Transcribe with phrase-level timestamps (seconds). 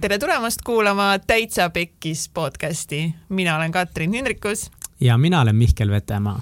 [0.00, 3.14] tere tulemast kuulama Täitsa Pekkis podcasti.
[3.28, 4.70] mina olen Katrin Hindrikus.
[5.00, 6.40] ja mina olen Mihkel Vetemaa.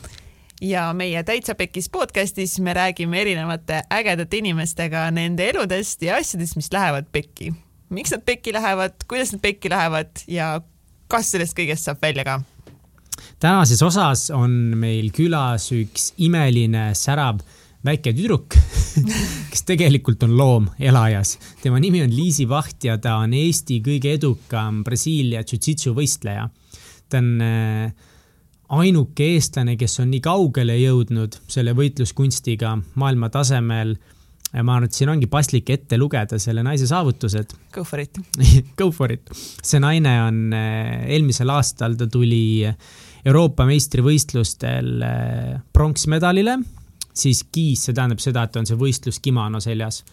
[0.60, 6.72] ja meie Täitsa Pekkis podcastis me räägime erinevate ägedate inimestega nende eludest ja asjadest, mis
[6.72, 7.54] lähevad pekki.
[7.88, 10.61] miks nad pekki lähevad, kuidas nad pekki lähevad ja
[11.08, 12.40] kas sellest kõigest saab välja ka?
[13.38, 17.43] tänases osas on meil külas üks imeline särav
[17.87, 18.56] väike tüdruk
[19.52, 21.37] kes tegelikult on loom elajas.
[21.62, 26.49] tema nimi on Liisi Vaht ja ta on Eesti kõige edukam Brasiilia jujitsu võistleja.
[27.09, 27.93] ta on äh,
[28.69, 33.97] ainuke eestlane, kes on nii kaugele jõudnud selle võitluskunstiga maailma tasemel.
[34.52, 37.55] ja ma arvan, et siin ongi paslik ette lugeda selle naise saavutused.
[37.74, 38.19] Go for it
[38.77, 39.30] Go for it.
[39.63, 42.66] see naine on, äh, eelmisel aastal ta tuli
[43.29, 46.59] Euroopa meistrivõistlustel äh, pronksmedalile
[47.19, 50.05] siis kiis, see tähendab seda, et on see võistluskimono seljas.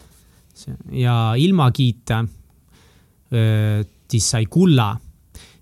[0.92, 2.24] ja ilma kiita
[4.10, 4.96] siis sai kulla.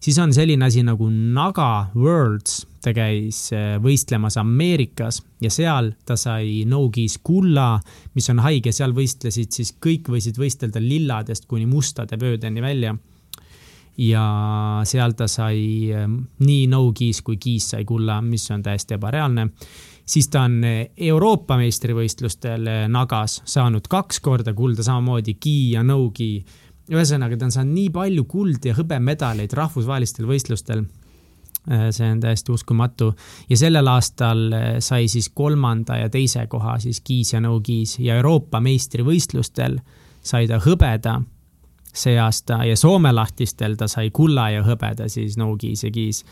[0.00, 3.48] siis on selline asi nagu Naga Worlds, ta käis
[3.80, 7.80] võistlemas Ameerikas ja seal ta sai no-kiis kulla,
[8.14, 12.94] mis on haige, seal võistlesid siis kõik võisid võistelda lilladest kuni mustade vöödeni välja
[13.96, 14.26] ja
[14.84, 15.88] seal ta sai
[16.44, 19.48] nii no-kiis kui kiis sai kulla, mis on täiesti ebareaalne
[20.06, 25.82] siis ta on eh, Euroopa meistrivõistlustel eh, Nagas saanud kaks korda kulda, samamoodi gi ja
[25.82, 26.44] no-gi.
[26.92, 30.84] ühesõnaga, ta on saanud nii palju kuld ja hõbemedaleid rahvusvahelistel võistlustel.
[31.70, 33.14] Eh, see on täiesti uskumatu
[33.48, 34.50] ja sellel aastal
[34.84, 39.78] sai siis kolmanda ja teise koha siis gis ja no-gis ja Euroopa meistrivõistlustel
[40.20, 41.22] sai ta hõbeda
[41.94, 46.24] see aasta ja Soome lahtistel ta sai kulla ja hõbeda siis no-gis ja gis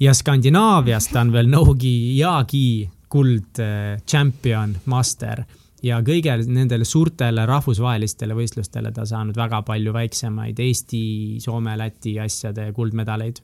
[0.00, 5.44] ja Skandinaavias ta on veel Nogi Yagi kuld äh, master
[5.82, 11.02] ja kõigele nendele suurtele rahvusvahelistele võistlustele ta saanud väga palju väiksemaid Eesti,
[11.42, 13.40] Soome, Läti asjade kuldmedaleid.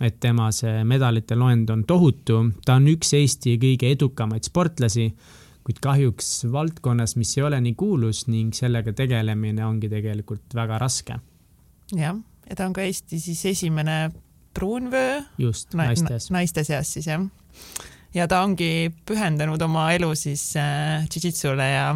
[0.00, 5.08] et tema see medalite loend on tohutu, ta on üks Eesti kõige edukamaid sportlasi,
[5.66, 11.18] kuid kahjuks valdkonnas, mis ei ole nii kuulus ning sellega tegelemine ongi tegelikult väga raske.
[11.94, 12.14] jah,
[12.50, 14.10] ja ta on ka Eesti siis esimene
[14.58, 15.22] pruunvöö.
[15.38, 16.30] just na, naistes.
[16.34, 17.24] naiste seas siis jah.
[18.14, 21.88] ja ta ongi pühendanud oma elu siis äh, jujitsule ja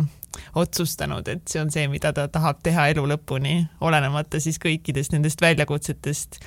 [0.56, 5.42] otsustanud, et see on see, mida ta tahab teha elu lõpuni, olenemata siis kõikidest nendest
[5.44, 6.38] väljakutsetest,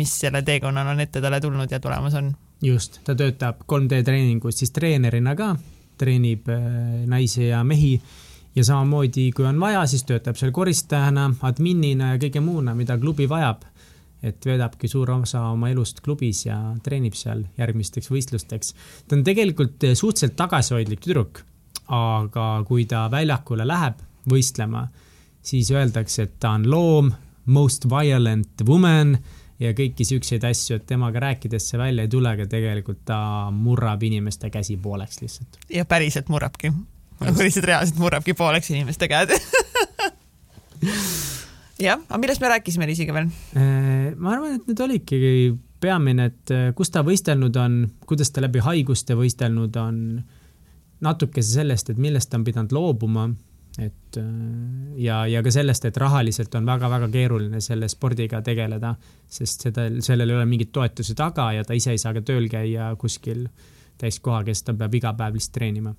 [0.00, 2.32] mis selle teekonnal on ette talle tulnud ja tulemas on.
[2.62, 5.54] just, ta töötab 3D treeningus siis treenerina ka,
[5.98, 6.62] treenib äh,
[7.10, 7.98] naisi ja mehi
[8.54, 13.26] ja samamoodi, kui on vaja, siis töötab seal koristajana, adminina ja kõige muuna, mida klubi
[13.28, 13.66] vajab
[14.24, 18.74] et veedabki suur osa oma elust klubis ja treenib seal järgmisteks võistlusteks.
[19.08, 21.42] ta on tegelikult eh, suhteliselt tagasihoidlik tüdruk,
[21.92, 24.86] aga kui ta väljakule läheb võistlema,
[25.44, 27.12] siis öeldakse, et ta on loom,
[27.44, 29.18] most violent woman
[29.60, 33.18] ja kõiki siukseid asju, et temaga rääkides see välja ei tule, aga tegelikult ta
[33.52, 35.60] murrab inimeste käsi pooleks lihtsalt.
[35.68, 36.72] ja päriselt murrabki.
[37.20, 39.36] nagu lihtsalt reaalselt murrabki pooleks inimeste käed
[41.80, 43.30] jah, aga millest me rääkisime Liisiga veel?
[43.58, 45.18] Äh, ma arvan, et need olidki
[45.82, 49.98] peamine, et äh, kus ta võistelnud on, kuidas ta läbi haiguste võistelnud on,
[51.04, 53.26] natukese sellest, et millest ta on pidanud loobuma,
[53.82, 54.30] et äh,
[55.02, 58.94] ja, ja ka sellest, et rahaliselt on väga-väga keeruline selle spordiga tegeleda,
[59.26, 62.48] sest seda, sellel ei ole mingit toetusi taga ja ta ise ei saa ka tööl
[62.52, 63.48] käia kuskil
[63.98, 65.94] täiskoha, kes ta peab iga päev lihtsalt treenima.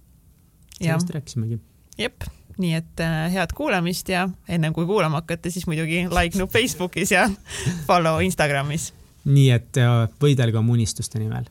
[0.80, 1.59] sellest rääkisimegi.
[2.00, 2.24] jep
[2.57, 7.11] nii et äh, head kuulamist ja ennem kui kuulama hakkate, siis muidugi like nupp Facebookis
[7.11, 7.27] ja
[7.88, 8.93] follow Instagramis.
[9.25, 11.49] nii et äh, võidelge oma unistuste nimel.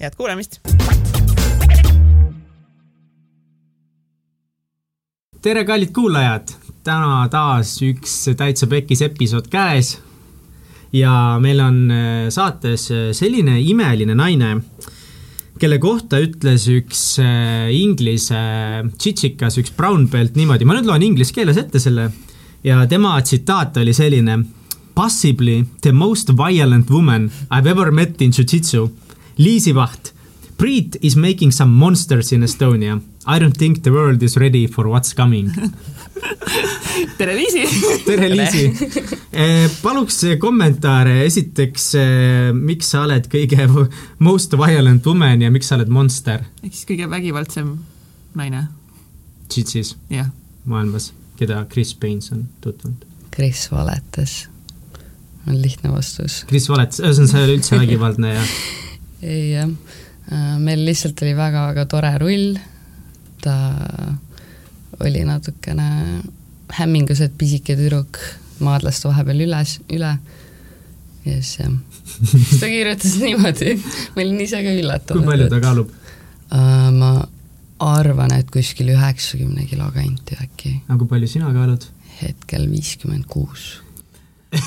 [0.00, 0.60] head kuulamist.
[5.42, 9.96] tere, kallid kuulajad, täna taas üks Täitsa Pekkis episood käes.
[10.92, 14.60] ja meil on äh, saates selline imeline naine
[15.60, 18.38] kelle kohta ütles üks äh, inglise
[18.96, 22.10] tšitšikas, üks brown belt niimoodi, ma nüüd loen inglise keeles ette selle
[22.66, 24.40] ja tema tsitaat oli selline.
[24.96, 28.88] Possibly the most violent woman I have ever met in jujitsu.
[29.36, 30.14] Liisi Vaht.
[30.56, 33.00] Priit is making some monsters in Estonia.
[33.26, 35.50] I don't think the world is ready for what's coming
[37.18, 37.64] tere, Liisi!
[38.04, 38.64] tere, Liisi!
[39.36, 43.66] Eh, paluks kommentaare, esiteks, eh, miks sa oled kõige
[44.26, 46.46] most violent woman ja miks sa oled monster?
[46.62, 47.74] ehk siis kõige vägivaldsem
[48.38, 48.66] naine.
[49.52, 49.94] Jitsis?
[50.12, 50.30] jah.
[50.64, 53.04] maailmas, keda Chris Pains on tutvunud?
[53.34, 54.46] Chris valetas,
[55.46, 56.40] on lihtne vastus.
[56.48, 58.46] Chris valetas, ühesõnaga sa ei ole üldse vägivaldne ja?
[59.26, 59.74] ei jah,
[60.32, 62.56] äh, meil lihtsalt oli väga-väga tore rull,
[63.44, 63.58] ta
[65.04, 65.90] oli natukene
[66.72, 68.18] hämminguselt pisike tüdruk
[68.64, 70.12] maadles ta vahepeal üles, üle.
[71.26, 71.72] ja siis jah,
[72.32, 73.76] siis ta kirjutas niimoodi,
[74.16, 75.22] ma olin ise ka üllatunud.
[75.22, 75.96] kui palju ta kaalub uh,?
[76.96, 77.10] ma
[77.86, 80.70] arvan, et kuskil üheksakümne kilo kanti äkki.
[80.88, 81.82] aga kui palju sina kaalud?
[82.16, 83.62] hetkel viiskümmend kuus.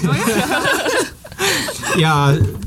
[2.04, 2.12] ja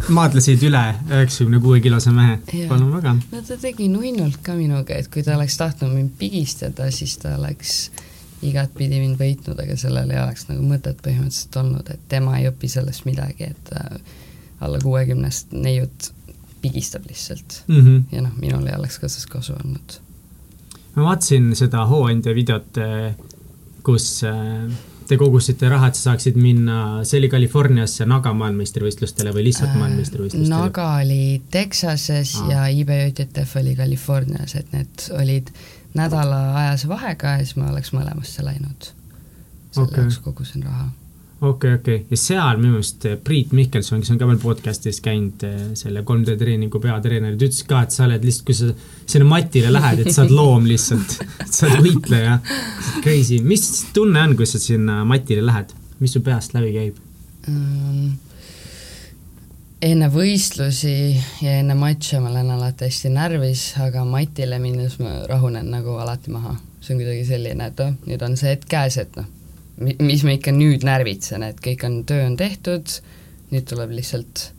[0.08, 2.38] maadlesid üle üheksakümne kuue kilose mehe,
[2.68, 3.12] palun väga.
[3.30, 7.36] no ta tegi nunnult ka minuga, et kui ta oleks tahtnud mind pigistada, siis ta
[7.38, 7.70] oleks
[8.42, 12.70] igatpidi mind võitnud, aga sellel ei oleks nagu mõtet põhimõtteliselt olnud, et tema ei õpi
[12.72, 13.72] sellest midagi, et
[14.62, 16.12] alla kuuekümnest neiut
[16.62, 17.80] pigistab lihtsalt mm.
[17.80, 18.02] -hmm.
[18.12, 19.98] ja noh, minul ei oleks ka sellest kasu olnud.
[20.94, 23.14] ma vaatasin seda Hooandja videot, eh,
[23.82, 24.70] kus äh,
[25.08, 29.78] te kogusite raha, et sa saaksid minna, see oli Californiasse Naga maailmameistrivõistlustele või lihtsalt äh,
[29.80, 30.54] maailmameistrivõistlustele?
[30.54, 32.50] Naga oli Texases ah.
[32.52, 35.50] ja IBJTF oli Californias, et need olid
[35.98, 38.90] nädalaajase vahega ja siis ma oleks mõlemasse läinud.
[39.72, 40.04] selle okay.
[40.04, 40.90] jaoks kogusin raha
[41.42, 42.06] okei okay,, okei okay.
[42.10, 46.04] ja seal minu meelest eh, Priit Mihkelson, kes on ka veel podcast'is käinud, eh, selle
[46.06, 48.70] 3D treeningu peatreener, ta ütles ka, et sa oled lihtsalt, kui sa
[49.14, 51.16] sinna matile lähed, et sa oled loom lihtsalt,
[51.48, 52.38] sa oled võitleja.
[53.02, 57.00] Crazy, mis tunne on, kui sa sinna matile lähed, mis su peast läbi käib
[57.50, 58.12] um,?
[59.82, 60.96] Enne võistlusi
[61.42, 66.30] ja enne matše ma olen alati hästi närvis, aga matile minnes ma rahunen nagu alati
[66.30, 66.56] maha.
[66.82, 69.28] see on kuidagi selline, et oh, nüüd on see hetk käes, et noh
[69.82, 72.98] mis ma ikka nüüd närvitsen, et kõik on, töö on tehtud,
[73.52, 74.50] nüüd tuleb lihtsalt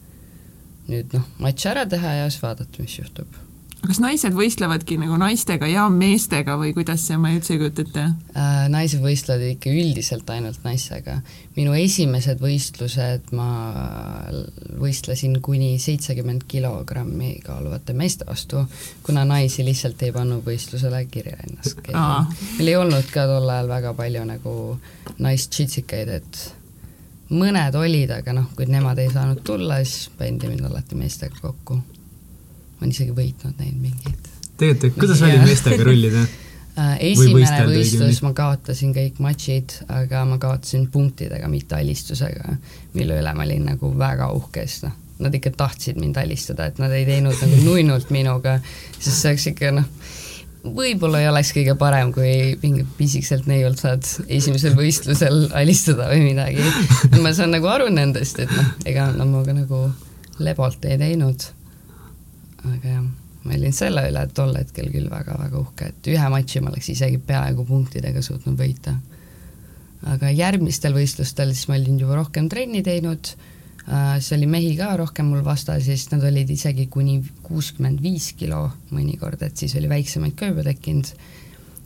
[0.90, 3.43] nüüd noh, matš ära teha ja siis vaadata, mis juhtub
[3.84, 8.04] kas naised võistlevadki nagu naistega ja meestega või kuidas see, ma üldse ei kujuta ette
[8.06, 8.66] äh,?
[8.72, 11.18] naised võistlevad ikka üldiselt ainult naistega.
[11.58, 13.48] minu esimesed võistlused ma
[14.80, 18.64] võistlesin kuni seitsekümmend kilogrammi kaaluvate meeste vastu,
[19.04, 21.84] kuna naisi lihtsalt ei pannud võistlusele kirja ennast.
[21.92, 24.54] meil ei olnud ka tol ajal väga palju nagu
[25.20, 26.44] naistšitsikaid, et
[27.34, 31.82] mõned olid, aga noh, kui nemad ei saanud tulla, siis pandi mind alati meestega kokku
[32.84, 34.32] olen isegi võitnud neid mingeid.
[34.60, 36.26] tegelikult, kuidas oli meestega rullida?
[36.74, 42.56] Äh, esimene võistlus ma kaotasin kõik matšid, aga ma kaotasin punktidega, mitte alistusega,
[42.98, 46.82] mille üle ma olin nagu väga uhke, sest noh, nad ikka tahtsid mind alistada, et
[46.82, 48.56] nad ei teinud nagu nunnult minuga,
[48.98, 49.86] sest see oleks ikka noh,
[50.66, 52.34] võib-olla ei oleks kõige parem, kui
[52.66, 56.66] mingi pisikselt neiult saad esimesel võistlusel alistada või midagi.
[57.22, 59.92] ma saan nagu aru nendest, et noh, ega nad minuga nagu
[60.42, 61.52] lebolt ei teinud
[62.70, 63.06] aga jah,
[63.44, 67.20] ma olin selle üle tol hetkel küll väga-väga uhke, et ühe matši ma oleks isegi
[67.28, 68.96] peaaegu punktidega suutnud võita.
[70.14, 73.30] aga järgmistel võistlustel siis ma olin juba rohkem trenni teinud
[73.88, 78.04] äh,, siis oli mehi ka rohkem mul vastas ja siis nad olid isegi kuni kuuskümmend
[78.04, 81.14] viis kilo mõnikord, et siis oli väiksemaid ka juba tekkinud.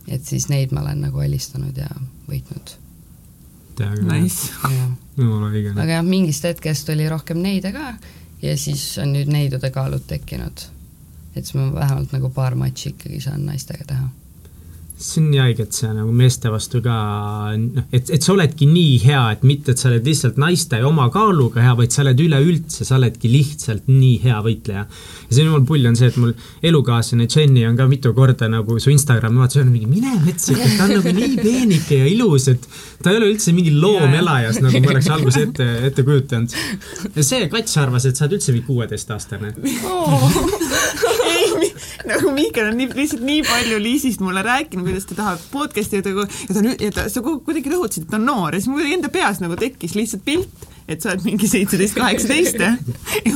[0.07, 1.89] et siis neid ma olen nagu alistanud ja
[2.29, 2.77] võitnud.
[3.77, 4.49] Nice.
[5.77, 7.91] aga jah, mingist hetkest oli rohkem neide ka
[8.41, 10.67] ja siis on nüüd neidude kaalud tekkinud.
[11.35, 14.09] et siis ma vähemalt nagu paar matši ikkagi saan naistega teha
[14.97, 16.95] see on nii haige, et sa nagu meeste vastu ka,
[17.61, 21.05] noh, et, et sa oledki nii hea, et mitte, et sa oled lihtsalt naiste oma
[21.13, 24.87] kaaluga hea, vaid sa oled üleüldse, sa oledki lihtsalt nii hea võitleja.
[24.87, 26.33] ja see on jumal pull on see, et mul
[26.65, 30.95] elukaaslane Jenny on ka mitu korda nagu su Instagrami vaatas, mingi mine metsa, ta on
[30.95, 32.67] nagu nii peenike ja ilus, et
[33.03, 36.57] ta ei ole üldse mingi loom elajas, nagu ma oleks alguses ette, ette kujutanud.
[37.13, 39.53] ja see kats arvas, et sa oled üldse mingi kuueteistaastane
[39.85, 40.41] oh.
[42.09, 46.05] nagu Mihkel on nii, lihtsalt nii palju Liisist mulle rääkinud, kuidas ta tahab podcast'i ja
[46.05, 48.87] ta, ja ta ja ta, sa kuidagi rõhutasid, et ta on noor ja siis mul
[48.97, 52.73] enda peas nagu tekkis lihtsalt pilt, et sa oled mingi seitseteist, kaheksateist ja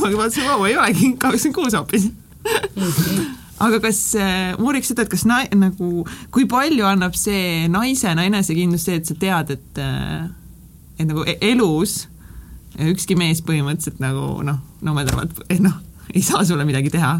[0.00, 2.10] ma vaatasin, vau, ei olegi, kakskümmend kuus hoopis.
[3.62, 8.24] Aga kas äh,, ma uuriks seda, et kas na, nagu, kui palju annab see naisena
[8.26, 10.24] enesekindlust see, et sa tead, et äh,
[10.98, 12.06] et nagu e-, elus
[12.80, 15.78] ükski mees põhimõtteliselt nagu noh, nomedamalt, noh,
[16.12, 17.18] ei saa sulle midagi teha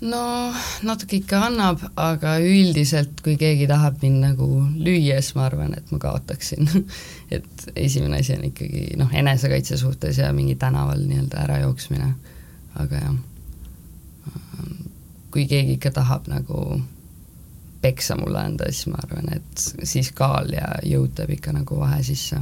[0.00, 0.52] no
[0.82, 5.90] natuke ikka annab, aga üldiselt, kui keegi tahab mind nagu lüüa, siis ma arvan, et
[5.92, 6.68] ma kaotaksin
[7.36, 12.14] et esimene asi on ikkagi noh, enesekaitse suhtes ja mingi tänaval nii-öelda ärajooksmine.
[12.80, 13.18] aga jah,
[15.30, 16.80] kui keegi ikka tahab nagu
[17.80, 22.02] peksa mulle anda, siis ma arvan, et siis kaal ja jõud teeb ikka nagu vahe
[22.02, 22.40] sisse.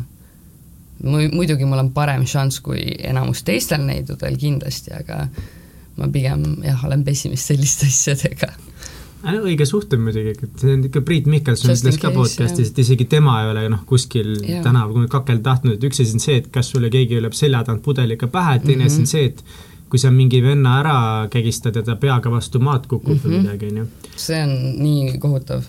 [1.03, 5.29] muidugi mul on parem šanss kui enamus teistel neidudel kindlasti, aga
[5.99, 8.55] ma pigem jah, olen pessimist selliste asjadega
[9.43, 13.41] õige suhtumine muidugi, et see on ikka Priit Mihkelson ütles ka podcast'is, et isegi tema
[13.43, 14.61] ei ole noh, kuskil ja.
[14.63, 17.83] tänaval kakel tahtnud, et üks asi on see, et kas sulle keegi lööb selja tagant
[17.85, 19.07] pudeliga pähe, teine asi mm -hmm.
[19.07, 23.09] on see, et kui sa mingi venna ära kägistad ja ta peaga vastu maad kukub
[23.09, 23.25] mm -hmm.
[23.25, 23.47] või mhm.
[23.47, 23.87] midagi, on ju.
[24.17, 25.63] see on nii kohutav.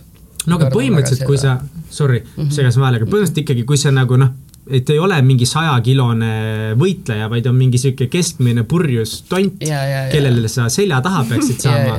[0.46, 1.60] no aga põhimõtteliselt, kui sa,
[1.90, 4.30] sorry mm -hmm., segasin vahele, aga põhimõtteliselt ikkagi, kui see nagu noh,
[4.70, 6.34] et ei ole mingi sajakilone
[6.80, 11.94] võitleja, vaid on mingi sihuke keskmine purjus tont, kellele sa selja taha peaksid saama.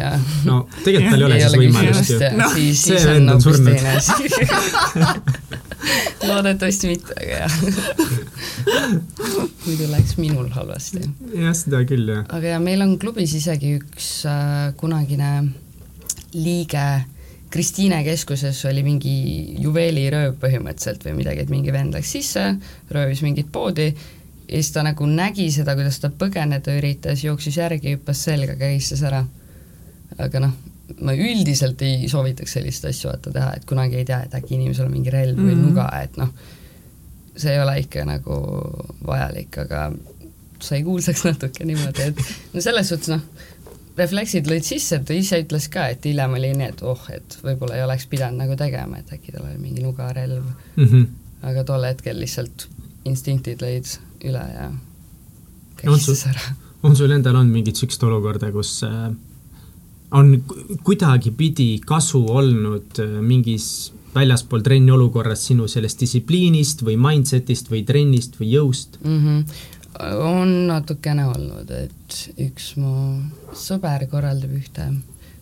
[0.46, 2.18] no tegelikult tal ei ole siis võimalust ju.
[2.38, 3.78] No, see vend on surnud
[6.28, 7.54] loodetavasti mitte, aga jah
[9.64, 11.00] muidu läks minul halvasti.
[11.34, 12.22] jah, seda küll, jah.
[12.28, 14.34] aga ja meil on klubis isegi üks äh,
[14.80, 15.30] kunagine
[16.36, 16.86] liige
[17.50, 19.12] Kristiine keskuses oli mingi
[19.58, 22.44] juveelirööv põhimõtteliselt või midagi, et mingi vend läks sisse,
[22.94, 23.88] röövis mingit poodi
[24.50, 29.02] ja siis ta nagu nägi seda, kuidas ta põgeneda üritas, jooksis järgi, hüppas selga, kägistas
[29.06, 29.24] ära.
[30.18, 30.54] aga noh,
[31.06, 34.88] ma üldiselt ei soovitaks sellist asju vaata teha, et kunagi ei tea, et äkki inimesel
[34.88, 35.50] on mingi relv mm -hmm.
[35.50, 35.68] või mhm.
[35.68, 36.32] nuga, et noh,
[37.36, 38.40] see ei ole ikka nagu
[39.06, 39.92] vajalik, aga
[40.60, 42.18] sai kuulsaks natuke niimoodi, et
[42.54, 43.22] no selles suhtes noh,
[44.00, 47.78] refleksid lõid sisse, ta ise ütles ka, et hiljem oli nii, et oh, et võib-olla
[47.78, 50.84] ei oleks pidanud nagu tegema, et äkki tal oli mingi nugarelv mm.
[50.84, 51.06] -hmm.
[51.50, 52.68] aga tol hetkel lihtsalt
[53.08, 53.96] instinktid lõid
[54.28, 54.70] üle ja
[55.80, 56.52] käistas ära.
[56.82, 59.10] on sul endal olnud mingit sihukest olukorda, kus äh,
[60.10, 60.36] on
[60.84, 68.40] kuidagipidi kasu olnud äh, mingis väljaspool trenni olukorras sinu sellest distsipliinist või mindset'ist või trennist
[68.40, 69.20] või jõust mm?
[69.20, 69.78] -hmm
[70.24, 72.92] on natukene olnud, et üks mu
[73.56, 74.90] sõber korraldab ühte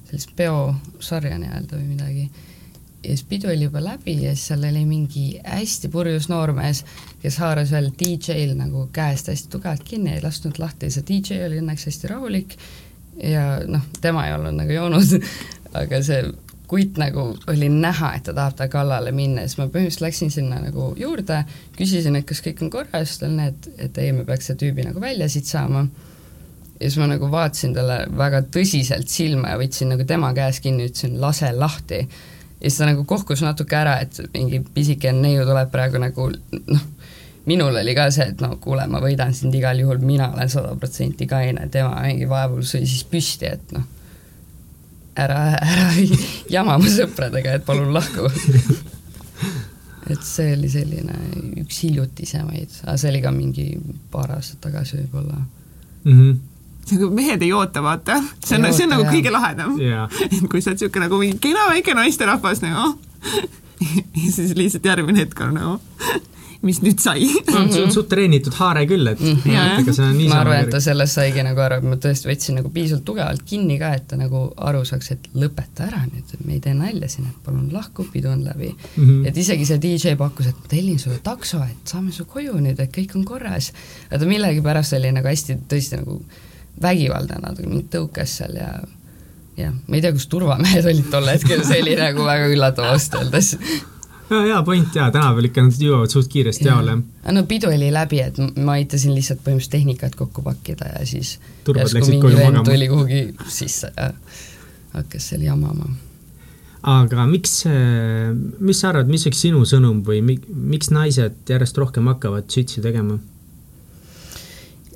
[0.08, 2.28] sellist peosarja nii-öelda või midagi.
[2.98, 6.82] Ja siis pidu oli juba läbi ja siis seal oli mingi hästi purjus noormees,
[7.22, 11.60] kes haaras veel DJ-l nagu käest hästi tugevalt kinni, ei lasknud lahti, see DJ oli
[11.62, 12.56] õnneks hästi rahulik
[13.22, 15.14] ja noh, tema ei olnud nagu joonud
[15.80, 16.24] aga see
[16.68, 20.60] kutt nagu oli näha, et ta tahab ta kallale minna, siis ma põhimõtteliselt läksin sinna
[20.60, 21.40] nagu juurde,
[21.78, 24.84] küsisin, et kas kõik on korras, ta nii, et, et ei, me peaks selle tüübi
[24.84, 25.86] nagu välja siit saama.
[26.78, 30.90] ja siis ma nagu vaatasin talle väga tõsiselt silma ja võtsin nagu tema käes kinni,
[30.90, 32.04] ütlesin lase lahti.
[32.04, 36.30] ja siis ta nagu kohkus natuke ära, et mingi pisike neiu tuleb praegu nagu
[36.74, 36.88] noh,
[37.48, 40.76] minul oli ka see, et no kuule, ma võidan sind igal juhul, mina olen sada
[40.76, 43.94] protsenti kaine, tema mingi vaevul sõi siis püsti, et noh
[45.18, 45.88] ära, ära
[46.56, 48.28] jama mu sõpradega, et palun lahku.
[50.08, 51.16] Et see oli selline
[51.60, 53.66] üks hiljutisemaid, aga see oli ka mingi
[54.08, 55.42] paar aastat tagasi võib-olla.
[56.04, 56.14] Mm.
[56.14, 56.38] -hmm
[57.12, 59.12] mehed ei oota, vaata, see on, see on nagu jah.
[59.12, 59.74] kõige lahedam.
[59.76, 60.08] Yeah..
[60.32, 62.94] et kui sa oled niisugune nagu mingi kena väike naisterahvas nagu
[64.24, 65.74] ja siis lihtsalt järgmine hetk on nagu
[66.66, 69.82] mis nüüd sai on sul suht treenitud haare küll, et mm -hmm.
[69.82, 70.34] ega see on niisama.
[70.34, 73.44] ma arvan, et ta sellest saigi nagu aru, et ma tõesti võtsin nagu piisavalt tugevalt
[73.46, 77.08] kinni ka, et ta nagu aru saaks, et lõpeta ära nüüd, me ei tee nalja
[77.08, 79.04] siin, et palun lahku, pidu on läbi mm.
[79.04, 79.28] -hmm.
[79.28, 82.80] et isegi see DJ pakkus, et ma tellin sulle takso, et saame su koju nüüd,
[82.80, 83.72] et kõik on korras.
[84.10, 86.22] aga ta millegipärast oli nagu hästi tõesti nagu
[86.82, 88.72] vägivaldne natuke, mind tõukas seal ja
[89.56, 93.22] jah, ma ei tea, kus turvamehed olid tol hetkel, see oli nagu väga üllatav ausalt
[93.22, 93.54] öeldes
[94.30, 96.98] ja, hea point ja tänapäeval ikka nad jõuavad suht kiiresti jaole.
[97.32, 101.88] no pidu oli läbi, et ma aitasin lihtsalt põhimõtteliselt tehnikat kokku pakkida ja siis Turbad
[101.88, 104.10] järsku mingi vend tuli kuhugi sisse ja
[104.96, 105.88] hakkas seal jamama.
[106.82, 107.62] aga miks,
[108.60, 113.18] mis sa arvad, mis oleks sinu sõnum või miks naised järjest rohkem hakkavad sütsi tegema?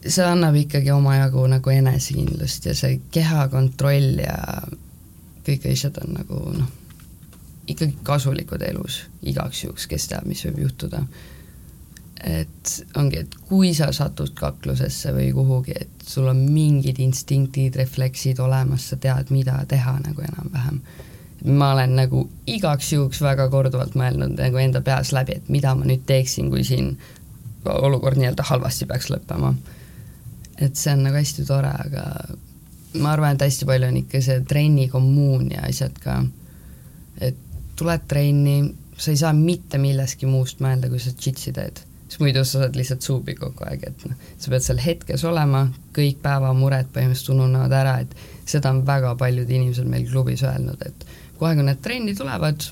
[0.03, 4.39] see annab ikkagi omajagu nagu enesekindlust ja see kehakontroll ja
[5.47, 6.82] kõik asjad on nagu noh
[7.67, 11.05] ikkagi kasulikud elus, igaks juhuks, kes teab, mis võib juhtuda.
[12.23, 18.39] et ongi, et kui sa satud kaklusesse või kuhugi, et sul on mingid instinktid, refleksid
[18.39, 20.81] olemas, sa tead, mida teha nagu enam-vähem.
[21.45, 25.85] ma olen nagu igaks juhuks väga korduvalt mõelnud nagu enda peas läbi, et mida ma
[25.85, 26.97] nüüd teeksin, kui siin
[27.65, 29.55] olukord nii-öelda halvasti peaks lõppema.
[30.59, 32.05] et see on nagu hästi tore, aga
[33.01, 36.21] ma arvan, et hästi palju on ikka see trennikommuun ja asjad ka,
[37.21, 37.37] et
[37.83, 38.57] tuled trenni,
[38.97, 41.83] sa ei saa mitte millestki muust mõelda, kui sa džitsi teed.
[42.13, 45.63] sest muidu sa saad lihtsalt suubi kogu aeg, et noh, sa pead seal hetkes olema,
[45.97, 48.13] kõik päevamured põhimõtteliselt ununevad ära, et
[48.45, 51.07] seda on väga paljud inimesed meil klubis öelnud, et
[51.39, 52.69] kohe, kui need trenni tulevad,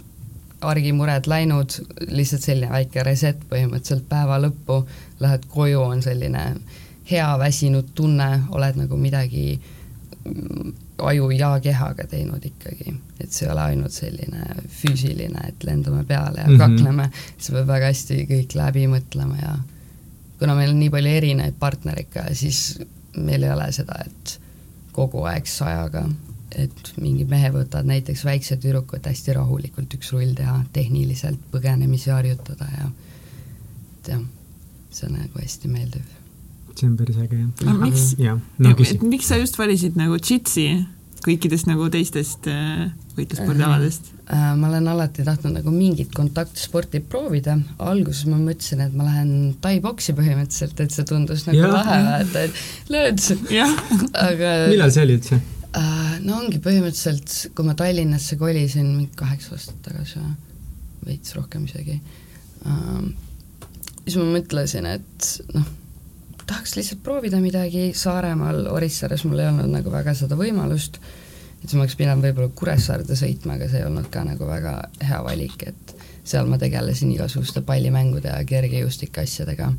[0.60, 1.78] argimured läinud,
[2.12, 4.82] lihtsalt selline väike reset põhimõtteliselt päeva lõppu,
[5.24, 6.44] lähed koju, on selline
[7.10, 9.54] hea väsinud tunne, oled nagu midagi
[11.02, 16.40] aju ja kehaga teinud ikkagi, et see ei ole ainult selline füüsiline, et lendame peale
[16.40, 16.58] ja mm -hmm.
[16.58, 19.58] kakleme, sa pead väga hästi kõik läbi mõtlema ja
[20.38, 22.80] kuna meil on nii palju erinevaid partnereid ka, siis
[23.16, 24.40] meil ei ole seda, et
[24.92, 26.04] kogu aeg sajaga,
[26.50, 32.10] et mingid mehed võtavad näiteks väikse tüdruku, et hästi rahulikult üks rull teha, tehniliselt põgenemisi
[32.10, 32.90] harjutada ja
[33.98, 34.24] et jah,
[34.90, 36.19] see on nagu hästi meeldiv
[36.80, 37.50] see on päris äge jah.
[37.66, 40.70] aga miks, ja, no, miks sa just valisid nagu džitsi?
[41.20, 44.50] kõikidest nagu teistest äh, võitlusspordialadest äh,?
[44.56, 49.32] ma olen alati tahtnud nagu mingit kontaktsporti proovida, alguses ma mõtlesin, et ma lähen
[49.62, 53.24] tai-boksi põhimõtteliselt, et see tundus nagu ja, lahe, vaata, et lööd,
[54.22, 56.14] aga millal see oli üldse äh,?
[56.24, 60.22] no ongi põhimõtteliselt, kui ma Tallinnasse kolisin mingi kaheksa aastat tagasi,
[61.04, 63.04] veits rohkem isegi äh,,
[64.06, 65.68] siis ma mõtlesin, et noh,
[66.50, 67.90] tahaks lihtsalt proovida midagi.
[67.96, 70.98] Saaremaal, Orissaares mul ei olnud nagu väga seda võimalust,
[71.60, 74.74] et siis ma oleks pidanud võib-olla Kuressaarde sõitma, aga see ei olnud ka nagu väga
[75.06, 79.72] hea valik, et seal ma tegelesin igasuguste pallimängude ja kergejõustike asjadega.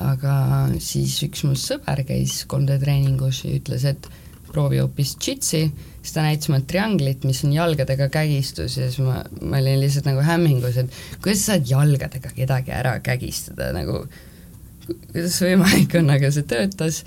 [0.00, 0.34] aga
[0.80, 4.06] siis üks mu sõber käis 3D treeningus ja ütles, et
[4.50, 5.60] proovi hoopis jitsi,
[6.00, 10.08] siis ta näitas mulle trianglit, mis on jalgadega kägistus ja siis ma, ma olin lihtsalt
[10.08, 14.06] nagu hämmingus, et kuidas sa saad jalgadega kedagi ära kägistada, nagu
[15.12, 17.04] kuidas võimalik on, aga see töötas.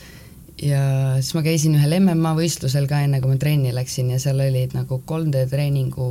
[0.62, 0.84] Ja
[1.20, 4.76] siis ma käisin ühel MMA võistlusel ka, enne kui ma trenni läksin ja seal olid
[4.78, 6.08] nagu 3D treeningu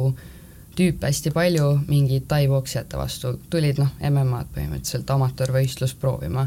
[0.76, 6.46] tüüpe hästi palju mingi tai-poksijate vastu, tulid noh, MM-ad põhimõtteliselt amatöörvõistlust proovima.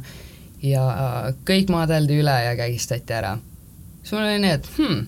[0.66, 0.84] Ja
[1.46, 3.38] kõik maadeldi üle ja kägistati ära.
[4.02, 5.02] siis mul oli nii, et hmm,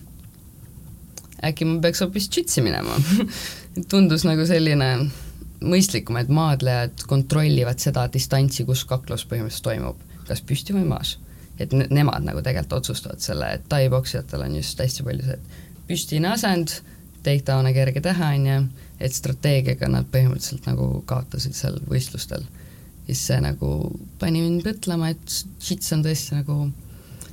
[1.50, 2.98] äkki ma peaks hoopis džitsi minema?
[3.90, 4.90] Tundus nagu selline
[5.60, 11.16] mõistlikum, et maadlejad kontrollivad seda distantsi, kus kaklus põhimõtteliselt toimub kas püsti või maas.
[11.58, 15.88] et ne-, nemad nagu tegelikult otsustavad selle, et tai-poksijatel on just hästi palju see, et
[15.88, 16.76] püstine asend,
[17.26, 18.58] takedown on kerge teha, on ju,
[19.00, 22.46] et strateegiaga nad põhimõtteliselt nagu kaotasid seal võistlustel.
[23.06, 23.70] siis see nagu
[24.20, 26.58] pani mind mõtlema, et jits on tõesti nagu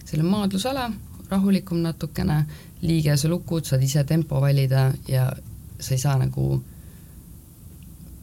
[0.05, 0.89] selline maadlusala,
[1.29, 2.45] rahulikum natukene,
[2.81, 5.31] liigese lukud, saad ise tempo valida ja
[5.79, 6.61] sa ei saa nagu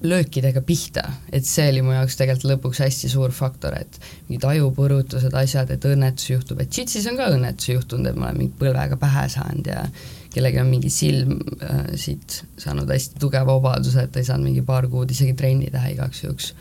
[0.03, 5.35] löökidega pihta, et see oli mu jaoks tegelikult lõpuks hästi suur faktor, et mingid ajupurutused,
[5.39, 8.99] asjad, et õnnetus juhtub, et džitsis on ka õnnetusi juhtunud, et ma olen mingi põlvega
[9.01, 9.85] pähe saanud ja
[10.33, 14.89] kellelgi on mingi silm äh, siit saanud hästi tugeva obaduse, et ei saanud mingi paar
[14.91, 16.53] kuud isegi trenni teha igaks juhuks.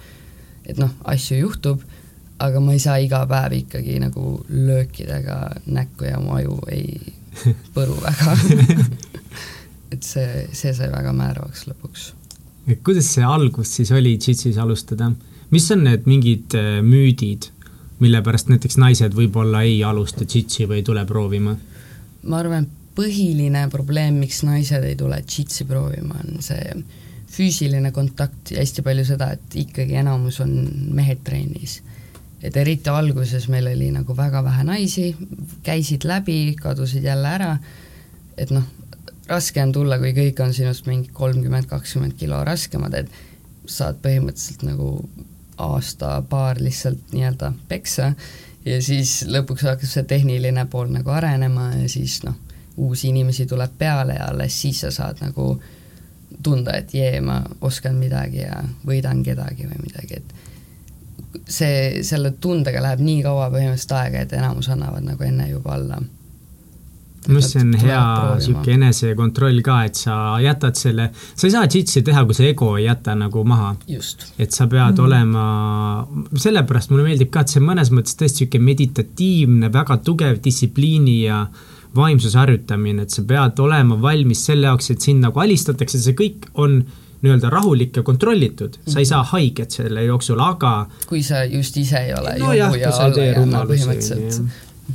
[0.65, 1.81] et noh, asju juhtub,
[2.41, 7.13] aga ma ei saa iga päev ikkagi nagu löökidega näkku ja mu aju ei
[7.75, 8.38] põru väga.
[9.91, 12.12] Et see, see sai väga määravaks lõpuks
[12.84, 15.12] kuidas see algus siis oli Jitsis alustada?
[15.52, 17.50] mis on need mingid äh, müüdid,
[18.00, 21.56] mille pärast näiteks naised võib-olla ei alusta Jitsi või ei tule proovima?
[22.24, 26.76] ma arvan, põhiline probleem, miks naised ei tule Jitsi proovima, on see
[27.32, 30.52] füüsiline kontakt ja hästi palju seda, et ikkagi enamus on
[30.95, 31.82] mehed trennis.
[32.41, 35.12] et eriti alguses meil oli nagu väga vähe naisi,
[35.63, 37.52] käisid läbi, kadusid jälle ära,
[38.38, 38.65] et noh,
[39.32, 43.12] raske on tulla, kui kõik on sinust mingi kolmkümmend, kakskümmend kilo raskemad, et
[43.72, 44.94] saad põhimõtteliselt nagu
[45.62, 48.12] aasta-paar lihtsalt nii-öelda peksa
[48.65, 52.38] ja siis lõpuks hakkab see tehniline pool nagu arenema ja siis noh,
[52.82, 55.56] uusi inimesi tuleb peale ja alles siis sa saad nagu
[56.44, 62.82] tunda, et jee, ma oskan midagi ja võidan kedagi või midagi, et see, selle tundega
[62.84, 66.02] läheb nii kaua põhimõtteliselt aega, et enamus annavad nagu enne juba alla
[67.27, 68.03] minu arust see on hea
[68.41, 72.71] sihuke enesekontroll ka, et sa jätad selle, sa ei saa džitsi teha, kui see ego
[72.79, 73.75] ei jäta nagu maha.
[74.38, 75.03] et sa pead mm.
[75.05, 75.43] olema,
[76.45, 81.45] sellepärast mulle meeldib ka, et see mõnes mõttes tõesti sihuke meditatiivne, väga tugev distsipliini ja
[81.95, 86.49] vaimsuse harjutamine, et sa pead olema valmis selle jaoks, et sind nagu alistatakse, see kõik
[86.63, 86.81] on
[87.21, 88.91] nii-öelda rahulik ja kontrollitud mm, -hmm.
[88.91, 89.10] sa ei mhm.
[89.10, 93.13] saa haiget selle jooksul, aga kui sa just ise ei ole nojah, kui sa ei
[93.13, 93.86] tee rumalusi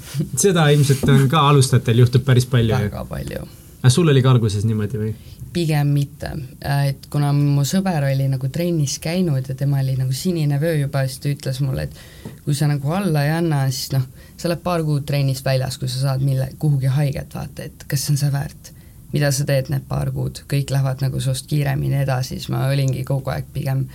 [0.45, 2.75] seda ilmselt on ka alustajatel juhtub päris palju.
[2.75, 3.47] väga palju.
[3.81, 5.15] aga sul oli ka alguses niimoodi või?
[5.57, 6.31] pigem mitte,
[6.61, 11.07] et kuna mu sõber oli nagu trennis käinud ja tema oli nagu sinine vöö juba,
[11.09, 14.05] siis ta ütles mulle, et kui sa nagu alla ei anna, siis noh,
[14.37, 18.05] sa oled paar kuud trennist väljas, kui sa saad mille, kuhugi haiget, vaata, et kas
[18.05, 18.73] see on see väärt.
[19.15, 23.05] mida sa teed need paar kuud, kõik lähevad nagu sinust kiiremini edasi, siis ma olingi
[23.07, 23.87] kogu aeg pigem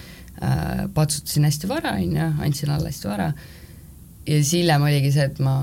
[0.42, 3.34] äh, patsutasin hästi vara, on ju, andsin alla hästi vara
[4.28, 5.56] ja siis hiljem oligi see, et ma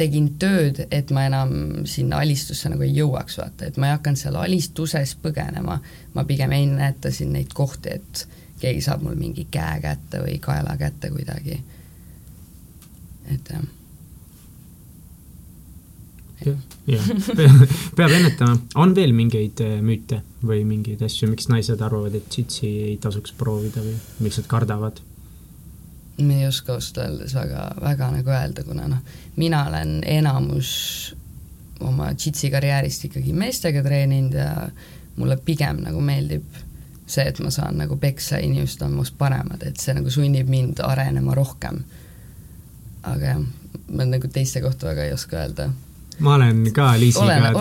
[0.00, 1.50] tegin tööd, et ma enam
[1.88, 5.80] sinna alistusse nagu ei jõuaks, vaata, et ma ei hakanud seal alistuses põgenema,
[6.14, 8.24] ma pigem ennetasin neid kohti, et
[8.60, 11.60] keegi saab mul mingi käe kätte või kaela kätte kuidagi.
[13.30, 13.52] et
[16.46, 16.56] jah.
[16.86, 17.10] jah,
[17.96, 18.56] peab ennetama.
[18.80, 23.36] on veel mingeid äh, müüte või mingeid asju, miks naised arvavad, et sitsi ei tasuks
[23.36, 25.02] proovida või miks nad kardavad?
[26.26, 29.02] Ma ei oska ausalt öeldes väga, väga nagu öelda, kuna noh,
[29.36, 30.70] mina olen enamus
[31.80, 34.50] oma džitsi karjäärist ikkagi meestega treeninud ja
[35.16, 36.58] mulle pigem nagu meeldib
[37.10, 40.82] see, et ma saan nagu peksa, inimesed on minust paremad, et see nagu sunnib mind
[40.84, 41.82] arenema rohkem.
[43.02, 43.44] aga jah,
[43.96, 45.70] ma nagu teiste kohta väga ei oska öelda.
[46.20, 47.56] Ma olen ka Liisiga olen,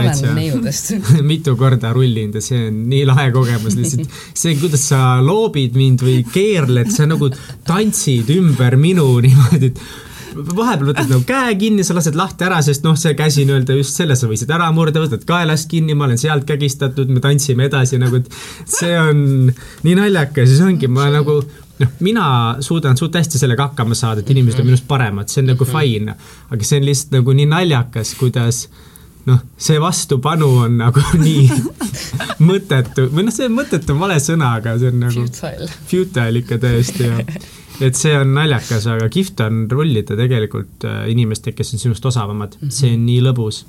[0.59, 4.19] täitsa mitu korda rullinud ja see on nii lahe kogemus lihtsalt.
[4.33, 7.31] see, kuidas sa loobid mind või keerled, sa nagu
[7.67, 9.81] tantsid ümber minu niimoodi, et
[10.35, 13.97] vahepeal võtad nagu käe kinni, sa lased lahti ära, sest noh, see käsi nii-öelda just
[13.97, 17.99] selle sa võisid ära murda, võtad kaelast kinni, ma olen sealt kägistatud, me tantsime edasi
[18.01, 19.23] nagu, et see on
[19.85, 21.41] nii naljakas ja see ongi, ma nagu
[21.79, 22.25] noh, mina
[22.65, 26.15] suudan suht hästi sellega hakkama saada, et inimesed on minust paremad, see on nagu fine,
[26.49, 28.65] aga see on lihtsalt nagu nii naljakas, kuidas
[29.29, 31.47] noh, see vastupanu on nagu nii
[32.49, 36.59] mõttetu või noh, see mõttetu on vale sõna, aga see on nagu futile, futile ikka
[36.63, 37.23] tõesti ja
[37.85, 42.57] et see on naljakas, aga kihvt on rullida tegelikult äh, inimestega, kes on sinust osavamad
[42.57, 42.79] mm, -hmm.
[42.79, 43.63] see on nii lõbus.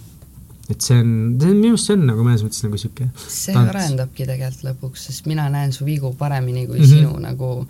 [0.70, 3.10] et see on, see on minu arust see on nagu mõnes mõttes nagu sihuke.
[3.26, 3.74] see tants.
[3.74, 6.88] arendabki tegelikult lõpuks, sest mina näen su vigu paremini kui mm -hmm.
[6.88, 7.66] sinu nagu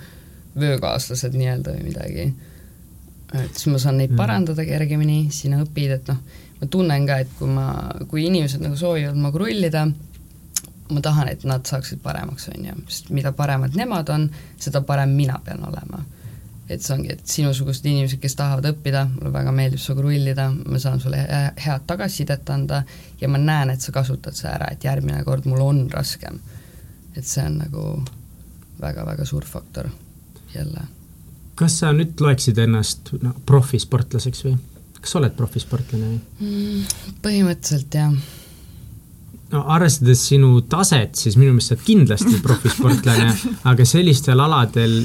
[0.58, 2.28] vöökaaslased nii-öelda või midagi.
[3.34, 4.18] et siis ma saan neid mhm.
[4.18, 6.22] parandada kergemini, sina õpid, et noh,
[6.60, 7.66] ma tunnen ka, et kui ma,
[8.10, 9.84] kui inimesed nagu soovivad minuga rullida,
[10.90, 14.26] ma tahan, et nad saaksid paremaks, on ju, sest mida paremad nemad on,
[14.58, 16.02] seda parem mina pean olema
[16.70, 20.78] et see ongi, et sinusugused inimesed, kes tahavad õppida, mulle väga meeldib sinuga rullida, ma
[20.78, 21.24] saan sulle
[21.58, 22.84] head tagasisidet anda
[23.20, 26.38] ja ma näen, et sa kasutad seda ära, et järgmine kord mul on raskem.
[27.16, 27.84] et see on nagu
[28.80, 29.88] väga-väga suur faktor
[30.54, 30.88] jälle.
[31.54, 34.58] kas sa nüüd loeksid ennast no, profisportlaseks või?
[35.00, 37.16] kas sa oled profisportlane või mm,?
[37.24, 38.14] põhimõtteliselt jah
[39.50, 43.32] no arvestades sinu taset, siis minu meelest sa oled kindlasti profisportlane,
[43.70, 45.02] aga sellistel aladel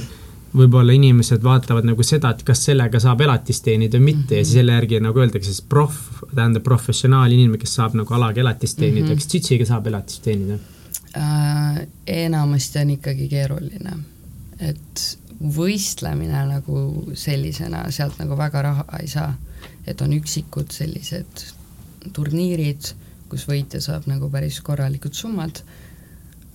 [0.55, 4.37] võib-olla inimesed vaatavad nagu seda, et kas sellega saab elatist teenida või mitte mm -hmm.
[4.37, 8.77] ja siis selle järgi nagu öeldakse, siis proff tähendab professionaalinimene, kes saab nagu alaga elatist
[8.79, 9.15] teenida mm, -hmm.
[9.15, 10.57] kas tšitšiga saab elatist teenida
[11.17, 11.87] äh,?
[12.07, 13.97] enamasti on ikkagi keeruline,
[14.59, 16.81] et võistlemine nagu
[17.13, 19.33] sellisena sealt nagu väga raha ei saa,
[19.87, 21.47] et on üksikud sellised
[22.13, 22.93] turniirid,
[23.29, 25.63] kus võitja saab nagu päris korralikud summad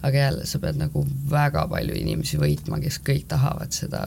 [0.02, 4.04] aga jälle, sa pead nagu väga palju inimesi võitma, kes kõik tahavad seda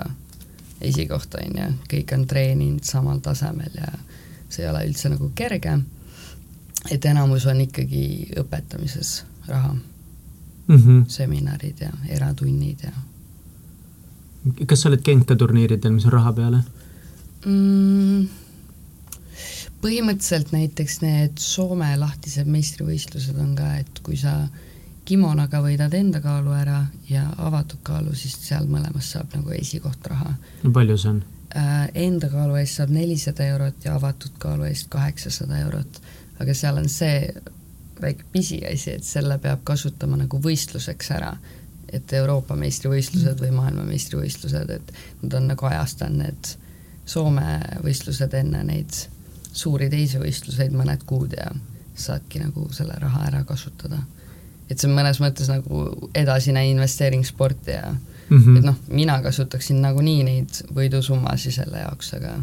[0.82, 3.92] esikohta, on ju, kõik on treeninud samal tasemel ja
[4.50, 5.78] see ei ole üldse nagu kerge,
[6.92, 10.76] et enamus on ikkagi õpetamises raha mm.
[10.76, 11.06] -hmm.
[11.08, 12.92] seminarid ja eratunnid ja
[14.68, 16.62] kas sa oled käinud ka turniiridel, mis on raha peale
[17.46, 18.42] mm,?
[19.84, 24.38] põhimõtteliselt näiteks need Soome lahtised meistrivõistlused on ka, et kui sa
[25.06, 30.36] kimonaga võidad enda kaalu ära ja avatud kaalu, siis seal mõlemas saab nagu esikoht raha.
[30.64, 31.24] palju see on?
[31.56, 36.00] Äh, enda kaalu eest saab nelisada eurot ja avatud kaalu eest kaheksasada eurot,
[36.40, 37.28] aga seal on see
[38.02, 41.36] väike pisiasi, et selle peab kasutama nagu võistluseks ära.
[41.94, 46.54] Et Euroopa meistrivõistlused või maailmameistrivõistlused, et nad on nagu ajastanud need
[47.06, 48.96] Soome võistlused enne neid
[49.52, 51.50] suuri teisi võistluseid mõned kuud ja
[52.00, 54.00] saadki nagu selle raha ära kasutada
[54.74, 55.86] et see on mõnes mõttes nagu
[56.18, 58.58] edasine investeering sporti ja mm -hmm.
[58.58, 62.38] et noh, mina kasutaksin nagunii neid võidusummasid selle jaoks, aga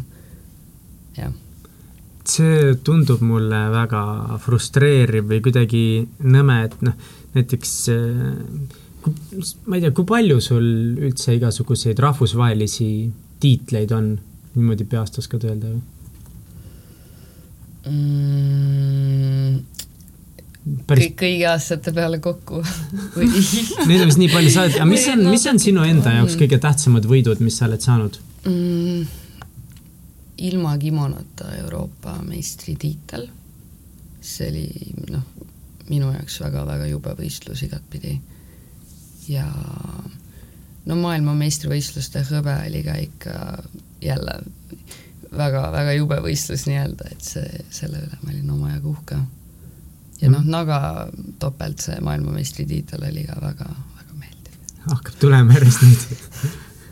[1.17, 1.33] jah.
[2.25, 4.03] see tundub mulle väga
[4.45, 5.83] frustreeriv või kuidagi
[6.23, 6.93] nõme, et noh,
[7.33, 7.73] näiteks
[9.65, 10.67] ma ei tea, kui palju sul
[11.09, 12.91] üldse igasuguseid rahvusvahelisi
[13.41, 14.13] tiitleid on,
[14.55, 15.81] niimoodi peast oskad öelda või
[17.89, 19.55] mm,?
[20.89, 21.07] päris...
[21.07, 22.61] kõik kõigi aastate peale kokku
[23.15, 26.13] või Neid on vist nii palju, sa oled, aga mis on, mis on sinu enda
[26.19, 29.17] jaoks kõige tähtsamad võidud, mis sa oled saanud mm,?
[30.41, 33.27] ilma kimonota Euroopa meistritiitel.
[34.21, 34.67] see oli
[35.13, 35.25] noh,
[35.89, 38.15] minu jaoks väga-väga jube võistlus igatpidi.
[39.31, 39.47] Ja
[40.85, 43.35] no maailmameistrivõistluste hõbe oli ka ikka
[44.03, 44.39] jälle
[45.31, 49.19] väga-väga jube võistlus nii-öelda, et see, selle üle ma olin omajagu uhke
[50.21, 51.07] ja noh, Naga
[51.41, 54.59] topelt see maailmameistritiitel oli ka väga-väga meeldiv.
[54.89, 56.05] hakkab tulema järjest neid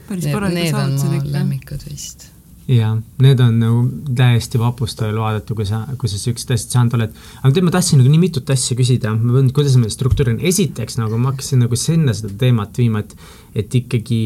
[0.10, 1.34] päris korralikud saavutused ikka.
[1.38, 2.29] lemmikud vist.
[2.70, 2.92] Jaa,
[3.24, 3.80] need on nagu
[4.16, 7.16] täiesti vapustav vaadata, kui sa, kui sa siuksed asjad saanud oled.
[7.42, 11.00] aga tead, ma tahtsin nagu nii mitut asja küsida, ma mõtlen, kuidas ma struktuurin, esiteks
[11.02, 13.16] nagu ma hakkasin nagu sinna seda teemat viima, et,
[13.58, 14.22] et ikkagi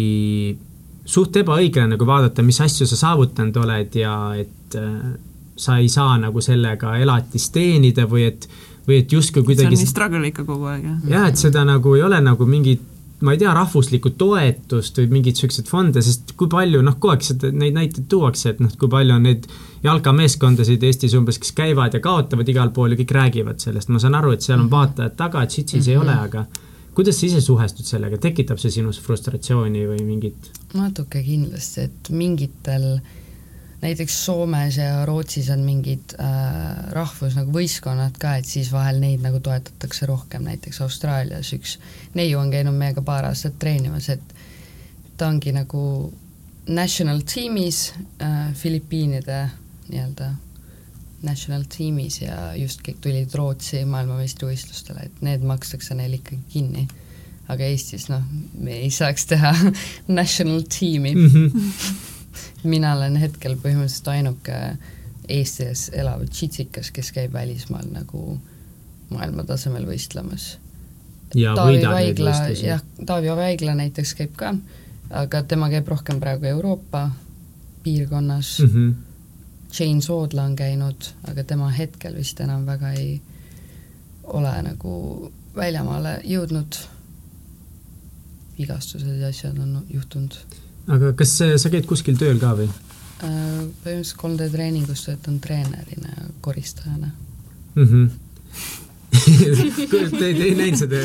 [1.05, 5.15] suht ebaõiglane nagu vaadata, mis asju sa saavutanud oled ja et äh,
[5.55, 8.47] sa ei saa nagu sellega elatist teenida või et
[8.83, 10.97] või et justkui kuidagi see on nii struggle ikka kogu aeg, jah?
[11.07, 12.81] jah, et seda nagu ei ole nagu mingit
[13.23, 17.23] ma ei tea, rahvuslikku toetust või mingeid siukseid fonde, sest kui palju, noh, kogu aeg
[17.23, 19.47] seda, neid näiteid tuuakse, et noh, kui palju on neid
[19.85, 24.19] jalkameeskondasid Eestis umbes, kes käivad ja kaotavad igal pool ja kõik räägivad sellest, ma saan
[24.19, 24.75] aru, et seal on mhm.
[24.75, 25.89] vaatajad taga, et shit'is mm -hmm.
[25.91, 26.45] ei ole, aga
[26.93, 30.51] kuidas sa ise suhestud sellega, tekitab see sinus frustratsiooni või mingit?
[30.73, 32.99] natuke kindlasti, et mingitel
[33.83, 36.27] näiteks Soomes ja Rootsis on mingid äh,
[36.95, 41.77] rahvus nagu võistkonnad ka, et siis vahel neid nagu toetatakse rohkem, näiteks Austraalias üks
[42.15, 44.35] neiu on käinud meiega paar aastat treenimas, et
[45.17, 45.83] ta ongi nagu
[46.67, 47.89] national tiimis
[48.23, 49.43] äh, Filipiinide
[49.89, 50.31] nii-öelda
[51.23, 56.87] national tiimis ja just kõik tulid Rootsi maailmameistrivõistlustele, et need makstakse neil ikkagi kinni.
[57.51, 58.23] aga Eestis noh,
[58.55, 59.51] me ei saaks teha
[60.19, 61.29] national tiimi mm.
[61.29, 62.09] -hmm
[62.63, 64.59] mina olen hetkel põhimõtteliselt ainuke
[65.29, 68.37] Eestis elav tšitsikas, kes käib välismaal nagu
[69.13, 70.57] maailma tasemel võistlemas.
[71.33, 74.53] Taavi Vaigla, jah, Taavi Vaigla näiteks käib ka,
[75.23, 77.09] aga tema käib rohkem praegu Euroopa
[77.83, 78.69] piirkonnas mm.
[78.73, 78.93] -hmm.
[79.79, 83.21] Jane Soodla on käinud, aga tema hetkel vist enam väga ei
[84.23, 86.75] ole nagu väljamaale jõudnud.
[88.57, 90.35] vigastused ja asjad on juhtunud
[90.87, 92.67] aga kas sa käid kuskil tööl ka või?
[93.23, 97.11] Äh, põhimõtteliselt 3D treeningus töötan treenerina ja koristajana
[97.75, 97.87] mm.
[97.87, 98.11] -hmm.
[100.19, 100.99] Te ei näinud seda?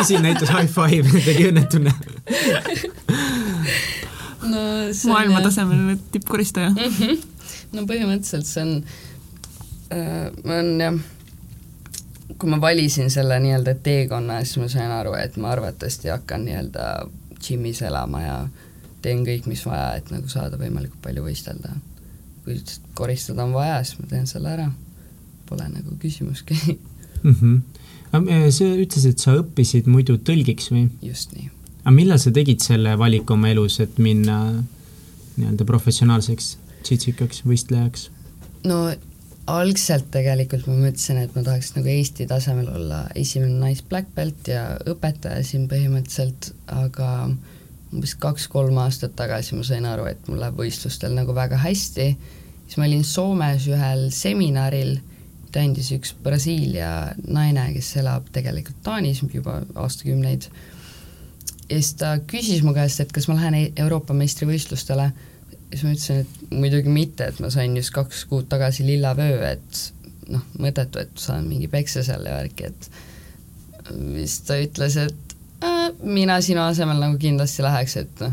[0.00, 1.92] Isi näitas high five, tegi õnnetu näo.
[4.48, 4.62] no
[5.10, 6.94] maailma tasemel tippkoristaja mm.
[6.98, 7.18] -hmm.
[7.72, 8.72] no põhimõtteliselt see on
[9.92, 10.98] äh,, ma olen jah,
[12.38, 16.88] kui ma valisin selle nii-öelda teekonna, siis ma sain aru, et ma arvatavasti hakkan nii-öelda
[17.40, 18.36] džimmis elama ja
[19.04, 21.76] teen kõik, mis vaja, et nagu saada võimalikult palju võistelda.
[22.44, 22.58] kui
[22.96, 24.66] koristada on vaja, siis ma teen selle ära.
[25.48, 26.56] Pole nagu küsimuski
[27.22, 27.34] mm.
[27.40, 28.50] -hmm.
[28.50, 30.88] sa ütlesid, et sa õppisid muidu tõlgiks või?
[31.02, 31.50] just nii.
[31.84, 34.38] aga millal sa tegid selle valiku oma elus, et minna
[35.36, 38.08] nii-öelda professionaalseks tšitsikaks, võistlejaks?
[38.64, 38.78] no
[39.50, 44.48] algselt tegelikult ma mõtlesin, et ma tahaks nagu Eesti tasemel olla esimene nais black belt
[44.48, 47.10] ja õpetaja siin põhimõtteliselt, aga
[47.94, 52.08] umbes kaks-kolm aastat tagasi ma sain aru, et mul läheb võistlustel nagu väga hästi,
[52.66, 54.96] siis ma olin Soomes ühel seminaril,
[55.44, 60.48] mida andis üks Brasiilia naine, kes elab tegelikult Taanis juba aastakümneid,
[61.68, 65.10] ja siis ta küsis mu käest, et kas ma lähen Euroopa meistrivõistlustele.
[65.70, 69.40] Siis ma ütlesin, et muidugi mitte, et ma sain just kaks kuud tagasi lilla vöö,
[69.48, 69.80] et
[70.30, 72.90] noh, mõttetu, et saan mingi peksa seal ja värki, et
[73.88, 75.23] siis ta ütles, et
[75.62, 78.32] äh, mina sinu asemel nagu kindlasti läheks, et noh,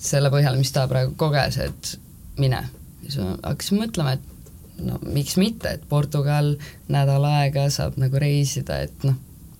[0.00, 1.94] selle põhjal, mis ta praegu koges, et
[2.40, 2.62] mine.
[3.02, 6.54] siis ma hakkasin mõtlema, et no miks mitte, et Portugal
[6.88, 9.18] nädal aega saab nagu reisida, et noh,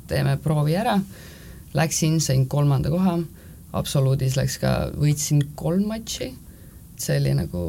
[0.09, 0.99] teeme proovi ära,
[1.75, 3.18] läksin, sain kolmanda koha,
[3.73, 6.33] absoluudis läks ka, võitsin kolm matši
[7.01, 7.62] see oli nagu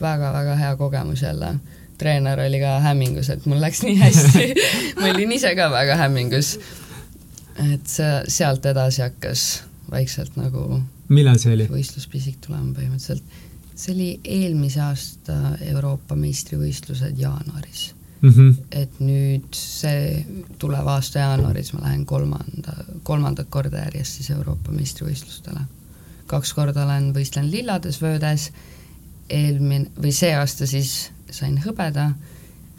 [0.00, 1.54] väga-väga hea kogemus jälle.
[1.98, 4.54] treener oli ka hämmingus, et mul läks nii hästi
[5.00, 6.58] ma olin ise ka väga hämmingus.
[7.64, 9.46] Et see, sealt edasi hakkas
[9.90, 11.68] vaikselt nagu millal see oli?
[11.70, 13.22] võistluspisik tulema põhimõtteliselt.
[13.74, 15.36] see oli eelmise aasta
[15.68, 17.86] Euroopa meistrivõistlused jaanuaris
[18.20, 18.30] mm.
[18.30, 18.52] -hmm.
[18.70, 20.26] et nüüd see
[20.58, 25.66] tuleva aasta jaanuaris ma lähen kolmanda, kolmandat korda järjest siis Euroopa meistrivõistlustele
[26.30, 28.50] kaks korda olen võistlenud lillades vöödes,
[29.30, 32.10] eelmine või see aasta siis sain hõbeda,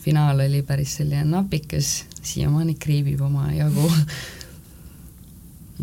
[0.04, 3.90] finaal oli päris selline napikas, siiamaani kriibib omajagu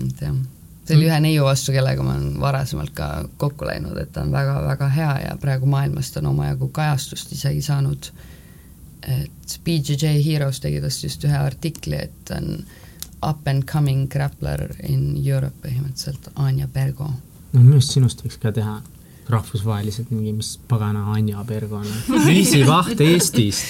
[0.02, 0.36] et jah,
[0.84, 3.08] see oli ühe neiu vastu, kellega ma olen varasemalt ka
[3.40, 8.10] kokku läinud, et ta on väga-väga hea ja praegu maailmast on omajagu kajastust isegi saanud.
[9.04, 12.64] et BJJ Heroes tegi tast just ühe artikli, et on
[13.22, 17.10] up and coming grappler in Europe põhimõtteliselt, Anja Bergo
[17.54, 18.80] no minu arust sinust võiks ka teha
[19.30, 21.86] rahvusvaheliselt mingi, mis pagana Anja Bergon,
[22.26, 23.64] viisivaht Eestist.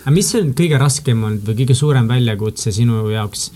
[0.00, 3.50] aga mis on kõige raskem olnud või kõige suurem väljakutse sinu jaoks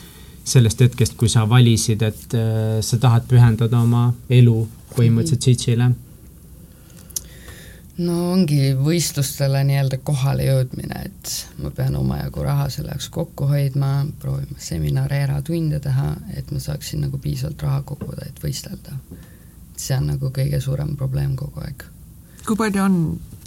[0.44, 4.62] sellest hetkest, kui sa valisid, et äh, sa tahad pühendada oma elu
[4.94, 5.90] põhimõtteliselt Tšitšile?
[8.00, 14.06] no ongi võistlustele nii-öelda kohale jõudmine, et ma pean omajagu raha selle jaoks kokku hoidma,
[14.22, 18.96] proovima seminare, eratunde teha, et ma saaksin nagu piisavalt raha koguda, et võistelda
[19.80, 21.84] see on nagu kõige suurem probleem kogu aeg.
[22.46, 22.96] kui palju on,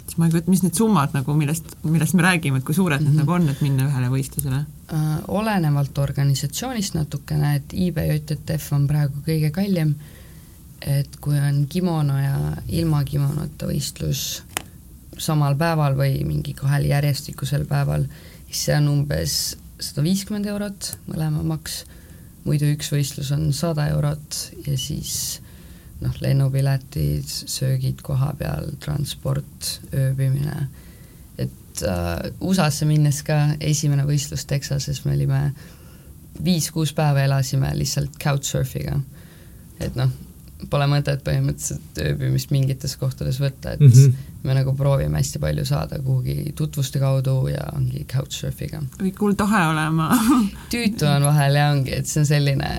[0.04, 3.00] siis ma ei kujuta, mis need summad nagu, millest, millest me räägime, et kui suured
[3.00, 3.10] mm -hmm.
[3.10, 3.26] need mhm.
[3.26, 5.22] nagu on, et minna ühele võistlusele uh,?
[5.28, 9.94] olenevalt organisatsioonist natukene, et IBJTF on praegu kõige kallim,
[10.84, 14.42] et kui on kimono ja ilma kimonota võistlus
[15.18, 18.06] samal päeval või mingi kahel järjestikusel päeval,
[18.48, 19.38] siis see on umbes
[19.80, 21.82] sada viiskümmend eurot mõlema maks,
[22.44, 25.40] muidu üks võistlus on sada eurot ja siis
[26.02, 30.68] noh, lennupiletid, söögid koha peal, transport, ööbimine,
[31.74, 35.40] et äh, USA-sse minnes ka esimene võistlus Texases me olime
[36.44, 39.00] viis-kuus päeva elasime lihtsalt couchsurfiga.
[39.80, 40.10] et noh,
[40.70, 44.12] pole mõtet põhimõtteliselt ööbimist mingites kohtades võtta, et mm -hmm.
[44.42, 48.82] me nagu proovime hästi palju saada kuhugi tutvuste kaudu ja ongi couchsurfiga.
[49.04, 50.10] ikka hull tahe olema
[50.74, 52.70] tüütu on vahel ja ongi, et see on selline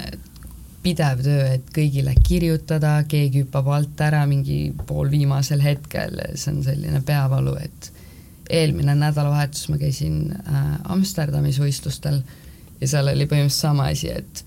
[0.84, 7.02] pidev töö, et kõigile kirjutada, keegi hüppab alt ära mingi poolviimasel hetkel, see on selline
[7.02, 7.92] peavalu, et
[8.50, 12.22] eelmine nädalavahetus ma käisin äh, Amsterdamis võistlustel
[12.82, 14.46] ja seal oli põhimõtteliselt sama asi, et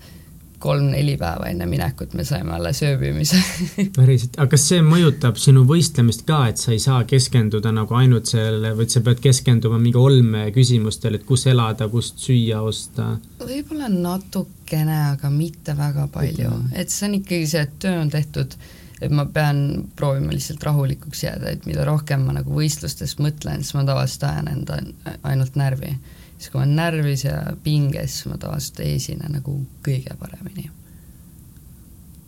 [0.59, 3.39] kolm-neli päeva enne minekut me saime alles ööbimise
[3.97, 8.29] päriselt, aga kas see mõjutab sinu võistlemist ka, et sa ei saa keskenduda nagu ainult
[8.29, 13.13] sellele, vaid sa pead keskenduma mingi olmeküsimustele, et kus elada, kust süüa osta?
[13.39, 18.59] võib-olla natukene, aga mitte väga palju, et see on ikkagi see, et töö on tehtud,
[19.01, 23.77] et ma pean proovima lihtsalt rahulikuks jääda, et mida rohkem ma nagu võistlustest mõtlen, siis
[23.77, 24.81] ma tavaliselt ajan enda
[25.23, 25.95] ainult närvi
[26.39, 30.69] siis kui ma olen närvis ja pinges, ma tavaliselt ei esine nagu kõige paremini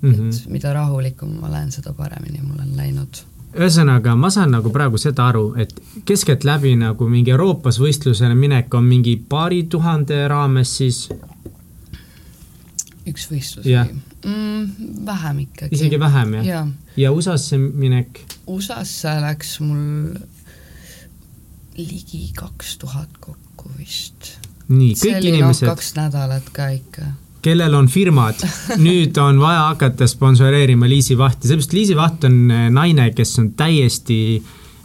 [0.02, 0.14] mm.
[0.14, 0.30] -hmm.
[0.30, 3.24] et mida rahulikum ma olen, seda paremini mul on läinud.
[3.56, 8.84] ühesõnaga, ma saan nagu praegu seda aru, et keskeltläbi nagu mingi Euroopas võistlusele minek on
[8.84, 11.10] mingi paari tuhande raames siis?
[13.08, 13.88] üks võistlus yeah.
[14.26, 15.06] Mm,?
[15.06, 15.76] vähem ikkagi.
[15.76, 16.62] isegi vähem, jah ja.?
[16.98, 18.22] ja USA-sse minek?
[18.48, 20.14] USA-sse läks mul
[21.78, 24.36] ligi kaks tuhat kokku vist.
[24.72, 25.68] nii, kõik inimesed.
[25.70, 27.12] kaks nädalat ka ikka.
[27.42, 28.42] kellel on firmad,
[28.86, 33.54] nüüd on vaja hakata sponsoreerima Liisi Vahti, sellepärast Liisi Vaht on eh, naine, kes on
[33.58, 34.20] täiesti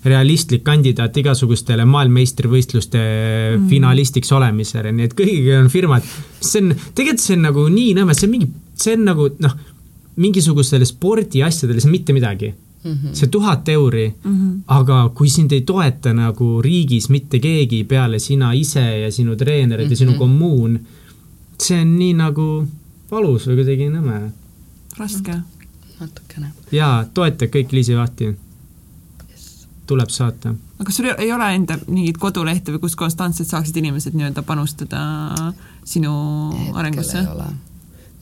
[0.06, 3.64] realistlik kandidaat igasugustele maailmameistrivõistluste mm.
[3.70, 6.06] finalistiks olemisele, nii et kõigil on firmad.
[6.40, 9.56] see on, tegelikult see on nagu nii nõme, see on mingi, see on nagu noh,
[10.16, 12.54] mingisugustele spordiasjadele see on mitte midagi
[12.86, 13.12] mm -hmm.
[13.12, 14.60] see tuhat euri mm, -hmm.
[14.66, 19.84] aga kui sind ei toeta nagu riigis mitte keegi peale sina ise ja sinu treenerid
[19.84, 19.92] mm -hmm.
[19.92, 20.18] ja sinu mhm.
[20.18, 20.80] kommuun,
[21.60, 22.66] see on nii nagu
[23.10, 24.30] valus või kuidagi nõme.
[24.98, 25.34] raske.
[26.00, 26.46] natukene.
[26.72, 29.68] jaa, toeta kõik Liisi Vahti yes..
[29.86, 30.48] tuleb saata.
[30.48, 35.00] aga kas sul ei ole enda mingit kodulehte või kus konstantselt saaksid inimesed nii-öelda panustada
[35.84, 36.12] sinu
[36.52, 37.18] Hetkel arengusse?
[37.18, 37.46] ei ole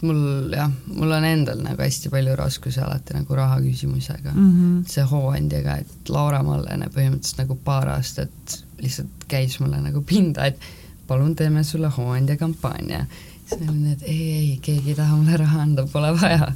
[0.05, 4.51] mul jah, mul on endal nagu hästi palju raskusi alati nagu raha küsimusega mm.
[4.51, 4.79] -hmm.
[4.91, 10.61] see hooandjaga, et Laura Mallene põhimõtteliselt nagu paar aastat lihtsalt käis mulle nagu pinda, et
[11.07, 13.07] palun teeme sulle hooandja kampaania.
[13.47, 16.53] siis ma olin, et ei, ei, keegi ei taha mulle raha anda, pole vaja.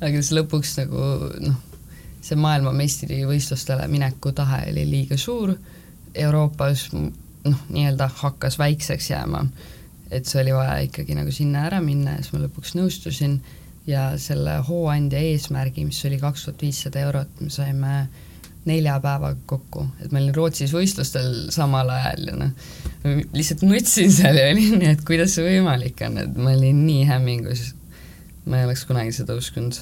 [0.00, 1.04] aga siis lõpuks nagu
[1.48, 1.60] noh,
[2.22, 5.54] see maailmameistrivõistlustele mineku tahe oli liiga suur,
[6.14, 9.46] Euroopas noh, nii-öelda hakkas väikseks jääma
[10.14, 13.38] et see oli vaja ikkagi nagu sinna ära minna ja siis ma lõpuks nõustusin
[13.86, 17.94] ja selle hooandja eesmärgi, mis oli kaks tuhat viissada eurot, me saime
[18.64, 22.52] nelja päevaga kokku, et ma olin Rootsis võistlustel samal ajal ja noh,
[23.36, 27.04] lihtsalt nutsin seal ja olin nii, et kuidas see võimalik on, et ma olin nii
[27.10, 27.72] hämmingus.
[28.48, 29.76] ma ei oleks kunagi seda uskunud.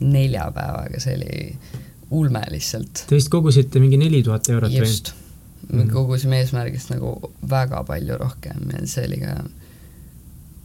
[0.00, 1.58] nelja päevaga, see oli
[2.10, 3.04] ulme lihtsalt.
[3.08, 4.82] Te vist kogusite mingi neli tuhat eurot või?
[4.82, 5.12] just,
[5.70, 7.14] me kogusime eesmärgist nagu
[7.50, 9.36] väga palju rohkem ja see oli ka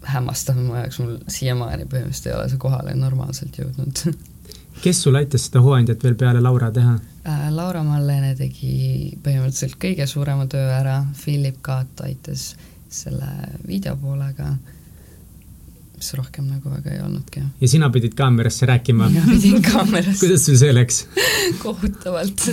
[0.08, 4.04] hämmastav mu jaoks, mul siiamaani põhimõtteliselt ei ole see kohale normaalselt jõudnud
[4.84, 6.96] kes sul aitas seda hooandjat veel peale Laura teha
[7.28, 7.46] äh,?
[7.54, 12.54] Laura Mallene tegi põhimõtteliselt kõige suurema töö ära, Philip Kaat aitas
[12.90, 13.28] selle
[13.68, 14.50] videopoolega,
[16.00, 17.44] mis rohkem nagu väga ei olnudki.
[17.62, 19.10] ja sina pidid kaamerasse rääkima?
[19.14, 21.04] mina pidin kaamerasse kuidas sul see läks
[21.64, 22.48] kohutavalt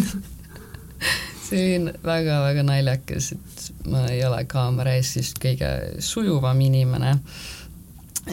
[1.49, 5.71] see oli väga-väga naljakas, et ma ei ole kaamera ees just kõige
[6.03, 7.17] sujuvam inimene.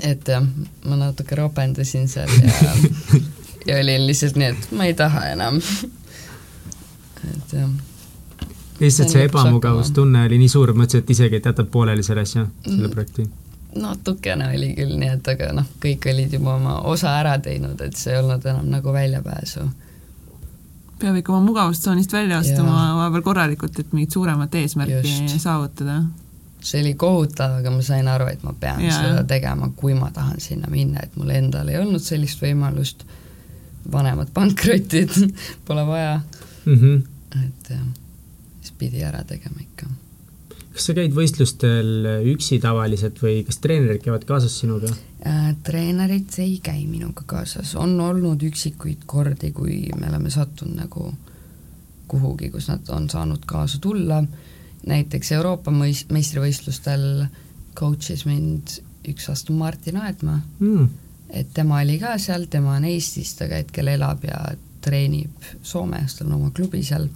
[0.01, 0.45] et jah,
[0.89, 2.71] ma natuke ropendasin seal ja,
[3.67, 5.61] ja olin lihtsalt nii, et ma ei taha enam.
[7.29, 7.69] et jah.
[8.79, 12.87] lihtsalt see ebamugavustunne oli nii suur, mõtlesid, et isegi, et jätad pooleli selle asja, selle
[12.87, 12.97] mm.
[12.97, 13.29] projekti?
[13.73, 17.97] natukene oli küll nii, et aga noh, kõik olid juba oma osa ära teinud, et
[17.97, 19.65] see ei olnud enam nagu väljapääsu
[20.99, 25.39] peab ikka oma mugavustsoonist välja astuma vahepeal korralikult, et mingit suuremat eesmärki Just.
[25.43, 26.03] saavutada.
[26.63, 28.95] see oli kohutav, aga ma sain aru, et ma pean ja.
[28.95, 33.03] seda tegema, kui ma tahan sinna minna, et mul endal ei olnud sellist võimalust,
[33.91, 35.11] vanemad pankrotid
[35.67, 36.21] pole vaja
[36.65, 36.79] mm.
[36.79, 37.03] -hmm.
[37.43, 37.83] et jah,
[38.61, 39.89] siis pidi ära tegema ikka
[40.73, 44.89] kas sa käid võistlustel üksi tavaliselt või kas treenerid käivad kaasas sinuga
[45.27, 45.51] äh,?
[45.65, 51.11] treenerid ei käi minuga kaasas, on olnud üksikuid kordi, kui me oleme sattunud nagu
[52.09, 54.23] kuhugi, kus nad on saanud kaasa tulla,
[54.85, 57.25] näiteks Euroopa meistrivõistlustel
[57.77, 58.77] coach'is mind
[59.09, 60.89] üks aasta Martin Aedmaa mm.,
[61.33, 64.39] et tema oli ka seal, tema on Eestist, aga hetkel elab ja
[64.83, 67.07] treenib Soomes, tal on oma klubi seal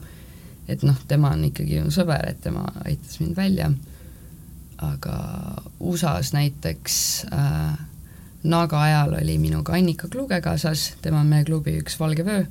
[0.67, 3.69] et noh, tema on ikkagi mu sõber, et tema aitas mind välja,
[4.83, 5.17] aga
[5.79, 6.97] USA-s näiteks
[7.33, 7.77] äh,
[8.47, 12.45] Naga ajal oli minuga Annika Kluge kaasas, tema on meie klubi üks valge vöö.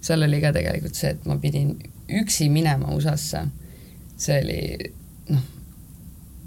[0.00, 1.74] seal oli ka tegelikult see, et ma pidin
[2.20, 3.46] üksi minema USA-sse.
[4.16, 4.92] see oli
[5.34, 5.42] noh,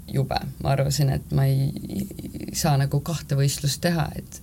[0.08, 4.40] jube, ma arvasin, et ma ei, ei saa nagu kahte võistlust teha, et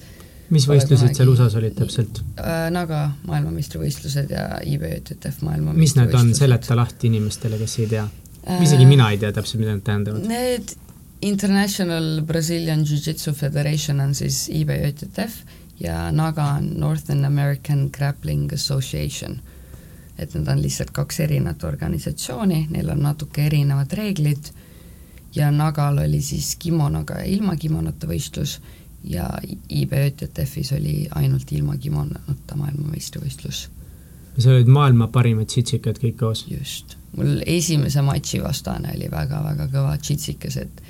[0.54, 2.68] mis võistlused seal USA-s olid täpselt äh,?
[2.74, 5.82] Naga maailmameistrivõistlused ja IBJTF maailmameistrivõistlused.
[5.82, 8.64] mis need on, seleta lahti inimestele, kes ei tea äh,.
[8.64, 10.28] isegi mina ei tea täpselt, mida need tähendavad.
[10.30, 10.76] Need
[11.26, 15.42] International Brazilian Jiu-Jitsu Federation on siis IBJTF
[15.80, 19.40] ja NAGA on Northern American Grappling Association.
[20.18, 24.48] et need on lihtsalt kaks erinevat organisatsiooni, neil on natuke erinevad reeglid
[25.36, 28.62] ja NAGA-l oli siis kimonoga ja ilma kimonota võistlus
[29.06, 29.30] ja
[29.70, 33.70] IBJTF-is oli ainult ilma kimonota maailmameistrivõistlus.
[34.38, 36.46] seal olid maailma parimad tšitsikad kõik koos?
[36.50, 40.82] just, mul esimese matši vastane oli väga-väga kõva tšitsikas, et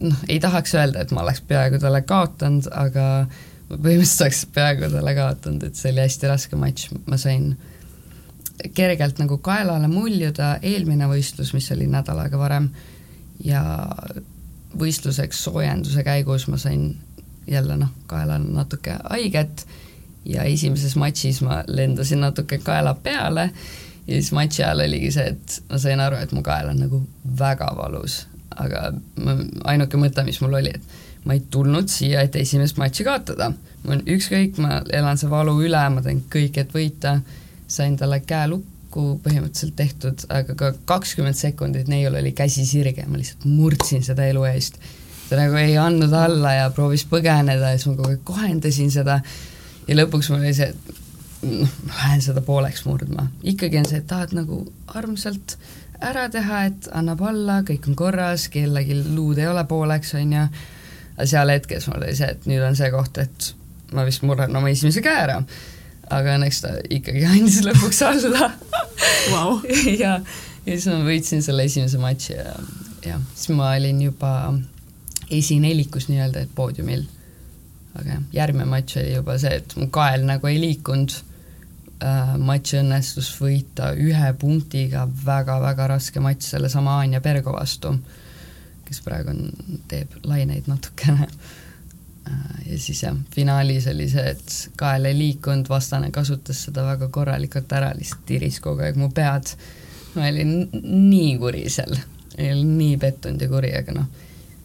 [0.00, 3.06] noh, ei tahaks öelda, et ma oleks peaaegu talle kaotanud, aga
[3.68, 7.54] ma põhimõtteliselt oleks peaaegu talle kaotanud, et see oli hästi raske matš, ma sain
[8.74, 12.70] kergelt nagu kaelale muljuda eelmine võistlus, mis oli nädal aega varem
[13.44, 13.64] ja
[14.78, 16.92] võistluseks soojenduse käigus ma sain
[17.46, 19.66] jälle noh, kaelal natuke haiget
[20.24, 23.50] ja esimeses matšis ma lendasin natuke kaela peale
[24.06, 27.00] ja siis matši ajal oligi see, et ma sain aru, et mu kael on nagu
[27.38, 28.24] väga valus,
[28.56, 28.90] aga
[29.24, 29.38] ma,
[29.72, 33.52] ainuke mõte, mis mul oli, et ma ei tulnud siia, et esimest matši kaotada.
[33.82, 37.18] mul on ükskõik, ma elan see valu üle, ma teen kõik, et võita,
[37.68, 38.73] sain talle käe lukku
[39.24, 44.44] põhimõtteliselt tehtud, aga ka kakskümmend sekundit neiul oli käsi sirge, ma lihtsalt murdsin seda elu
[44.52, 44.78] eest.
[45.28, 49.20] ta nagu ei andnud alla ja proovis põgeneda ja siis ma kogu aeg kohendasin seda
[49.88, 51.00] ja lõpuks mul oli see, et
[51.48, 53.28] noh, ma lähen seda pooleks murdma.
[53.42, 54.62] ikkagi on see, et tahad nagu
[54.94, 55.56] armsalt
[56.04, 60.46] ära teha, et annab alla, kõik on korras, kellelgi luud ei ole pooleks, on ju,
[61.14, 63.50] aga seal hetkes mul oli see, et nüüd on see koht, et
[63.94, 65.40] ma vist murran oma esimese käe ära.
[66.12, 68.50] Aga õnneks ta ikkagi andis lõpuks alla
[69.32, 69.60] wow.
[70.02, 70.18] ja,
[70.64, 72.54] ja siis ma võitsin selle esimese matši ja,
[73.06, 74.32] ja siis ma olin juba
[75.30, 77.04] esinelikus nii-öelda, et poodiumil.
[77.94, 82.78] aga jah, järgmine matš oli juba see, et mu kael nagu ei liikunud äh, matš
[82.80, 87.94] õnnestus võita ühe punktiga väga-väga raske matš sellesama Anja Pergo vastu,
[88.88, 89.52] kes praegu on,
[89.88, 91.28] teeb laineid natukene.
[92.70, 97.72] Ja siis jah, finaalis oli see, et kael ei liikunud, vastane kasutas seda väga korralikult
[97.76, 99.54] ära, lihtsalt tiris kogu aeg mu pead.
[100.14, 100.68] ma olin
[101.10, 101.96] nii kuri seal,
[102.38, 104.12] olin nii pettunud ja kuri, aga noh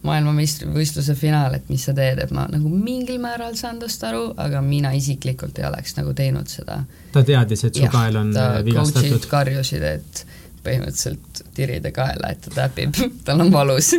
[0.06, 4.62] maailmameistrivõistluse finaal, et mis sa teed, et ma nagu mingil määral saan tast aru, aga
[4.64, 6.80] mina isiklikult ei oleks nagu teinud seda.
[7.12, 9.26] ta teadis, et su ja, kael on äh, vigastatud?
[9.28, 10.22] karjusid, et
[10.64, 12.96] põhimõtteliselt tirida kaela, et ta täpib,
[13.26, 13.92] tal on valus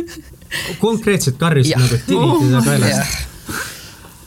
[0.82, 3.30] konkreetselt karjusid nagu, et tiri teda kaelast?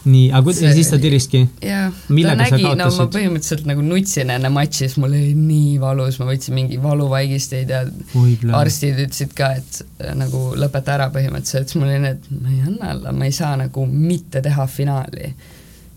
[0.06, 0.72] Nii, aga see...
[0.78, 1.42] siis ta tiriski?
[1.66, 6.20] jah, ta nägi, no ma põhimõtteliselt nagu nutsin enne matši, siis mul oli nii valus,
[6.22, 7.84] ma võtsin mingi valuvaigisteid ja
[8.22, 12.54] Oi, arstid ütlesid ka, et äh, nagu lõpeta ära põhimõtteliselt, siis mul oli need, ma
[12.54, 15.32] ei anna alla, ma ei saa nagu mitte teha finaali.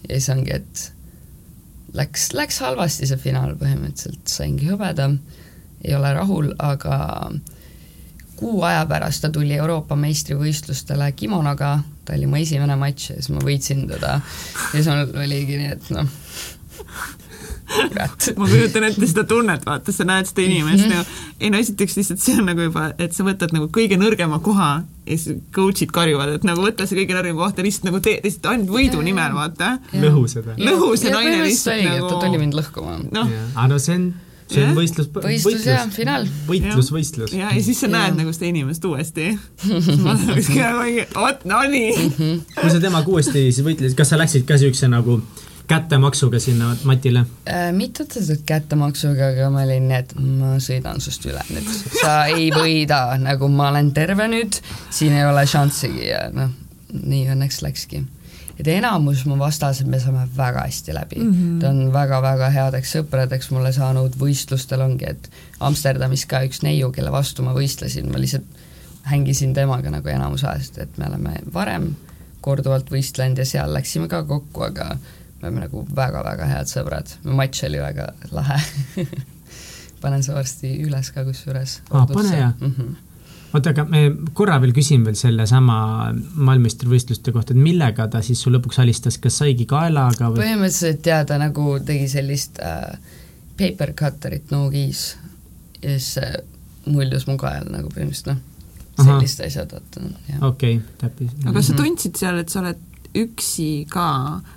[0.09, 0.89] ja siis ongi, et
[1.99, 5.11] läks, läks halvasti see finaal põhimõtteliselt, saingi hõbeda,
[5.85, 6.99] ei ole rahul, aga
[8.39, 11.79] kuu aja pärast ta tuli Euroopa meistrivõistlustele kimonoga
[12.09, 15.73] ta oli mu esimene matš ja siis ma võitsin teda ja siis mul oligi nii,
[15.77, 16.09] et noh,
[17.69, 18.29] kurat.
[18.39, 20.95] ma kujutan ette seda tunnet, vaata, sa näed seda inimest mm -hmm.
[20.97, 24.41] nagu, ei no esiteks lihtsalt see on nagu juba, et sa võtad nagu kõige nõrgema
[24.45, 24.71] koha
[25.07, 28.21] ja siis coach'id karjuvad, et nagu võta see kõige nõrgem koht ja lihtsalt nagu tee,
[28.25, 29.77] lihtsalt ainult võidu nimel, vaata.
[29.93, 30.57] lõhu seda.
[30.57, 32.09] lõhu see naine lihtsalt nagu.
[32.09, 32.99] ta tuli mind lõhkuma.
[33.13, 34.09] noh, aga no see on
[34.49, 36.29] see on võistlus, võistlus ja finaal.
[36.49, 37.35] võitlus, võistlus.
[37.37, 39.31] ja, ja siis sa näed nagu seda inimest uuesti.
[40.05, 41.93] ma olekski nagu mingi, vot no nii.
[42.07, 42.41] Mhm.
[42.57, 45.21] kui sa temaga uuesti siis võitlesid, kas sa läksid ka siukse nagu
[45.69, 47.73] kättemaksuga sinna matile äh,?
[47.77, 51.69] mitte otseselt kättemaksuga, aga ma olin nii, et ma sõidan sust üle nüüd.
[52.01, 56.55] sa ei võida, nagu ma olen terve nüüd, siin ei ole šanssigi ja noh,
[56.93, 58.07] nii õnneks läkski
[58.59, 61.33] et enamus mu vastased me saame väga hästi läbi mm.
[61.33, 61.61] -hmm.
[61.61, 65.31] ta on väga-väga headeks sõpradeks mulle saanud, võistlustel ongi, et
[65.61, 68.45] Amsterdamis ka üks neiu, kelle vastu ma võistlesin, ma lihtsalt
[69.09, 71.95] hängisin temaga nagu enamus ajast, et me oleme varem
[72.41, 74.97] korduvalt võistlenud ja seal läksime ka kokku, aga
[75.41, 78.61] me oleme nagu väga-väga head sõbrad, matš oli väga lahe
[80.03, 81.81] panen see varsti üles ka kusjuures.
[81.91, 82.75] aa, pane ja mm.
[82.79, 82.97] -hmm
[83.55, 84.03] oota, aga me
[84.37, 85.79] korra veel küsin veel sellesama
[86.15, 90.43] maailmameistrivõistluste kohta, et millega ta siis su lõpuks alistas, kas saigi kaelaga või?
[90.43, 92.99] põhimõtteliselt jaa, ta nagu tegi sellist äh,
[93.59, 95.07] paper cutter'it no-keys
[95.83, 96.37] ja siis äh,
[96.89, 98.45] muljus mu kael nagu põhimõtteliselt noh,
[98.99, 100.45] sellised asjad, vaata, jah.
[100.51, 101.35] okei okay,, täpis.
[101.49, 102.85] aga sa tundsid seal, et sa oled
[103.19, 104.09] üksi ka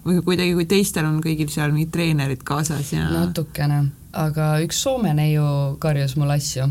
[0.06, 3.86] või kuidagi, kui teistel on kõigil seal mingid treenerid kaasas ja natukene,
[4.18, 5.46] aga üks Soome neiu
[5.82, 6.68] karjus mul asju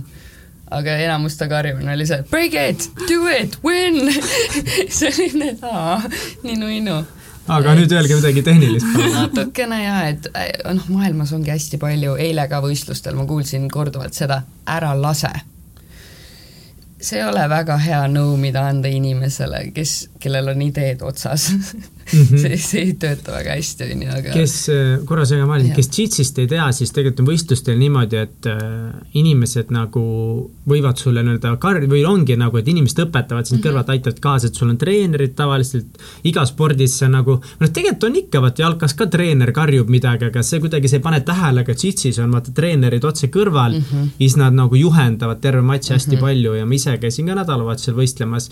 [0.71, 4.13] aga enamus ta karjumine oli see break it, do it, win!
[4.97, 5.57] See oli nii,
[6.45, 7.01] nii nunnu
[7.51, 10.29] aga nüüd öelge midagi tehnilist natukene jaa, et
[10.77, 15.33] noh, maailmas ongi hästi palju, eile ka võistlustel ma kuulsin korduvalt seda, ära lase.
[17.01, 21.51] see ei ole väga hea nõu, mida anda inimesele, kes, kellel on ideed otsas
[22.13, 22.23] mm.
[22.23, 22.39] -hmm.
[22.43, 25.91] see, see ei tööta väga hästi, on ju, aga kes, äh, korra segan vahele, kes
[25.99, 28.61] Jitsist ei tea, siis tegelikult on võistlustel niimoodi, et äh,
[29.21, 30.03] inimesed nagu
[30.69, 33.69] võivad sulle nii-öelda kar-, või ongi nagu, et inimesed õpetavad sind mm -hmm.
[33.69, 38.17] kõrvalt, aitavad kaasa, et sul on treenerid tavaliselt, iga spordis see nagu, noh, tegelikult on
[38.23, 41.75] ikka, vaata jalkas ka treener karjub midagi, aga see kuidagi, sa ei pane tähele, aga
[41.83, 44.11] Jitsis on vaata treenerid otse kõrval mm, -hmm.
[44.19, 46.21] siis nad nagu juhendavad terve matši hästi mm -hmm.
[46.21, 48.51] palju ja ma ise käisin ka nädalavahetusel võistlemas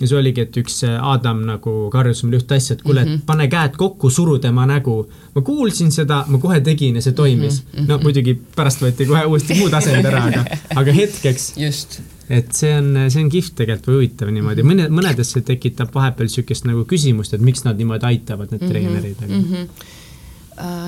[0.00, 3.24] ja see oligi, et üks Adam nagu karjus mulle ühte asja, et kuule mm, -hmm.
[3.26, 5.10] pane käed kokku, suru tema nägu.
[5.34, 7.78] ma kuulsin seda, ma kohe tegin ja see toimis mm.
[7.78, 7.88] -hmm.
[7.88, 10.44] no muidugi pärast võeti kohe uuesti muud asendid ära, aga,
[10.80, 11.52] aga hetkeks.
[12.30, 16.28] et see on, see on kihvt tegelikult või huvitav niimoodi, mõne, mõnedes see tekitab vahepeal
[16.30, 18.72] niisugust nagu küsimust, et miks nad niimoodi aitavad, need mm -hmm.
[18.72, 19.48] treenerid, aga mm.
[19.54, 19.98] -hmm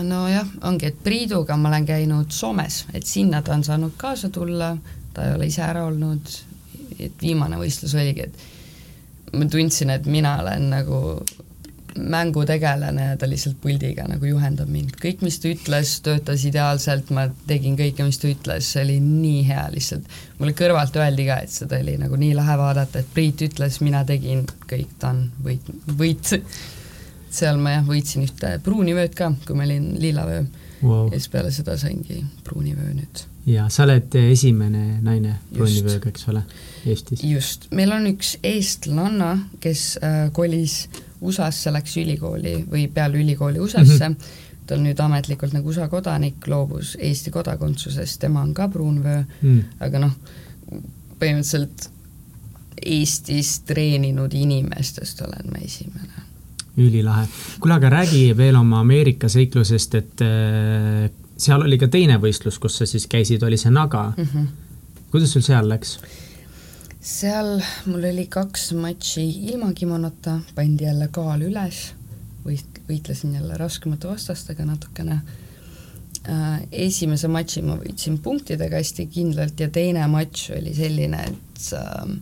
[0.03, 4.77] nojah, ongi, et Priiduga ma olen käinud Soomes, et sinna ta on saanud kaasa tulla,
[5.15, 6.29] ta ei ole ise ära olnud,
[7.01, 8.52] et viimane võistlus oligi, et
[9.33, 11.01] ma tundsin, et mina olen nagu
[11.99, 14.95] mängutegelane ja ta lihtsalt puldiga nagu juhendab mind.
[15.01, 19.43] kõik, mis ta ütles, töötas ideaalselt, ma tegin kõike, mis ta ütles, see oli nii
[19.49, 20.09] hea lihtsalt.
[20.39, 24.05] mulle kõrvalt öeldi ka, et seda oli nagu nii lahe vaadata, et Priit ütles, mina
[24.09, 25.69] tegin, kõik, ta on võit,
[25.99, 26.33] võit.
[27.33, 30.43] seal ma jah, võitsin ühte pruunivööd ka, kui ma olin lillavöö
[30.83, 31.07] wow..
[31.09, 36.45] ja siis peale seda saingi pruunivöö nüüd ja sa oled esimene naine pruunivööga, eks ole,
[36.87, 37.25] Eestis?
[37.27, 39.33] just, meil on üks eestlanna,
[39.63, 40.87] kes äh, kolis
[41.23, 44.67] USA-sse, läks ülikooli või peale ülikooli USA-sse mm, -hmm.
[44.67, 49.63] ta on nüüd ametlikult nagu USA kodanik, loobus Eesti kodakondsusest, tema on ka pruunvöö mm.,
[49.81, 50.15] aga noh,
[51.19, 51.91] põhimõtteliselt
[52.83, 56.23] Eestis treeninud inimestest olen ma esimene
[56.77, 57.27] ülilahe.
[57.61, 61.11] kuule, aga räägi veel oma Ameerika seiklusest, et äh,
[61.43, 64.29] seal oli ka teine võistlus, kus sa siis käisid, oli see Naga mm.
[64.33, 64.47] -hmm.
[65.11, 65.99] kuidas sul seal läks?
[67.03, 71.93] seal mul oli kaks matši ilma kimonota, pandi jälle kaal üles,
[72.47, 75.21] võit-, võitlesin jälle raskemate vastastega natukene
[76.29, 76.61] äh,.
[76.73, 82.17] esimese matši ma võitsin punktidega hästi kindlalt ja teine matš oli selline, et äh,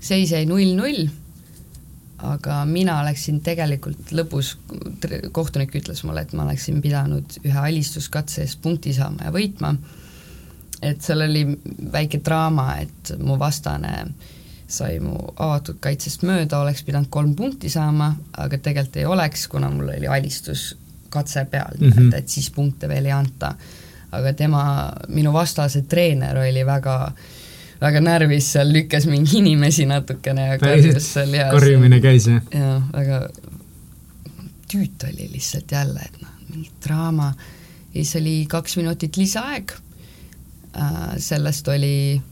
[0.00, 1.08] seis jäi null-null
[2.22, 4.54] aga mina läksin tegelikult lõpus,
[5.34, 9.74] kohtunik ütles mulle, et ma oleksin pidanud ühe alistuskatse eest punkti saama ja võitma,
[10.82, 11.44] et seal oli
[11.92, 13.94] väike draama, et mu vastane
[14.74, 19.70] sai mu avatud kaitsest mööda, oleks pidanud kolm punkti saama, aga tegelikult ei oleks, kuna
[19.70, 22.14] mul oli alistuskatse peal mm, -hmm.
[22.16, 23.54] et siis punkte veel ei anta.
[24.14, 27.14] aga tema, minu vastase treener oli väga äh,
[27.84, 32.44] väga närvis seal, lükkas mingi inimesi natukene ja karjus seal ja karjumine käis, jah?
[32.54, 33.24] jaa, väga
[34.70, 37.32] tüüt oli lihtsalt jälle, et noh, mingi draama.
[37.94, 39.74] ja siis oli kaks minutit lisaaeg
[40.76, 42.22] äh,, sellest oli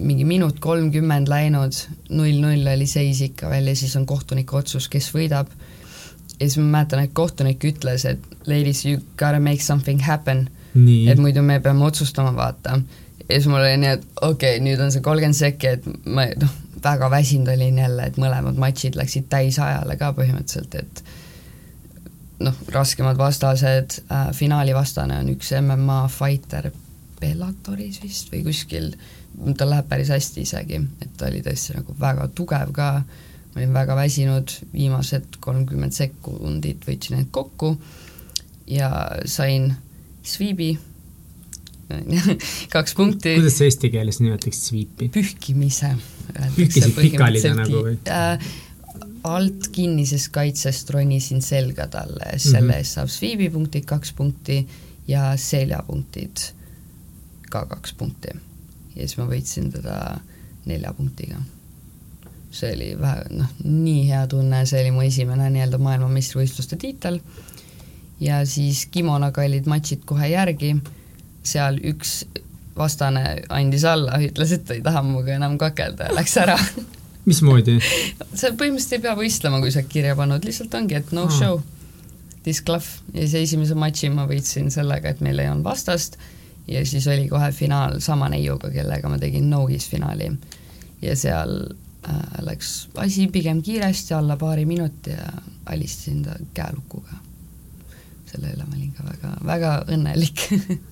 [0.00, 1.76] mingi minut kolmkümmend läinud,
[2.08, 5.50] null-null oli seis ikka veel ja siis on kohtuniku otsus, kes võidab.
[6.38, 10.48] ja siis ma mäletan, et kohtunik ütles, et ladies, you gotta make something happen.
[11.10, 12.78] et muidu me peame otsustama, vaata
[13.30, 16.26] ja siis mul oli nii, et okei okay,, nüüd on see kolmkümmend sekki, et ma
[16.40, 21.02] noh, väga väsinud olin jälle, et mõlemad matšid läksid täisajale ka põhimõtteliselt, et
[22.44, 26.70] noh, raskemad vastased äh,, finaali vastane on üks MMA fighter
[27.20, 28.94] Bellatoris vist või kuskil,
[29.58, 32.92] tal läheb päris hästi isegi, et ta oli tõesti nagu väga tugev ka,
[33.50, 37.74] ma olin väga väsinud, viimased kolmkümmend sekundit võtsin end kokku
[38.70, 38.90] ja
[39.28, 39.74] sain
[40.24, 40.72] sviibi
[42.74, 43.36] kaks punkti.
[43.38, 45.10] kuidas sa eesti keeles nimetaks sviipi?
[45.14, 45.94] pühkimise.
[46.56, 48.50] pühkisid pikali ta nagu või äh,?
[49.24, 52.76] alt kinnisest kaitsest ronisin selga talle, selle mm -hmm.
[52.76, 54.62] eest saab sviibipunktid kaks punkti
[55.08, 56.52] ja seljapunktid
[57.50, 58.28] ka kaks punkti.
[58.96, 60.20] ja siis ma võitsin teda
[60.64, 61.42] nelja punktiga.
[62.50, 67.20] see oli vähe, noh, nii hea tunne, see oli mu esimene nii-öelda maailmameistrivõistluste tiitel
[68.20, 70.72] ja siis kimonaga olid matšid kohe järgi
[71.46, 72.24] seal üks
[72.76, 76.56] vastane andis alla, ütles, et ta ei taha minuga enam kakelda ja läks ära
[77.28, 77.78] mismoodi?
[77.80, 81.34] sa põhimõtteliselt ei pea võistlema, kui sa oled kirja pannud, lihtsalt ongi, et no ah.
[81.34, 81.60] show,
[82.46, 86.18] disclav ja siis esimese matši ma võitsin sellega, et meil ei olnud vastast
[86.70, 90.30] ja siis oli kohe finaal sama neiuga, kellega ma tegin no-his finaali.
[91.02, 91.56] ja seal
[92.08, 95.32] äh, läks asi pigem kiiresti, alla paari minuti ja
[95.66, 97.18] alistasin ta käelukuga.
[98.30, 100.46] selle üle ma olin ka väga, väga õnnelik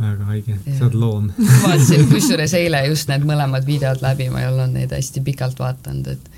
[0.00, 4.50] väga haige, sa oled loom vaatasin kusjuures eile just need mõlemad videod läbi, ma ei
[4.50, 6.30] olnud neid hästi pikalt vaadanud, et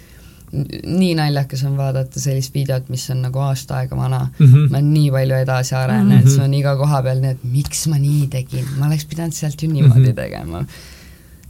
[0.52, 4.46] nii naljakas on vaadata sellist videot, mis on nagu aasta aega vana mm.
[4.46, 4.72] -hmm.
[4.72, 6.34] ma nii palju edasi arenenud mm, -hmm.
[6.34, 9.62] see on iga koha peal nii, et miks ma nii tegin, ma oleks pidanud sealt
[9.62, 10.14] ju niimoodi mm -hmm.
[10.14, 10.64] tegema.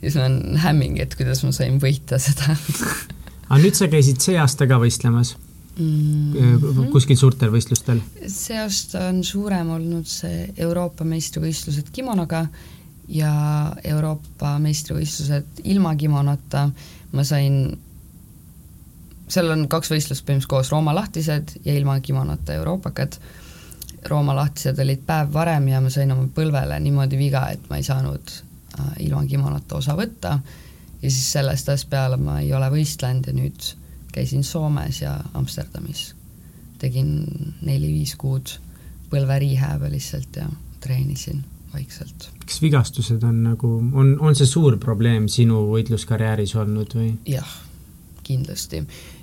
[0.03, 2.57] ja siis on hämming, et kuidas ma sain võita seda
[3.49, 5.35] aga nüüd sa käisid see aasta ka võistlemas
[5.79, 6.91] mm -hmm.
[6.93, 8.01] kuskil suurtel võistlustel?
[8.27, 12.47] see aasta on suurem olnud see Euroopa meistrivõistlused kimonoga
[13.09, 13.33] ja
[13.85, 16.70] Euroopa meistrivõistlused ilma kimonota.
[17.12, 17.79] ma sain
[19.29, 23.16] seal on kaks võistlust põhimõtteliselt koos, Rooma lahtised ja ilma kimonota euroopakad.
[24.11, 27.87] Rooma lahtised olid päev varem ja ma sain oma põlvele niimoodi viga, et ma ei
[27.87, 28.33] saanud
[28.79, 30.39] äh, ilma kimonota osa võtta
[31.03, 33.70] ja siis sellest ajast peale ma ei ole võistlenud ja nüüd
[34.13, 36.15] käisin Soomes ja Amsterdamis.
[36.79, 37.25] tegin
[37.63, 38.57] neli-viis kuud
[39.11, 40.49] põlve rehab'e lihtsalt ja
[40.81, 42.31] treenisin vaikselt.
[42.47, 47.13] kas vigastused on nagu, on, on see suur probleem sinu võitluskarjääris olnud või?
[47.27, 47.59] jah,
[48.23, 48.83] kindlasti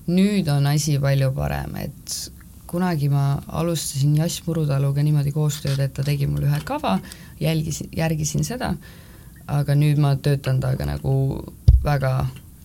[0.10, 2.16] nüüd on asi palju parem, et
[2.70, 6.98] kunagi ma alustasin Jass Murutaluga niimoodi koostööd, et ta tegi mulle ühe kava,
[7.42, 8.74] jälgisin, järgisin seda,
[9.50, 11.14] aga nüüd ma töötan temaga nagu
[11.84, 12.14] väga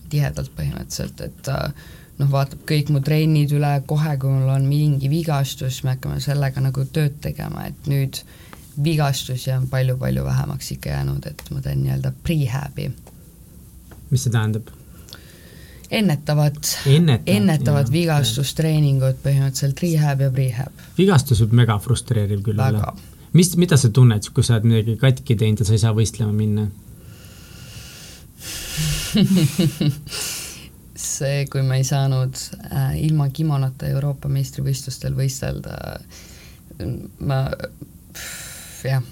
[0.09, 1.71] tihedalt põhimõtteliselt, et ta
[2.19, 6.63] noh, vaatab kõik mu trennid üle, kohe kui mul on mingi vigastus, me hakkame sellega
[6.63, 8.21] nagu tööd tegema, et nüüd
[8.83, 12.89] vigastusi on palju-palju vähemaks ikka jäänud, et ma teen nii-öelda prehab'i.
[14.09, 14.71] mis see tähendab?
[15.91, 16.57] ennetavad,
[17.25, 20.87] ennetavad vigastustreeningud põhimõtteliselt rehab ja prehab.
[20.97, 22.95] vigastus võib mega frustreeriv küll olla.
[23.33, 26.33] mis, mida sa tunned, kui sa oled midagi katki teinud ja sa ei saa võistlema
[26.35, 26.67] minna
[30.95, 32.39] see, kui ma ei saanud
[32.71, 35.99] äh, ilma kimonota Euroopa meistrivõistlustel võistelda,
[37.19, 37.39] ma,
[38.83, 39.03] jah,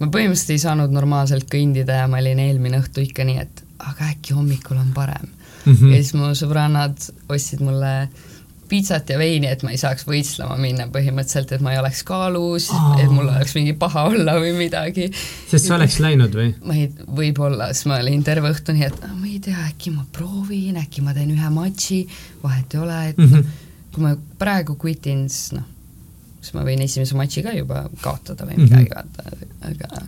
[0.00, 4.10] ma põhimõtteliselt ei saanud normaalselt kõndida ja ma olin eelmine õhtu ikka nii, et aga
[4.12, 5.72] äkki hommikul on parem mm.
[5.72, 5.92] -hmm.
[5.94, 7.94] ja siis mu sõbrannad ostsid mulle
[8.70, 12.70] pitsat ja veini, et ma ei saaks võistlema minna põhimõtteliselt, et ma ei oleks kaalus
[12.74, 15.08] oh., et mul oleks mingi paha olla või midagi.
[15.50, 16.52] sest sa oleks läinud või?
[16.64, 16.88] ma ei,
[17.20, 21.04] võib-olla, siis ma olin terve õhtu nii, et ma ei tea, äkki ma proovin, äkki
[21.06, 22.00] ma teen ühe matši,
[22.44, 23.62] vahet ei ole, et mm -hmm.
[23.94, 25.68] kui ma praegu quitin, siis noh,
[26.40, 29.16] siis ma võin esimese matši ka juba kaotada või midagi mm, -hmm.
[29.16, 30.04] vaata, aga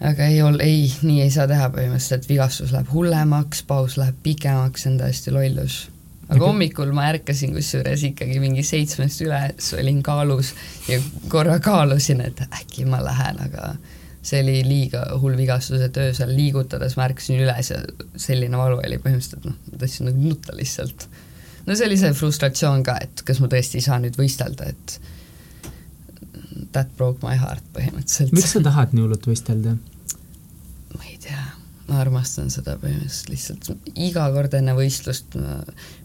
[0.00, 4.84] aga ei ol-, ei, nii ei saa teha põhimõtteliselt, vigastus läheb hullemaks, paus läheb pikemaks,
[4.84, 5.78] see on täiesti lollus.
[6.26, 10.52] Aga hommikul ma ärkasin kusjuures ikkagi mingi seitsmest üles, olin kaalus
[10.90, 10.98] ja
[11.32, 13.74] korra kaalusin, et äkki ma lähen, aga
[14.26, 17.78] see oli liiga hull vigastus, et öösel liigutades ma ärkasin üles ja
[18.18, 21.06] selline valu oli põhimõtteliselt, noh, ma tahtsin nagu nutta lihtsalt.
[21.66, 24.98] no see oli see frustratsioon ka, et kas ma tõesti ei saa nüüd võistelda, et
[26.74, 28.34] that broke my heart põhimõtteliselt.
[28.34, 29.76] miks sa tahad nii hullult võistelda?
[30.96, 31.45] ma ei tea,
[31.86, 33.90] ma armastan seda põhimõtteliselt lihtsalt.
[33.94, 35.60] Iga kord enne võistlust ma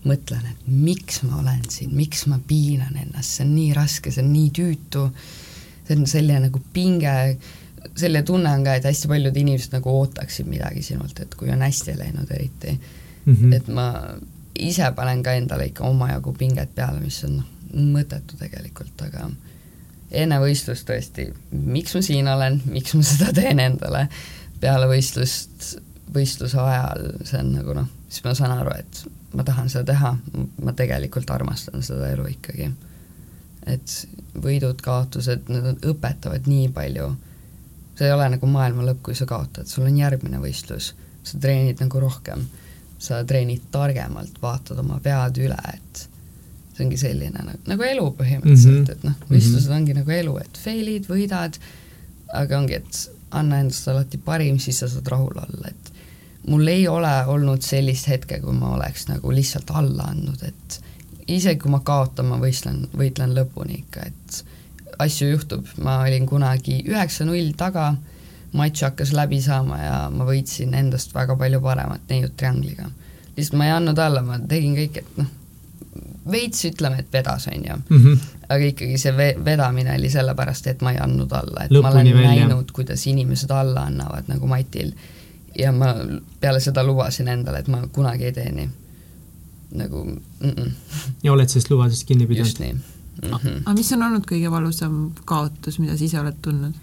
[0.07, 4.23] mõtlen, et miks ma olen siin, miks ma piinan ennast, see on nii raske, see
[4.23, 5.07] on nii tüütu,
[5.87, 7.15] see on selline nagu pinge,
[7.97, 11.65] selle tunne on ka, et hästi paljud inimesed nagu ootaksid midagi sinult, et kui on
[11.65, 12.77] hästi läinud eriti.
[13.25, 13.55] Mm, -hmm.
[13.55, 13.87] et ma
[14.55, 19.29] ise panen ka endale ikka omajagu pinget peale, mis on noh, mõttetu tegelikult, aga
[20.11, 24.07] enne võistlust tõesti, miks ma siin olen, miks ma seda teen endale,
[24.61, 25.75] peale võistlust,
[26.13, 29.03] võistluse ajal, see on nagu noh, siis ma saan aru, et
[29.37, 30.13] ma tahan seda teha,
[30.61, 32.71] ma tegelikult armastan seda elu ikkagi.
[33.69, 33.93] et
[34.41, 37.11] võidud-kaotused, need õpetavad nii palju,
[37.97, 41.83] see ei ole nagu maailma lõpp, kui sa kaotad, sul on järgmine võistlus, sa treenid
[41.83, 42.47] nagu rohkem,
[43.01, 46.03] sa treenid targemalt, vaatad oma vead üle, et
[46.73, 48.97] see ongi selline nagu, nagu elu põhimõtteliselt mm, -hmm.
[48.97, 49.77] et noh, võistlused mm -hmm.
[49.77, 51.61] ongi nagu elu, et fail'id, võidad,
[52.41, 55.91] aga ongi, et anna endast alati parim, siis sa saad rahul olla, et
[56.47, 60.79] mul ei ole olnud sellist hetke, kui ma oleks nagu lihtsalt alla andnud, et
[61.31, 64.41] isegi kui ma kaotan, ma võistlen, võitlen lõpuni ikka, et
[65.01, 67.93] asju juhtub, ma olin kunagi üheksa-null taga,
[68.57, 72.89] matš hakkas läbi saama ja ma võitsin endast väga palju paremat neiut triangliga.
[73.37, 75.29] lihtsalt ma ei andnud alla, ma tegin kõik, et noh,
[76.31, 78.03] veits ütleme, et vedas, on ju mm.
[78.03, 78.17] -hmm.
[78.49, 81.89] aga ikkagi see ve vedamine oli sellepärast, et ma ei andnud alla, et Lõpuni ma
[81.89, 82.47] olen välja.
[82.47, 84.93] näinud, kuidas inimesed alla annavad nagu matil.
[85.59, 85.95] ja ma
[86.39, 88.69] peale seda lubasin endale, et ma kunagi ei tee nii.
[89.71, 90.71] nagu mm -mm.
[91.23, 92.47] ja oled sellest lubadusest kinni pidanud?
[92.47, 93.29] just nii mm.
[93.29, 93.61] -hmm.
[93.65, 96.73] aga mis on olnud kõige valusam kaotus, mida sa ise oled tundnud?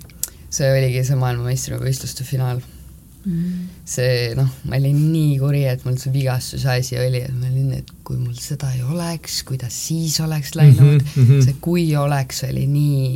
[0.50, 2.60] see oligi see maailmameistrivõistluste finaal
[3.28, 3.66] mm..
[3.88, 7.74] see noh, ma olin nii kuri, et mul see vigastuse asi oli, et ma olin,
[7.80, 11.44] et kui mul seda ei oleks, kuidas siis oleks läinud mm, -hmm.
[11.44, 13.12] see kui oleks oli nii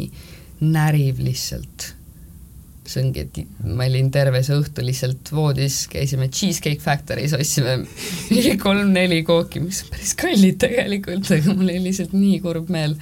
[0.73, 1.93] näriv lihtsalt.
[2.93, 7.77] see ongi, et ma olin terve see õhtu lihtsalt voodis, käisime Cheesecake Factory's, ostsime
[8.31, 12.97] mingi kolm-neli kooki, mis on päris kallid tegelikult, aga mul oli lihtsalt nii kurb meel.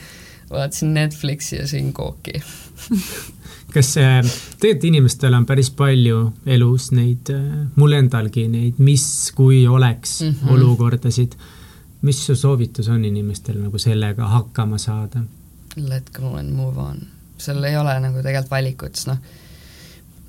[0.50, 2.40] vaatasin Netflixi ja sõin kooki
[3.72, 9.04] kas tegelikult inimestel on päris palju elus neid, äh, mul endalgi neid mis,
[9.36, 10.52] kui oleks mm -hmm.
[10.54, 11.32] olukordasid.
[12.02, 15.20] mis su soovitus on inimestel nagu sellega hakkama saada?
[15.76, 16.98] Let go and move on.
[17.38, 19.16] sul ei ole nagu tegelikult valikut, sest noh,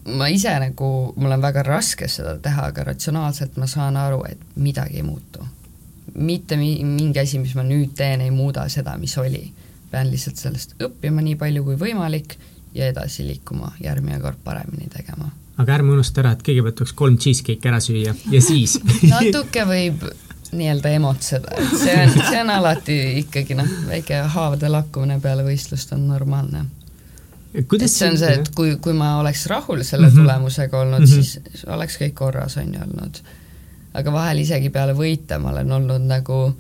[0.06, 4.40] ma ise nagu, mul on väga raske seda teha, aga ratsionaalselt ma saan aru, et
[4.56, 5.46] midagi ei muutu.
[6.16, 9.54] mitte mi-, mingi asi, mis ma nüüd teen, ei muuda seda, mis oli.
[9.92, 12.38] pean lihtsalt sellest õppima nii palju kui võimalik
[12.74, 15.32] ja edasi liikuma, järgmine kord paremini tegema.
[15.58, 18.78] aga ärme unusta ära, et kõigepealt tuleks kolm cheesecake'i ära süüa ja siis
[19.10, 20.06] natuke võib
[20.52, 25.94] nii-öelda emotseda, et see on, see on alati ikkagi noh, väike haavade lakkumine peale võistlust
[25.96, 26.66] on normaalne.
[27.54, 30.22] et see on see, et kui, kui ma oleks rahul selle mm -hmm.
[30.22, 31.24] tulemusega olnud mm, -hmm.
[31.24, 33.22] siis oleks kõik korras, on ju olnud.
[33.94, 36.56] aga vahel isegi peale võite ma olen olnud nagu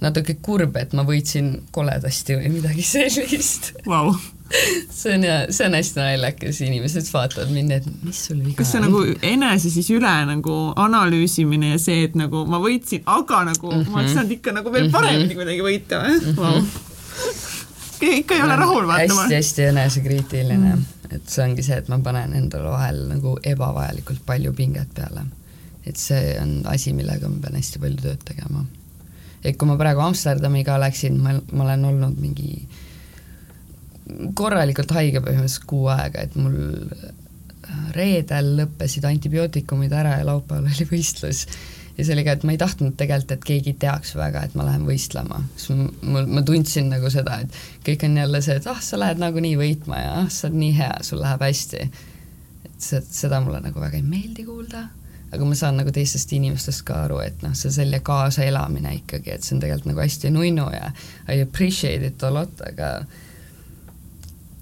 [0.00, 4.14] natuke kurb, et ma võitsin koledasti või midagi sellist wow
[4.98, 8.58] see on ja, see on hästi naljakas, inimesed vaatavad mind, et mis sul viga on.
[8.60, 13.42] kas see nagu enese siis üle nagu analüüsimine ja see, et nagu ma võitsin, aga
[13.48, 13.90] nagu mm -hmm.
[13.90, 14.92] ma oleks saanud ikka nagu veel mhm.
[14.92, 15.36] paremini mm -hmm.
[15.36, 16.36] kuidagi võita või mm?
[16.38, 16.90] -hmm.
[18.02, 19.20] Ikka ei ole rahul vaatama.
[19.22, 21.14] hästi-hästi enesekriitiline mm, -hmm.
[21.16, 25.22] et see ongi see, et ma panen endale vahel nagu ebavajalikult palju pinget peale.
[25.86, 28.64] et see on asi, millega ma pean hästi palju tööd tegema.
[29.44, 32.68] et kui ma praegu Amsterdamiga läksin, ma, ma olen olnud mingi
[34.34, 36.56] korralikult haige põhimõtteliselt kuu aega, et mul
[37.94, 41.46] reedel lõppesid antibiootikumid ära ja laupäeval oli võistlus.
[41.96, 44.66] ja see oli ka, et ma ei tahtnud tegelikult, et keegi teaks väga, et ma
[44.66, 48.80] lähen võistlema, sest ma, ma tundsin nagu seda, et kõik on jälle see, et ah,
[48.80, 51.84] sa lähed nagunii võitma ja ah, sa oled nii hea, sul läheb hästi.
[52.64, 54.86] et see, seda mulle nagu väga ei meeldi kuulda,
[55.32, 59.44] aga ma saan nagu teistest inimestest ka aru, et noh, see selle kaasaelamine ikkagi, et
[59.44, 60.88] see on tegelikult nagu hästi nunnu ja
[61.28, 62.94] I appreciate it a lot, aga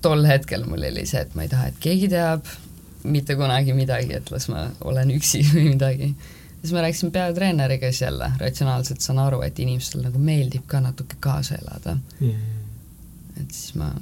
[0.03, 2.47] tol hetkel mul oli see, et ma ei taha, et keegi teab
[3.11, 6.13] mitte kunagi midagi, et las ma olen üksi või midagi.
[6.61, 11.17] siis ma rääkisin peatreeneriga, siis jälle ratsionaalselt saan aru, et inimestel nagu meeldib ka natuke
[11.21, 11.97] kaasa elada.
[12.21, 12.41] Yeah..
[13.41, 13.93] et siis ma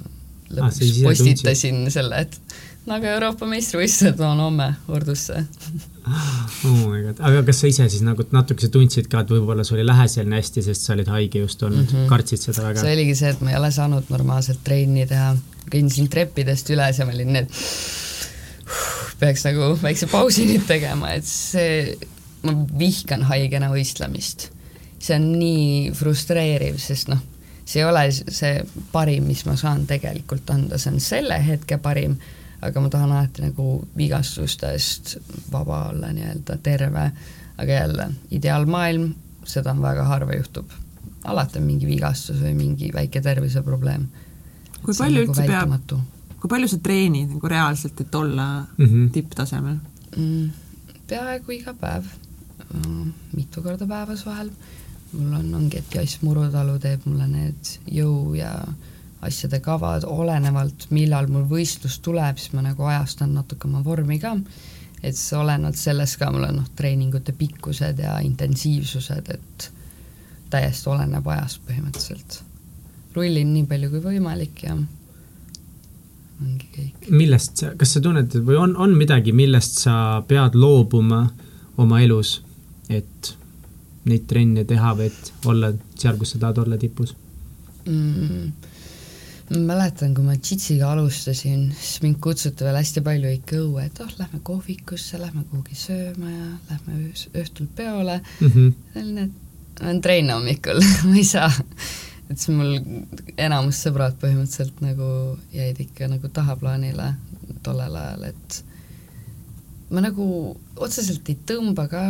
[0.49, 2.39] lõpuks ah, postitasin selle, et
[2.87, 5.43] nagu Euroopa meistrivõistlused on homme Ordusse
[6.09, 9.81] oh my god, aga kas sa ise siis nagu natukese tundsid ka, et võib-olla sul
[9.81, 12.09] ei lähe selline hästi, sest sa olid haige just olnud mm, -hmm.
[12.09, 12.81] kartsid seda väga?
[12.81, 15.33] see oligi see, et ma ei ole saanud normaalselt trenni teha
[15.69, 17.59] kõndisin treppidest üles ja ma olin, et
[19.19, 21.97] peaks nagu väikse pausi nüüd tegema, et see,
[22.45, 24.49] ma vihkan haigena võistlemist.
[24.99, 27.21] see on nii frustreeriv, sest noh,
[27.63, 32.17] see ei ole see parim, mis ma saan tegelikult anda, see on selle hetke parim,
[32.61, 35.17] aga ma tahan alati nagu vigastustest
[35.51, 37.11] vaba olla nii-öelda terve,
[37.57, 39.13] aga jälle, ideaalmaailm,
[39.45, 40.69] seda on väga harva juhtub.
[41.23, 44.07] alati on mingi vigastus või mingi väike terviseprobleem
[44.83, 45.95] kui see palju nagu üldse peab,
[46.39, 48.47] kui palju sa treenid nagu reaalselt, et olla
[48.77, 49.09] mm -hmm.
[49.15, 49.77] tipptasemel
[50.17, 50.49] mm,?
[51.07, 52.05] peaaegu iga päev
[52.73, 54.51] mm,, mitu korda päevas vahel.
[55.11, 58.51] mul on, ongi, et Jass Murutalu teeb mulle need jõu ja
[59.21, 64.35] asjade kavad, olenevalt millal mul võistlus tuleb, siis ma nagu ajastan natuke oma vormi ka,
[65.03, 69.71] et see olenevalt sellest ka mul on noh, treeningute pikkused ja intensiivsused, et
[70.49, 72.43] täiesti oleneb ajast põhimõtteliselt
[73.15, 77.09] rullin nii palju kui võimalik ja ongi kõik.
[77.11, 79.95] millest sa, kas sa tunned või on, on midagi, millest sa
[80.27, 81.25] pead loobuma
[81.79, 82.39] oma elus,
[82.89, 83.33] et
[84.09, 87.15] neid trenne teha või et olla seal, kus sa tahad olla tipus
[87.85, 88.68] mm.?
[89.49, 94.11] Mäletan, kui ma džitsiga alustasin, siis mind kutsuti veel hästi palju ikka õue, et oh,
[94.19, 96.99] lähme kohvikusse, lähme kuhugi sööma ja lähme
[97.41, 98.47] õhtul peole mm.
[98.47, 98.73] -hmm.
[98.93, 101.49] selline, et ma olen trenn hommikul ma ei saa
[102.29, 102.77] et siis mul
[103.37, 107.13] enamus sõbrad põhimõtteliselt nagu jäid ikka nagu tahaplaanile
[107.65, 108.59] tollel ajal, et
[109.89, 110.25] ma nagu
[110.77, 112.03] otseselt ei tõmba ka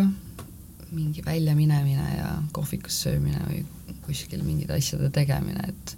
[0.91, 3.63] mingi väljaminemine ja kohvikus söömine või
[4.07, 5.95] kuskil mingite asjade tegemine, et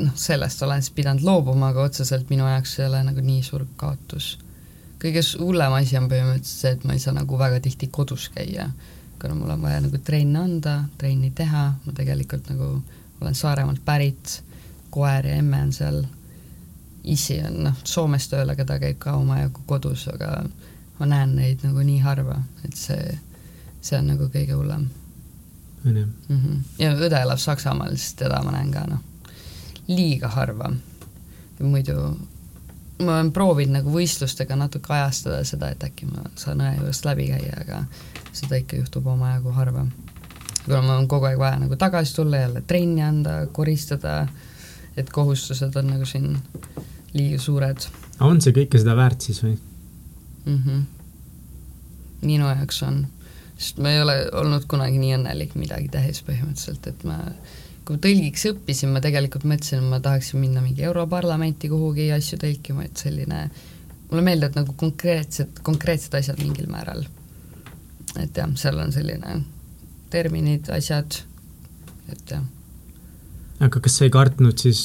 [0.00, 3.66] noh, sellest olen siis pidanud loobuma, aga otseselt minu jaoks ei ole nagu nii suur
[3.76, 4.38] kaotus.
[5.00, 8.70] kõige hullem asi on põhimõtteliselt see, et ma ei saa nagu väga tihti kodus käia
[9.20, 12.70] kuna mul on vaja nagu trenne anda, trenni teha, ma tegelikult nagu
[13.20, 14.40] olen Saaremaalt pärit,
[14.90, 16.00] koer ja emme on seal,
[17.04, 20.40] isi on noh, Soomes tööl, aga ta käib ka omajagu kodus, aga
[20.98, 23.18] ma näen neid nagu nii harva, et see,
[23.80, 24.88] see on nagu kõige hullem.
[25.86, 26.06] onju.
[26.28, 26.58] Mhm.
[26.78, 29.04] ja õde elab Saksamaal, siis teda ma näen ka noh,
[29.90, 30.70] liiga harva.
[31.60, 31.94] muidu
[33.04, 37.28] ma olen proovinud nagu võistlustega natuke ajastada seda, et äkki ma saan õe juurest läbi
[37.32, 37.84] käia, aga
[38.32, 39.86] seda ikka juhtub omajagu harva.
[40.64, 44.26] kuna mul on kogu aeg vaja nagu tagasi tulla, jälle trenni anda, koristada,
[44.96, 46.36] et kohustused on nagu siin
[47.12, 47.88] liiga suured
[48.20, 50.58] on see kõike seda väärt siis või mm?
[50.58, 50.82] -hmm.
[52.26, 53.00] minu jaoks on,
[53.56, 57.18] sest ma ei ole olnud kunagi nii õnnelik midagi tehes põhimõtteliselt, et ma
[57.90, 62.86] kui tõlgiks õppisin, ma tegelikult mõtlesin, et ma tahaksin minna mingi Europarlamenti kuhugi asju tõlkima,
[62.86, 63.44] et selline,
[64.10, 67.06] mulle meeldivad nagu konkreetsed, konkreetsed asjad mingil määral.
[68.18, 69.36] et jah, seal on selline
[70.10, 71.20] terminid, asjad,
[72.10, 72.42] et jah.
[73.60, 74.80] aga kas sa ei kartnud siis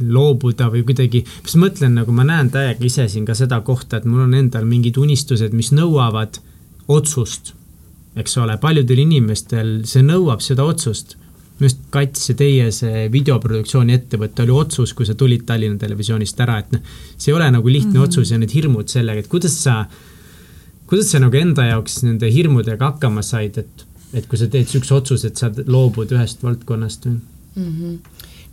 [0.00, 3.98] loobuda või kuidagi, ma just mõtlen, nagu ma näen täiega ise siin ka seda kohta,
[3.98, 6.38] et mul on endal mingid unistused, mis nõuavad
[6.88, 7.52] otsust,
[8.16, 11.16] eks ole, paljudel inimestel see nõuab seda otsust.
[11.62, 16.40] Minu arust Kats ja teie see videoproduktsiooni ettevõte oli otsus, kui sa tulid Tallinna Televisioonist
[16.42, 16.82] ära, et noh,
[17.16, 18.08] see ei ole nagu lihtne mm -hmm.
[18.08, 19.84] otsus ja need hirmud sellega, et kuidas sa,
[20.90, 24.94] kuidas sa nagu enda jaoks nende hirmudega hakkama said, et, et kui sa teed siukse
[24.94, 27.18] otsuse, et sa loobud ühest valdkonnast või
[27.56, 27.72] mm?
[27.78, 27.98] -hmm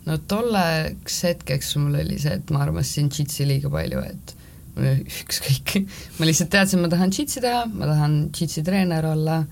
[0.06, 4.36] no tolleks hetkeks mul oli see, et ma armastasin džitsi liiga palju, et
[4.80, 5.74] ükskõik.
[6.18, 9.42] ma lihtsalt teadsin, ma tahan džitsi teha, ma tahan džitsi treener olla,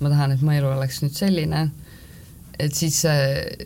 [0.00, 1.68] ma tahan, et mu elu oleks nüüd selline,
[2.58, 3.58] et siis see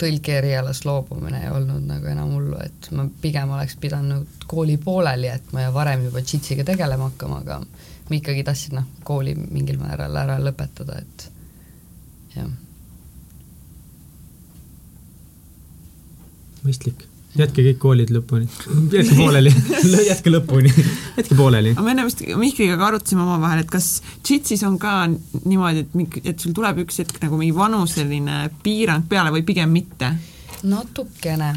[0.00, 5.66] tõlkeerialast loobumine ei olnud nagu enam hullu, et ma pigem oleks pidanud kooli pooleli jätma
[5.66, 10.38] ja varem juba džitsiga tegelema hakkama, aga ma ikkagi tahtsin noh, kooli mingil määral ära
[10.42, 11.28] lõpetada, et
[12.36, 12.50] jah
[16.66, 17.06] mõistlik.
[17.38, 18.48] Jätke kõik koolid lõpuni,
[18.92, 19.52] jätke pooleli.
[20.10, 20.70] Jätke lõpuni,
[21.16, 21.72] jätke pooleli.
[21.76, 26.20] aga me enne vist Mihkliga ka arutasime omavahel, et kas džitsis on ka niimoodi, et,
[26.32, 30.12] et sul tuleb üks hetk nagu mingi vanuseline piirang peale või pigem mitte?
[30.66, 31.52] natukene,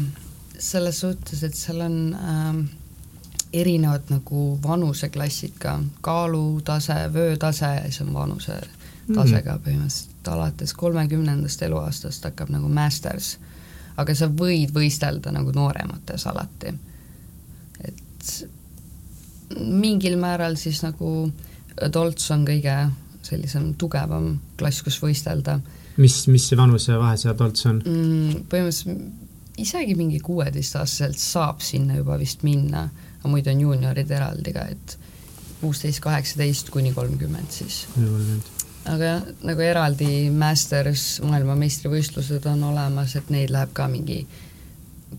[0.60, 2.60] selles suhtes, et seal on ähm,
[3.52, 8.60] erinevad nagu vanuseklassid ka, kaalutase, vöötase ja siis on vanuse
[9.14, 13.38] tase ka põhimõtteliselt, alates kolmekümnendast eluaastast hakkab nagu masters
[13.96, 16.74] aga sa võid võistelda nagu nooremates alati.
[17.84, 18.32] et
[19.58, 21.30] mingil määral siis nagu
[21.82, 22.76] adults on kõige
[23.22, 25.60] sellisem tugevam klass, kus võistelda.
[25.96, 28.46] mis, mis see vanusevahe see adults on mm,?
[28.52, 29.28] põhimõtteliselt
[29.60, 32.86] isegi mingi kuueteistaastaselt saab sinna juba vist minna,
[33.18, 34.96] aga muidu on juuniorid eraldi ka, et
[35.60, 37.82] kuusteist, kaheksateist kuni kolmkümmend siis
[38.88, 44.22] aga jah, nagu eraldi Masters maailmameistrivõistlused on olemas, et neid läheb ka mingi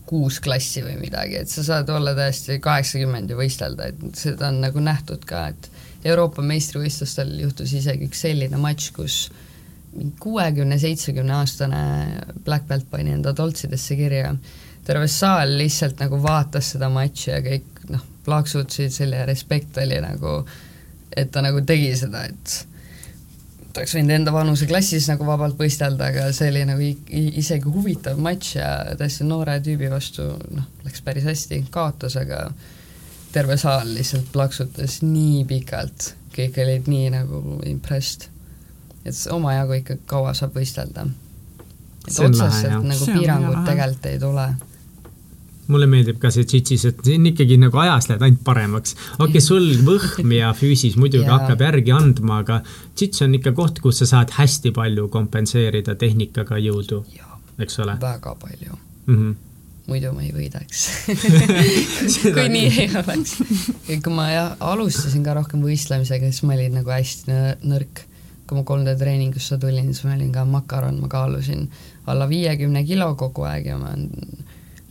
[0.08, 4.60] kuus klassi või midagi, et sa saad olla täiesti kaheksakümmend ja võistelda, et seda on
[4.64, 5.70] nagu nähtud ka, et
[6.08, 9.18] Euroopa meistrivõistlustel juhtus isegi üks selline matš, kus
[9.92, 11.82] mingi kuuekümne, seitsmekümne aastane
[12.44, 14.34] Black Belt pani enda toltsidesse kirja.
[14.84, 20.40] terve saal lihtsalt nagu vaatas seda matši ja kõik noh, plaksutasid, selle respekt oli nagu,
[21.16, 22.71] et ta nagu tegi seda, et
[23.80, 26.88] oleks võinud enda vanuseklassis nagu vabalt võistelda, aga see oli nagu
[27.42, 32.44] isegi huvitav matš ja täiesti noore tüübi vastu noh, läks päris hästi, kaotas, aga
[33.32, 38.28] terve saal lihtsalt plaksutas nii pikalt, kõik olid nii nagu impressed.
[39.04, 41.06] et omajagu ikka kaua saab võistelda.
[42.08, 44.50] et otseselt nagu piirangut tegelikult ei tule
[45.70, 48.96] mulle meeldib ka see tšitšis, et siin ikkagi nagu ajas lähed ainult paremaks.
[49.18, 51.38] okei okay,, sul võhm ja füüsis muidugi ja.
[51.38, 56.58] hakkab järgi andma, aga tšitš on ikka koht, kus sa saad hästi palju kompenseerida tehnikaga
[56.62, 57.04] jõudu,
[57.62, 57.96] eks ole?
[58.02, 59.16] väga palju mm.
[59.16, 59.40] -hmm
[59.88, 60.82] muidu ma ei võidaks
[62.36, 63.34] kui nii ei oleks.
[63.88, 68.04] kui ma jah, alustasin ka rohkem võistlemisega, siis ma olin nagu hästi nõrk.
[68.46, 71.66] kui ma 3D treeningusse tulin, siis ma olin ka makaron, ma kaalusin
[72.06, 73.94] alla viiekümne kilo kogu aeg ja ma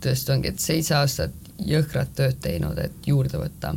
[0.03, 3.75] tõesti ongi, et seitse aastat jõhkrat tööd teinud, et juurde võtta.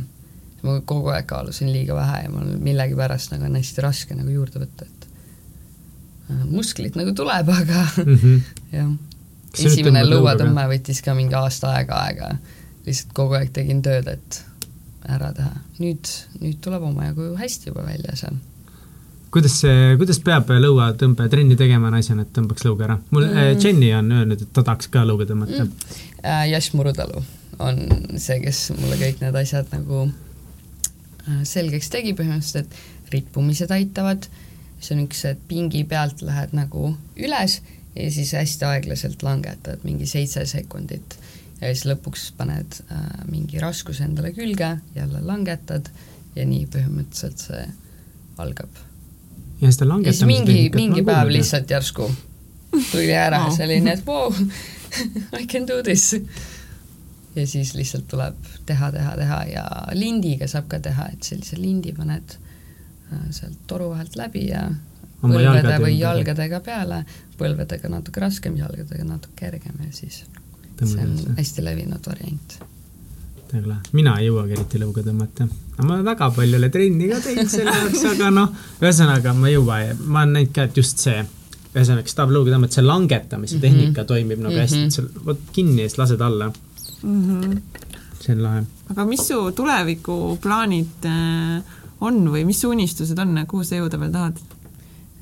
[0.65, 4.63] ma kogu aeg kaalusin liiga vähe ja mul millegipärast nagu on hästi raske nagu juurde
[4.63, 5.05] võtta, et
[6.31, 8.41] äh, musklit nagu tuleb, aga mm -hmm.
[8.77, 8.89] jah.
[9.65, 12.31] esimene lõuatõmme võttis ka mingi aasta aega aega,
[12.85, 14.41] lihtsalt kogu aeg tegin tööd, et
[15.05, 15.53] ära teha.
[15.79, 16.09] nüüd,
[16.41, 18.41] nüüd tuleb omajagu hästi juba välja seal
[19.35, 22.99] kuidas see, kuidas peab lõuatõmbetrenni tegema naisena, et tõmbaks lõuga ära?
[23.11, 25.97] mul mm., äh, Jenny on öelnud, et ta tahaks ka lõuga tõmmata mm..
[26.23, 27.23] Äh, Jaš Murutalu
[27.59, 27.81] on
[28.15, 34.29] see, kes mulle kõik need asjad nagu äh, selgeks tegi põhimõtteliselt, et rippumised aitavad,
[34.79, 37.59] see on üks, et pingi pealt lähed nagu üles
[37.95, 41.19] ja siis hästi aeglaselt langetad, mingi seitse sekundit.
[41.59, 45.91] ja siis lõpuks paned äh, mingi raskuse endale külge, jälle langetad
[46.35, 47.63] ja nii põhimõtteliselt see
[48.39, 48.85] algab.
[49.61, 51.31] Ja seda ja siis mingi, mingi päev.
[51.31, 52.09] lihtsalt järsku
[52.91, 53.53] tuli ära Oh.
[53.55, 54.33] selline, et vau,
[55.39, 56.15] I can do this.
[57.35, 58.35] ja siis lihtsalt tuleb
[58.65, 62.37] teha, teha, teha ja lindiga saab ka teha, et sellise lindi paned
[63.13, 64.67] äh, sealt toru vahelt läbi ja
[65.21, 67.03] Oma põlvede jalgade või jalgadega peale,
[67.39, 70.23] põlvedega natuke raskem, jalgadega natuke kergem ja siis
[70.83, 72.57] see on hästi levinud variant.
[73.53, 75.47] väga, mina ei jõuagi eriti lõuga tõmmata.
[75.83, 78.49] ma väga palju ei ole trenni ka teinud selle jaoks, aga noh,
[78.81, 81.25] ühesõnaga ma ei jõua ja ma olen näinud ka, et just see,
[81.75, 83.61] ühesõnaga seda lõuga tõmmata, see langetamise Mhm.
[83.61, 84.85] tehnika toimib nagu hästi, Mhm.
[84.85, 86.51] et sa võtad kinni ja siis lased alla,
[87.03, 87.23] mm.
[87.29, 87.61] -hmm.
[88.21, 88.63] see on lahe.
[88.89, 91.63] aga mis su tulevikuplaanid äh,
[92.01, 94.37] on või mis su unistused on, kuhu sa jõuda veel tahad?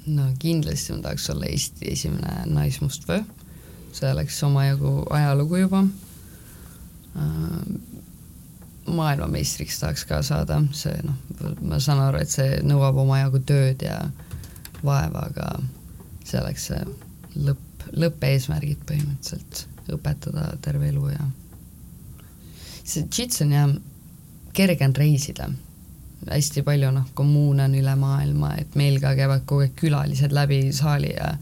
[0.07, 3.21] no kindlasti ma tahaks olla Eesti esimene naismustvöö,
[3.91, 5.84] see oleks omajagu ajalugu juba.
[8.88, 11.16] Maailmameistriks tahaks ka saada, see noh,
[11.62, 14.00] ma saan aru, et see nõuab omajagu tööd ja
[14.84, 15.50] vaeva, aga
[16.24, 16.82] see oleks see
[17.48, 21.28] lõpp, lõppeesmärgid põhimõtteliselt, õpetada terve elu ja
[22.84, 23.76] see džits on jah,
[24.54, 25.50] kerge on reisida.
[26.24, 30.66] Hästi palju noh, kommuune on üle maailma, et meil ka käivad kogu aeg külalised läbi
[30.76, 31.34] saali ja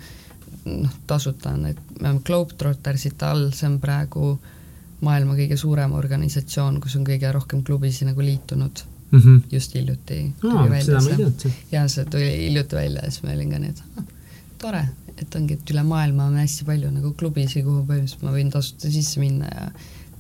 [0.66, 4.34] noh, tasuta on, et me oleme Globetrottersite all, see on praegu
[5.06, 8.84] maailma kõige suurem organisatsioon, kus on kõige rohkem klubisid nagu liitunud,
[9.52, 11.16] just hiljuti tuli välja ma ei see.
[11.18, 11.46] teadnud.
[11.72, 14.06] ja see tuli hiljuti välja ja siis ma olin ka nii, et ah,
[14.62, 14.84] tore,
[15.18, 18.94] et ongi, et üle maailma on hästi palju nagu klubisid, kuhu põhimõtteliselt ma võin tasuta
[18.94, 19.68] sisse minna ja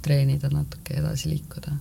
[0.02, 1.78] treenida natuke edasi liikuda.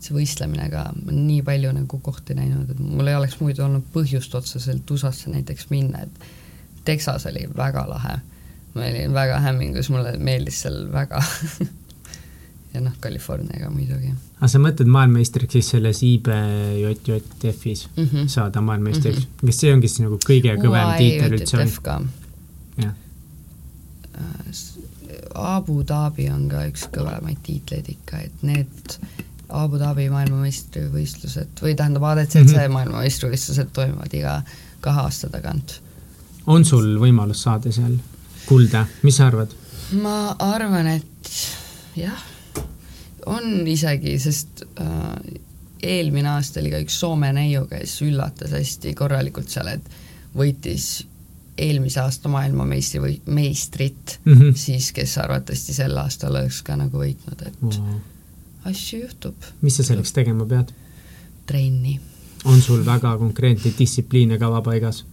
[0.00, 3.66] see võistlemine ka, ma olen nii palju nagu kohti näinud, et mul ei oleks muidu
[3.66, 8.14] olnud põhjust otseselt USA-sse näiteks minna, et Texas oli väga lahe.
[8.74, 11.20] ma olin väga hämmingus, mulle meeldis seal väga
[12.74, 18.04] ja noh, California ka muidugi aga sa mõtled maailmameistriks siis selles IBJJF-is mm.
[18.04, 18.28] -hmm.
[18.28, 19.46] saada maailmameistriks mm, -hmm.
[19.46, 21.64] kas see ongi siis nagu kõige kõvem tiitel üldse
[22.80, 22.94] jah,
[25.34, 28.96] Abu Dhabi on ka üks kõvemaid tiitleid ikka, et need
[29.48, 32.50] Abu Dhabi maailmameistrivõistlused või tähendab ADCC mm.
[32.50, 32.74] -hmm.
[32.76, 34.40] maailmameistrivõistlused toimuvad iga
[34.80, 35.80] kahe aasta tagant.
[36.46, 37.98] on sul võimalus saada seal
[38.46, 39.54] kulda, mis sa arvad?
[40.02, 41.30] ma arvan, et
[41.96, 42.22] jah,
[43.26, 45.40] on isegi, sest äh,
[45.82, 49.90] eelmine aasta oli ka üks Soome neiu, kes üllatas hästi korralikult seal, et
[50.36, 51.06] võitis
[51.60, 54.32] eelmise aasta maailmameistri või meistrit mm.
[54.32, 54.54] -hmm.
[54.56, 58.00] siis kes arvatavasti sel aastal oleks ka nagu võitnud, et Wow.
[58.64, 60.72] asju juhtub, mis sa selleks tegema pead?
[61.46, 62.00] trenni.
[62.44, 65.04] on sul väga konkreetne distsipliin ja kava paigas?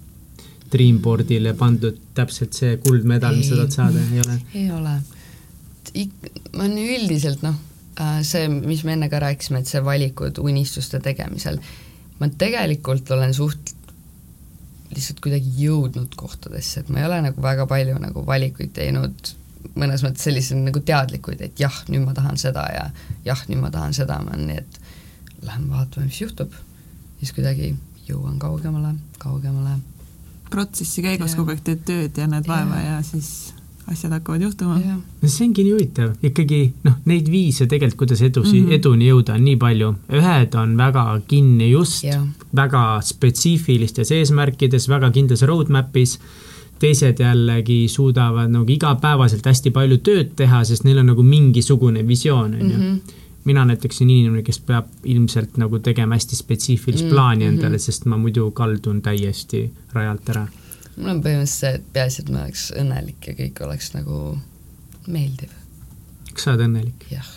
[0.72, 3.58] Dreamboardile pandud täpselt see kuldmedal, mis sa Ei.
[3.58, 4.42] tahad saada, ei ole?
[4.54, 4.96] ei ole.
[5.94, 7.56] Ik-, ma olen üldiselt noh,
[8.28, 11.60] see, mis me enne ka rääkisime, et see valikud unistuste tegemisel,
[12.20, 13.74] ma tegelikult olen suht-
[14.94, 19.34] lihtsalt kuidagi jõudnud kohtadesse, et ma ei ole nagu väga palju nagu valikuid teinud
[19.78, 22.86] mõnes mõttes selliseid nagu teadlikuid, et jah, nüüd ma tahan seda ja
[23.26, 24.80] jah, nüüd ma tahan seda, nii, et
[25.46, 26.54] lähen vaatame, mis juhtub.
[27.20, 27.76] siis kuidagi
[28.08, 29.78] jõuan kaugemale, kaugemale.
[30.50, 33.54] protsessi käigus kogu aeg teed tööd ja näed vaeva ja siis
[33.92, 34.80] asjad hakkavad juhtuma.
[35.26, 38.70] see ongi nii huvitav, ikkagi noh, neid viise tegelikult, kuidas edusi mm, Mhm.
[38.70, 38.76] -hmm.
[38.80, 42.26] eduni jõuda on nii palju, ühed on väga kinni just jah,
[42.56, 46.18] väga spetsiifilistes eesmärkides, väga kindlas roadmap'is,
[46.80, 52.54] teised jällegi suudavad nagu igapäevaselt hästi palju tööd teha, sest neil on nagu mingisugune visioon,
[52.54, 52.78] on ju.
[52.78, 52.98] Mhm.
[53.48, 57.54] mina näiteks olen inimene, kes peab ilmselt nagu tegema hästi spetsiifilist Mm, plaani mhm.
[57.54, 60.48] endale, sest ma muidu kaldun täiesti rajalt ära.
[60.98, 64.22] Mul on põhimõtteliselt see, et peaasi, et ma oleks õnnelik ja kõik oleks nagu
[65.08, 65.52] meeldiv,
[66.34, 67.10] kas sa oled õnnelik?
[67.12, 67.34] jah.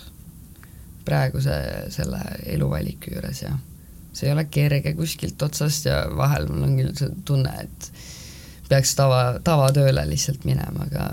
[1.08, 1.56] praeguse
[1.94, 2.20] selle
[2.52, 3.56] eluvaliku juures ja
[4.12, 7.90] see ei ole kerge kuskilt otsast ja vahel mul on küll see tunne, et
[8.70, 11.06] peaks tava, tavatööle lihtsalt minema, aga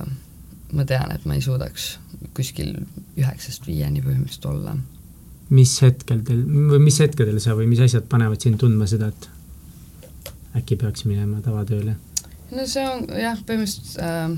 [0.75, 1.95] ma tean, et ma ei suudaks
[2.37, 2.73] kuskil
[3.17, 4.75] üheksast viieni põhimõtteliselt olla.
[5.49, 9.29] mis hetkel teil või mis hetkedel sa või mis asjad panevad sind tundma seda, et
[10.59, 11.95] äkki peaks minema tavatööle?
[12.51, 14.37] No see on jah, põhimõtteliselt äh,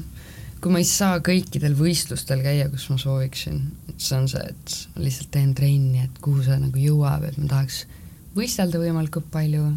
[0.59, 3.61] kui ma ei saa kõikidel võistlustel käia, kus ma sooviksin,
[3.95, 7.85] see on see, et lihtsalt teen trenni, et kuhu see nagu jõuab, et ma tahaks
[8.35, 9.71] võistelda võimalikult palju,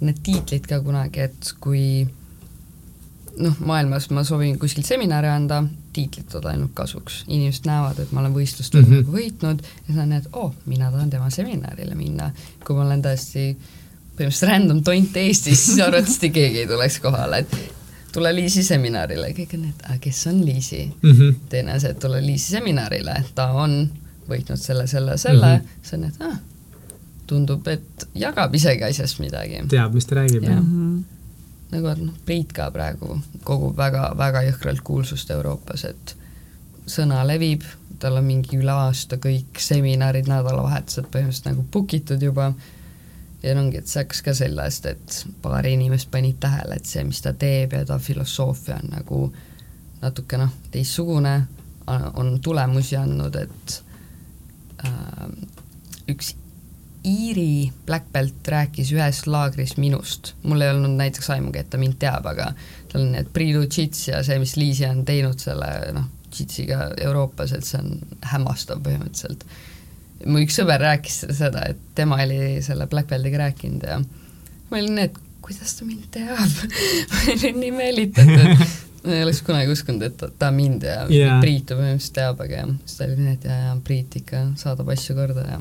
[0.00, 2.06] need tiitlid ka kunagi, et kui
[3.40, 5.62] noh, maailmas ma soovin kuskil seminare anda,
[5.94, 8.92] tiitlid tulevad ainult kasuks, inimesed näevad, et ma olen võistlustel mm.
[8.92, 9.12] -hmm.
[9.16, 12.30] võitnud ja siis on need, oo oh,, mina tahan tema seminarile minna,
[12.66, 13.56] kui ma olen täiesti
[14.20, 17.56] põhimõtteliselt random tont Eestis, siis arvatavasti keegi ei tuleks kohale, et
[18.12, 20.84] tule Liisi seminarile, kõik on need, kes on Liisi?
[21.02, 21.42] Mhm.
[21.48, 23.82] teine asi, et tule Liisi seminarile, ta on
[24.30, 25.64] võitnud selle, selle, selle mm.
[25.64, 25.82] -hmm.
[25.82, 26.38] siis on need, ah,
[27.30, 29.64] tundub, et jagab isegi asjast midagi.
[29.68, 30.62] teab, mis ta räägib, jah.
[31.70, 36.16] nagu, et noh, Priit ka praegu kogub väga-väga jõhkralt kuulsust Euroopas, et
[36.90, 37.62] sõna levib,
[37.98, 42.52] tal on mingi üle aasta kõik seminarid, nädalavahetused põhimõtteliselt nagu book itud juba
[43.42, 47.22] ja ongi, et see hakkas ka sellest, et paar inimest panid tähele, et see, mis
[47.24, 49.22] ta teeb ja ta filosoofia on nagu
[50.00, 51.34] natuke noh, teistsugune,
[51.90, 53.80] on tulemusi andnud, et
[54.86, 55.26] äh,
[56.12, 56.34] üks
[57.06, 61.96] Iiri Black Belt rääkis ühes laagris minust, mul ei olnud näiteks aimugi, et ta mind
[62.02, 62.50] teab, aga
[62.92, 67.54] tal on need Priidu Jits ja see, mis Liisi on teinud selle noh, Jitsiga Euroopas,
[67.56, 67.96] et see on
[68.32, 69.46] hämmastav põhimõtteliselt.
[70.26, 74.94] Mu üks sõber rääkis seda, et tema oli selle Black Beltiga rääkinud ja ma olin
[74.98, 76.38] nii, et kuidas ta mind teab?
[77.10, 78.64] Ma olin nii meelitatud.
[79.00, 81.38] Ma ei oleks kunagi uskunud, et ta, ta mind ja yeah.
[81.40, 84.90] Priitu põhimõtteliselt teab, aga jah, siis ta oli nii, et jaa, jaa, Priit ikka saadab
[84.92, 85.60] asju korda ja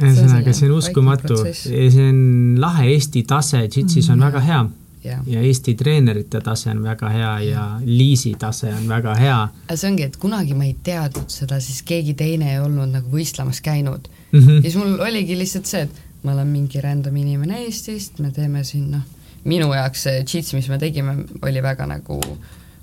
[0.00, 2.20] ühesõnaga, see on uskumatu, see on
[2.60, 4.26] lahe, Eesti tase Jitsis on mm -hmm.
[4.26, 4.60] väga hea
[5.04, 5.22] yeah.
[5.26, 9.38] ja Eesti treenerite tase on väga hea ja Liisi tase on väga hea.
[9.74, 13.62] see ongi, et kunagi ma ei teadnud seda, siis keegi teine ei olnud nagu võistlemas
[13.64, 14.40] käinud mm.
[14.40, 14.60] -hmm.
[14.60, 18.64] ja siis mul oligi lihtsalt see, et ma olen mingi random inimene Eestist, me teeme
[18.64, 19.06] siin noh,
[19.44, 22.20] minu jaoks see jits, mis me tegime, oli väga nagu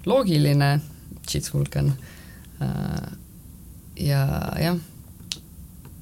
[0.06, 0.80] loogiline,
[1.30, 1.92] jits vulkan.
[2.62, 3.12] Äh,
[4.00, 4.22] ja
[4.62, 4.78] jah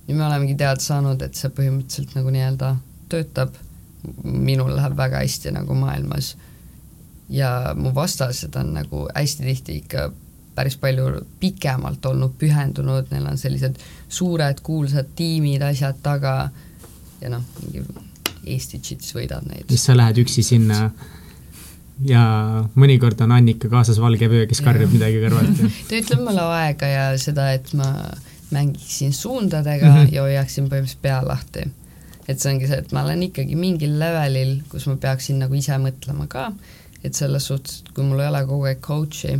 [0.07, 2.75] ja me olemegi teada saanud, et see põhimõtteliselt nagu nii-öelda
[3.09, 3.55] töötab,
[4.23, 6.35] minul läheb väga hästi nagu maailmas
[7.29, 10.11] ja mu vastased on nagu hästi tihti ikka
[10.55, 13.79] päris palju pikemalt olnud pühendunud, neil on sellised
[14.09, 16.49] suured kuulsad tiimid, asjad taga
[17.21, 17.83] ja noh, mingi
[18.45, 19.65] Eesti Jits võidab neid.
[19.69, 20.91] siis sa lähed üksi sinna
[22.05, 22.21] ja
[22.75, 27.05] mõnikord on Annika kaasas valge vöö, kes karjub midagi kõrvalt ta ütleb mulle aega ja
[27.19, 27.89] seda, et ma
[28.55, 30.13] mängiksin suundadega mm -hmm.
[30.13, 31.65] ja hoiaksin põhimõtteliselt pea lahti.
[32.27, 35.77] Et see ongi see, et ma olen ikkagi mingil levelil, kus ma peaksin nagu ise
[35.81, 36.49] mõtlema ka,
[37.05, 39.35] et selles suhtes, et kui mul ei ole kogu aeg coach'i,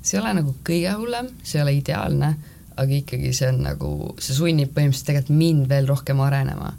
[0.00, 2.32] see ei ole nagu kõige hullem, see ei ole ideaalne,
[2.72, 6.72] aga ikkagi see on nagu, see sunnib põhimõtteliselt tegelikult mind veel rohkem arenema.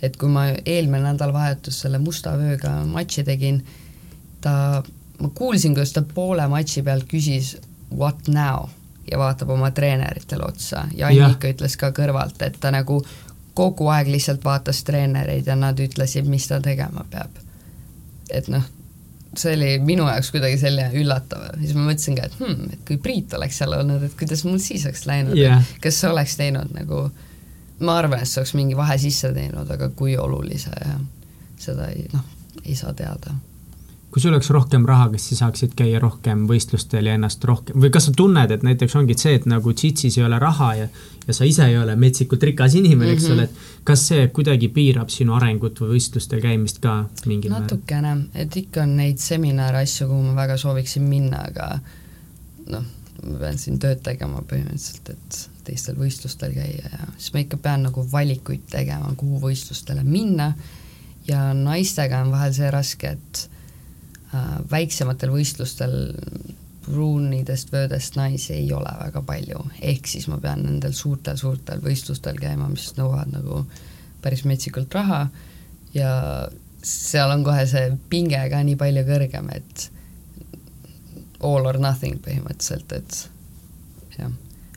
[0.00, 3.58] et kui ma eelmine nädalavahetus selle Musta vööga matši tegin,
[4.40, 4.80] ta,
[5.20, 7.58] ma kuulsin, kuidas ta poole matši pealt küsis
[7.92, 8.70] what now
[9.10, 11.54] ja vaatab oma treeneritele otsa ja Annika ja.
[11.54, 13.02] ütles ka kõrvalt, et ta nagu
[13.54, 17.40] kogu aeg lihtsalt vaatas treenereid ja nad ütlesid, mis ta tegema peab.
[18.30, 18.62] et noh,
[19.36, 22.98] see oli minu jaoks kuidagi selline üllatav, siis ma mõtlesin ka, et hmm, et kui
[23.02, 26.72] Priit oleks seal olnud, et kuidas mul siis oleks läinud yeah., kas see oleks teinud
[26.76, 27.04] nagu,
[27.82, 30.98] ma arvan, et see oleks mingi vahe sisse teinud, aga kui olulise ja
[31.60, 32.26] seda ei noh,
[32.64, 33.34] ei saa teada
[34.10, 37.92] kui sul oleks rohkem raha, kas sa saaksid käia rohkem võistlustel ja ennast rohkem või
[37.94, 40.88] kas sa tunned, et näiteks ongi see, et nagu Jitsis ei ole raha ja,
[41.26, 43.22] ja sa ise ei ole metsikult rikas inimene mm, -hmm.
[43.22, 47.68] eks ole, et kas see kuidagi piirab sinu arengut või võistlustel käimist ka mingil määral?
[47.68, 51.78] natukene, et ikka on neid seminare, asju, kuhu ma väga sooviksin minna, aga
[52.74, 52.90] noh,
[53.22, 57.86] ma pean siin tööd tegema põhimõtteliselt, et teistel võistlustel käia ja siis ma ikka pean
[57.86, 60.52] nagu valikuid tegema, kuhu võistlustele minna
[61.28, 63.46] ja naistega on vahel see raske, et
[64.70, 65.94] väiksematel võistlustel
[66.84, 72.68] pruunidest vöödest naisi ei ole väga palju, ehk siis ma pean nendel suurtel-suurtel võistlustel käima,
[72.70, 73.64] mis nõuavad nagu
[74.22, 75.26] päris metsikult raha
[75.94, 76.12] ja
[76.82, 79.90] seal on kohe see pinge ka nii palju kõrgem, et
[81.44, 84.32] all or nothing põhimõtteliselt, et jah,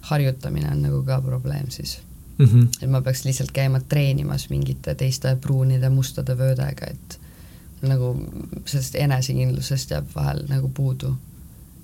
[0.09, 1.97] harjutamine on nagu ka probleem siis
[2.37, 2.45] mm.
[2.45, 2.69] -hmm.
[2.81, 7.19] et ma peaks lihtsalt käima treenimas mingite teiste pruunide, mustade vöödega, et
[7.87, 8.13] nagu
[8.65, 11.15] sellest enesekindlusest jääb vahel nagu puudu.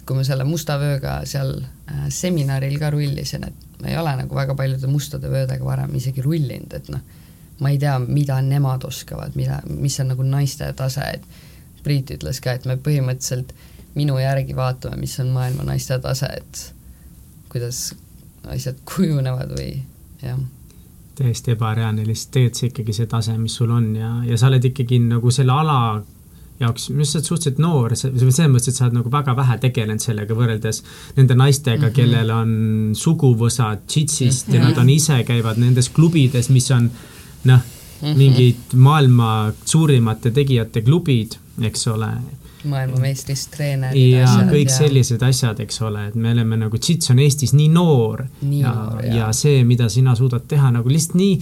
[0.05, 4.35] kui ma selle musta vööga seal äh, seminaril ka rullisin, et ma ei ole nagu
[4.35, 7.03] väga paljude mustade vöödega varem isegi rullinud, et noh,
[7.61, 11.45] ma ei tea, mida nemad oskavad, mida, mis on nagu naiste tase, et
[11.83, 13.53] Priit ütles ka, et me põhimõtteliselt
[13.95, 16.63] minu järgi vaatame, mis on maailma naiste tase, et
[17.53, 17.93] kuidas
[18.51, 19.69] asjad kujunevad või
[20.25, 20.41] jah
[21.19, 24.65] täiesti ebareaalne, lihtsalt tegelikult see ikkagi see tase, mis sul on ja, ja sa oled
[24.71, 25.79] ikkagi nagu selle ala
[26.59, 29.57] jaoks, minu arust sa oled suhteliselt noor, selles mõttes, et sa oled nagu väga vähe
[29.63, 30.81] tegelenud sellega võrreldes
[31.17, 31.95] nende naistega mm, -hmm.
[31.95, 32.51] kellel on
[32.99, 34.57] suguvõsad džitsist mm -hmm.
[34.57, 36.89] ja nad on ise, käivad nendes klubides, mis on
[37.43, 42.11] noh mm -hmm., mingid maailma suurimate tegijate klubid, eks ole
[42.67, 44.11] maailmameistrist treenerid.
[44.17, 44.75] ja asjad, kõik ja...
[44.75, 48.75] sellised asjad, eks ole, et me oleme nagu, Jits on Eestis nii noor nii ja,
[49.13, 51.35] ja see, mida sina suudad teha nagu lihtsalt nii,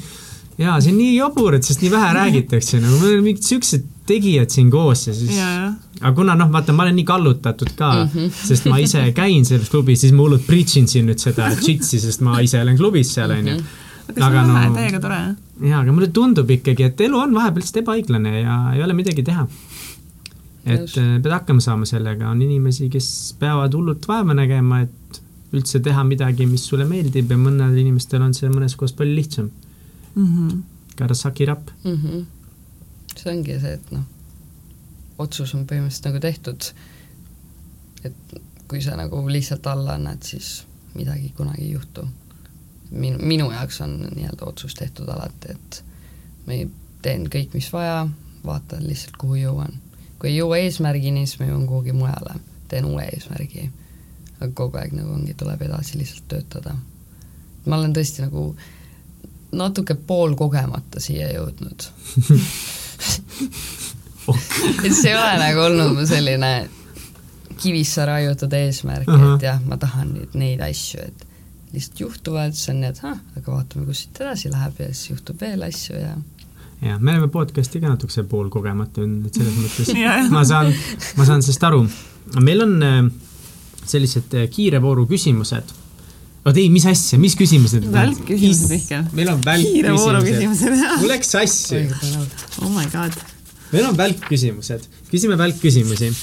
[0.62, 3.94] jaa, see on nii jabur, et sellest nii vähe räägitakse, nagu me oleme mingid siuksed
[4.08, 5.72] tegijad siin koos ja siis ja, ja.
[6.02, 8.48] aga kuna noh, vaata, ma olen nii kallutatud ka mm, -hmm.
[8.52, 12.00] sest ma ise käin selles klubis, siis ma hullult preach in siin nüüd seda Jitsi,
[12.00, 13.58] sest ma ise olen klubis seal, onju.
[13.58, 14.24] Mhm.
[14.24, 15.20] aga see on lahe no,, täiega tore.
[15.70, 19.24] jaa, aga mulle tundub ikkagi, et elu on vahepeal lihtsalt ebaõiglane ja ei ole midagi
[19.24, 19.48] teha.
[20.76, 20.98] Et.
[20.98, 25.22] Äh, pead hakkama saama sellega, on inimesi, kes peavad hullult vaeva nägema, et
[25.56, 29.52] üldse teha midagi, mis sulle meeldib ja mõnel inimestel on see mõnes kohas palju lihtsam
[30.16, 30.26] mm.
[30.26, 30.64] -hmm.
[30.98, 31.94] It up mm.
[31.94, 32.26] -hmm.
[33.16, 34.04] see ongi see, et noh,
[35.18, 36.74] otsus on põhimõtteliselt nagu tehtud.
[38.04, 42.08] et kui sa nagu lihtsalt alla annad, siis midagi kunagi ei juhtu.
[42.92, 45.84] minu, minu jaoks on nii-öelda otsus tehtud alati, et
[46.48, 46.54] ma
[47.02, 48.08] teen kõik, mis vaja,
[48.46, 49.74] vaatan lihtsalt, kuhu jõuan.
[50.20, 53.70] Kui ei jõua eesmärgini, siis ma jõuan kuhugi mujale, teen uue eesmärgi.
[54.40, 56.76] aga kogu aeg nagu ongi, tuleb edasi lihtsalt töötada.
[57.66, 58.56] ma olen tõesti nagu
[59.52, 61.88] natuke poolkogemata siia jõudnud
[64.86, 66.52] et see ei ole nagu olnud mu selline
[67.58, 69.36] kivisse raiutud eesmärk uh, -huh.
[69.36, 71.26] et jah, ma tahan nüüd neid asju, et
[71.74, 75.10] lihtsalt juhtuvad, siis on nii, et ah, aga vaatame, kus siit edasi läheb ja siis
[75.10, 76.14] juhtub veel asju ja
[76.82, 79.92] ja me oleme podcast'i ka natukese poolkogemata olnud, et selles mõttes
[80.36, 80.72] ma saan,
[81.18, 81.84] ma saan sellest aru.
[82.44, 83.02] meil on äh,
[83.88, 85.74] sellised äh, kiire vooru küsimused.
[86.46, 87.88] oot ei, mis asja, mis küsimused?
[87.94, 89.04] välkküsimused ikka.
[89.18, 90.78] meil on välkküsimused.
[91.02, 91.88] mul läks sassi.
[92.62, 93.18] oh my god.
[93.72, 96.14] meil on välkküsimused, küsime välkküsimusi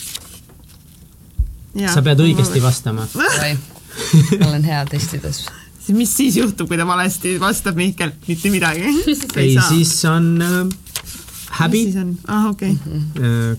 [1.75, 2.69] sa pead õigesti ma...
[2.69, 3.09] vastama.
[4.41, 5.45] ma olen hea testides.
[5.93, 8.15] Mis siis juhtub, kui ta valesti vastab, Mihkel?
[8.29, 8.85] mitte midagi
[9.43, 10.59] ei, siis on äh,
[11.61, 11.87] häbi.
[12.29, 13.01] ah, okei okay.
[13.21, 13.57] äh,.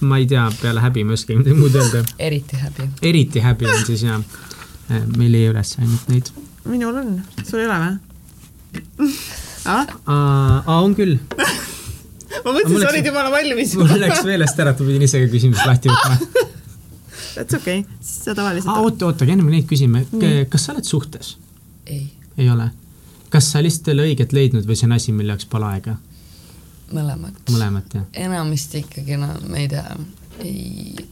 [0.00, 2.04] ma ei tea, peale häbi ma ei oskagi midagi muud öelda.
[2.28, 2.90] eriti häbi.
[3.02, 5.02] eriti häbi on siis jah äh,.
[5.16, 6.32] me ei leia üles ainult neid.
[6.64, 9.14] minul on, sul ei ole või
[9.76, 9.96] ah??
[10.06, 11.18] aa, on küll
[12.44, 13.74] ma mõtlesin, sa olid jumala valmis.
[13.80, 16.54] mul läks meelest ära, et ma pidin ise ka küsimust lahti võtma
[17.36, 18.82] That's okei okay., sa tavaliselt ah,.
[18.82, 20.04] oota, oota, aga enne kui neid küsime,
[20.50, 21.36] kas sa oled suhtes?
[21.86, 22.10] ei.
[22.38, 22.70] ei ole?
[23.30, 25.96] kas sa lihtsalt ei ole õiget leidnud või see on asi, mille jaoks pole aega?
[26.92, 27.38] mõlemat.
[27.50, 28.08] mõlemat, jah?
[28.26, 29.84] enamasti ikkagi, no ma ei tea,
[30.44, 31.06] ei,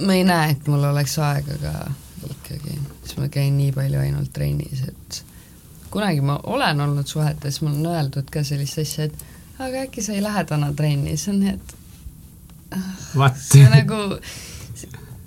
[0.00, 1.74] ma ei näe, et mul oleks aega ka
[2.30, 5.22] ikkagi, siis ma käin nii palju ainult trennis, et
[5.94, 10.16] kunagi ma olen olnud suhetes, mul on öeldud ka sellist asja, et aga äkki sa
[10.16, 11.76] ei lähe täna trenni, siis on nii, et
[12.78, 14.02] ah, see nagu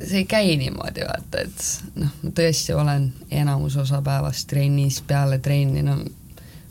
[0.04, 5.40] see ei käi niimoodi, vaata, et noh, ma tõesti olen enamus osa päevast trennis, peale
[5.40, 6.04] trenni, no ma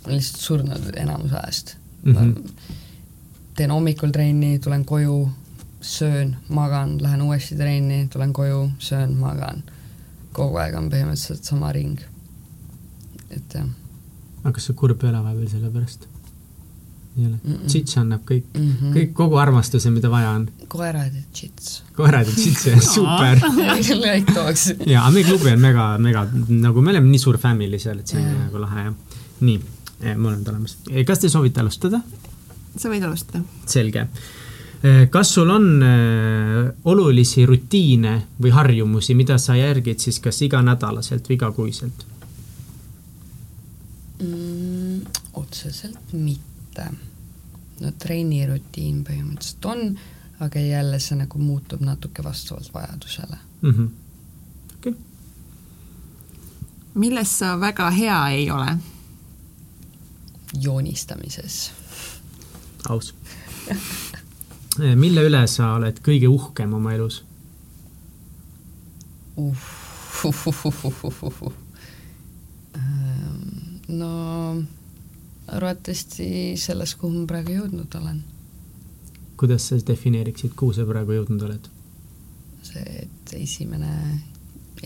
[0.06, 2.14] olen lihtsalt surnud enamus ajast mm.
[2.14, 2.52] -hmm.
[3.56, 5.28] teen hommikul trenni, tulen koju,
[5.80, 9.62] söön, magan, lähen uuesti trenni, tulen koju, söön, magan.
[10.32, 12.00] kogu aeg on põhimõtteliselt sama ring.
[13.30, 13.66] et jah.
[14.44, 16.08] aga kas sa kurb ei ole vahepeal selle pärast?
[17.18, 17.66] Ei ole mm -mm.?
[17.66, 18.92] Tšits annab kõik mm, -hmm.
[18.94, 20.48] kõik, kogu armastuse, mida vaja on.
[20.68, 21.82] koerad ja tšits.
[21.96, 23.40] koerad ja tšits, jah, super
[24.92, 28.06] jaa, aga meie klubi on mega, mega, nagu me oleme nii suur family seal, et
[28.06, 29.20] see on nagu lahe, jah.
[29.40, 29.60] nii,
[30.00, 30.76] eh, mul on ta olemas.
[30.90, 32.00] Eh, kas te soovite alustada?
[32.76, 33.44] sa võid alustada.
[33.66, 34.08] selge.
[34.82, 35.70] Eh, kas sul on
[36.84, 42.06] olulisi rutiine või harjumusi, mida sa järgid siis kas iganädalaselt või igakuiselt
[44.20, 45.00] mm,?
[45.34, 49.98] otseselt mitte et no treenirutiin põhimõtteliselt on,
[50.40, 53.70] aga jälle see nagu muutub natuke vastavalt vajadusele mm.
[53.70, 53.88] -hmm.
[54.76, 54.94] Okay.
[56.94, 58.78] milles sa väga hea ei ole?
[60.60, 61.72] joonistamises.
[62.88, 63.14] aus
[65.04, 67.24] mille üle sa oled kõige uhkem oma elus
[69.36, 69.56] uh,?
[70.24, 71.52] Uh, uh, uh,
[73.88, 74.62] no
[75.46, 76.28] arvatavasti
[76.58, 78.22] selles, kuhu ma praegu jõudnud olen.
[79.36, 81.68] kuidas sa defineeriksid, kuhu sa praegu jõudnud oled?
[82.66, 83.92] see, et esimene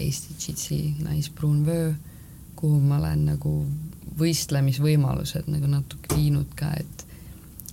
[0.00, 1.92] Eesti džitsi naispruun vöö,
[2.56, 3.52] kuhu ma olen nagu
[4.20, 7.04] võistlemisvõimalused nagu natuke viinud ka, et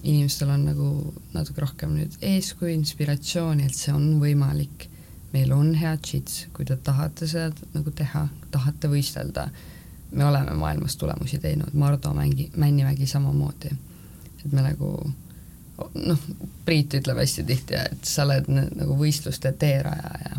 [0.04, 0.90] inimestel on nagu
[1.34, 4.90] natuke rohkem nüüd eeskuju, inspiratsiooni, et see on võimalik.
[5.34, 9.50] meil on hea džits, kui te tahate seda nagu teha, tahate võistelda
[10.12, 13.70] me oleme maailmas tulemusi teinud, Mardu Mängi, Männimägi samamoodi.
[14.46, 15.12] et me nagu
[15.96, 16.20] noh,
[16.66, 20.36] Priit ütleb hästi tihti, et sa oled nagu võistluste teerajaja.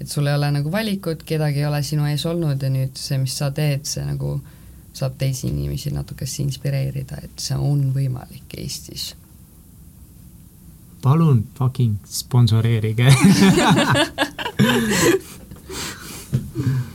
[0.00, 3.18] et sul ei ole nagu valikut, kedagi ei ole sinu ees olnud ja nüüd see,
[3.18, 4.40] mis sa teed, see nagu
[4.92, 9.14] saab teisi inimesi natukese inspireerida, et see on võimalik Eestis.
[11.02, 13.08] palun fucking sponsoreerige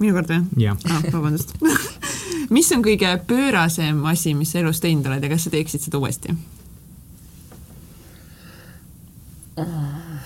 [0.00, 0.64] minu kord või?
[0.64, 1.02] jah ah,.
[1.12, 1.54] vabandust
[2.54, 6.00] mis on kõige pöörasem asi, mis sa elus teinud oled ja kas sa teeksid seda
[6.00, 6.34] uuesti?
[9.60, 10.24] Ah,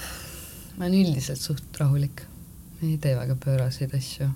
[0.79, 2.23] ma olen üldiselt suht rahulik,
[2.83, 4.31] ei tee väga pööraseid asju.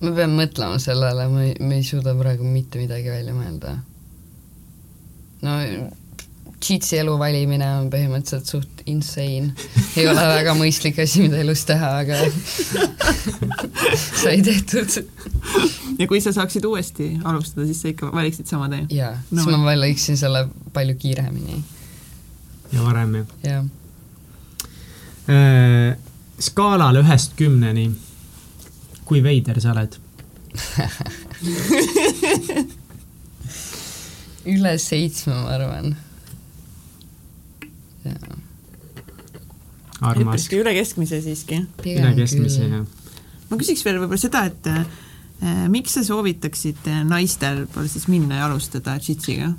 [0.00, 3.74] ma pean mõtlema sellele, ma ei, ma ei suuda praegu mitte midagi välja mõelda.
[5.44, 5.56] no
[6.60, 9.52] cheatsi elu valimine on põhimõtteliselt suht insane.
[9.96, 12.16] ei ole väga mõistlik asi, mida elus teha, aga
[14.22, 14.88] sai tehtud.
[15.98, 18.82] ja kui sa saaksid uuesti alustada, siis sa ikka valiksid sama tee?
[18.98, 20.40] jaa no,, siis ma valiksin selle
[20.76, 21.54] palju kiiremini.
[22.74, 23.28] ja varem, jah?
[23.46, 23.62] jah
[25.32, 25.90] äh,.
[26.40, 27.86] skaalal ühest kümneni,
[29.08, 29.92] kui veider sa oled
[34.50, 35.86] üle seitsme, ma arvan
[40.00, 40.48] armas.
[40.56, 41.62] üle keskmise siiski.
[41.84, 42.84] üle keskmise, jah.
[43.50, 48.48] ma küsiks veel võib-olla seda, et äh, miks sa soovitaksid naistel võib-olla siis minna ja
[48.50, 49.54] alustada džitsiga?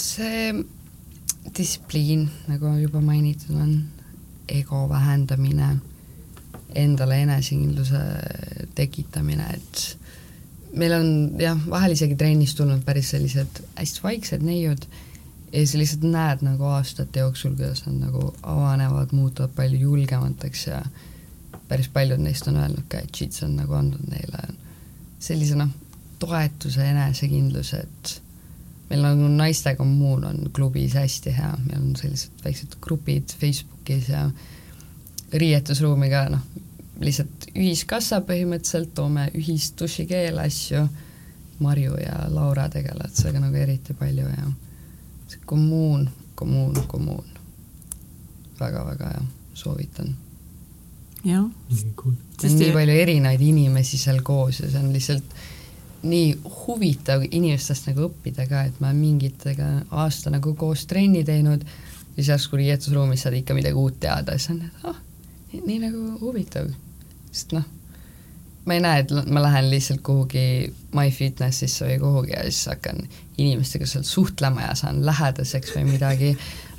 [0.00, 0.52] see
[1.56, 3.72] distsipliin, nagu juba mainitud on,
[4.48, 5.74] ego vähendamine,
[6.78, 8.00] endale enesekindluse
[8.78, 11.08] tekitamine, et meil on
[11.40, 14.86] jah, vahel isegi trennis tulnud päris sellised hästi vaiksed neiud
[15.52, 20.82] ja sa lihtsalt näed nagu aastate jooksul, kuidas nad nagu avanevad, muutuvad palju julgemateks ja
[21.68, 24.42] päris paljud neist on öelnud ka, et Jits on nagu andnud neile
[25.20, 25.70] sellise noh,
[26.18, 28.14] toetuse, enesekindluse, et
[28.90, 34.24] meil nagu naiste kommuun on klubis hästi hea, meil on sellised väiksed grupid Facebookis ja
[35.32, 36.42] riietusruumi ka noh,
[37.00, 40.88] lihtsalt ühiskassa põhimõtteliselt, toome ühist dušikeele asju,
[41.60, 44.46] Marju ja Laura tegelevad sellega nagu eriti palju ja
[45.46, 47.28] kommuun, kommuun, kommuun
[48.60, 48.84] väga,.
[48.84, 49.22] väga-väga hea,
[49.54, 50.16] soovitan.
[51.24, 51.46] jah.
[51.96, 52.14] Cool.
[52.44, 55.34] on nii palju erinevaid inimesi seal koos ja see on lihtsalt
[56.02, 61.64] nii huvitav inimestest nagu õppida ka, et ma olen mingitega aasta nagu koos trenni teinud,
[62.14, 65.02] siis järsku riietusruumis saad ikka midagi uut teada, siis on, et ah,
[65.52, 66.70] nii nagu huvitav
[67.30, 67.66] sest noh,
[68.66, 73.04] ma ei näe, et ma lähen lihtsalt kuhugi MyFitnessisse või kuhugi ja siis hakkan
[73.40, 76.34] inimestega seal suhtlema ja saan lähedaseks või midagi,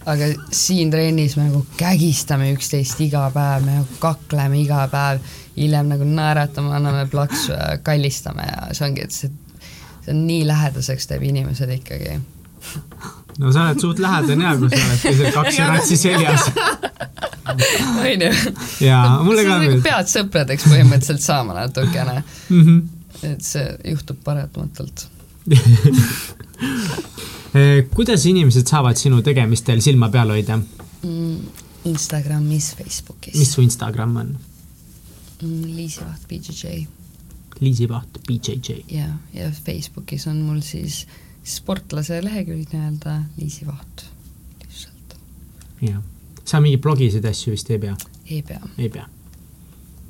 [0.06, 5.24] aga siin trennis me nagu kägistame üksteist iga päev, me nagu kakleme iga päev,
[5.58, 9.32] hiljem nagu naeratame, anname plaksu ja kallistame ja see ongi, et see,
[10.06, 12.20] see on nii lähedaseks teeb inimesed ikkagi.
[13.42, 16.50] no sa oled suht lähedane ja, kui sa oled keset kaks ratsi seljas
[18.06, 18.32] onju.
[19.26, 19.84] mulle ka meeldib.
[19.86, 22.62] pead sõpradeks põhimõtteliselt saama natukene mm.
[22.62, 23.32] -hmm.
[23.32, 25.08] et see juhtub paratamatult
[27.96, 31.38] kuidas inimesed saavad sinu tegemistel silma peal hoida mm,?
[31.90, 33.36] Instagramis, Facebookis.
[33.40, 34.38] mis su Instagram on
[35.42, 35.76] mm,?
[35.76, 36.86] Liisi Vaht BJJ.
[37.60, 38.84] Liisi Vaht BJJ.
[38.88, 41.08] ja, ja Facebookis on mul siis
[41.44, 44.06] sportlase lehekülg nii-öelda Liisi Vaht,
[44.62, 45.18] lihtsalt.
[45.82, 46.02] jah
[46.52, 47.96] sa mingeid blogisid asju vist ei pea?
[48.30, 48.60] ei pea.
[48.78, 49.06] ei pea.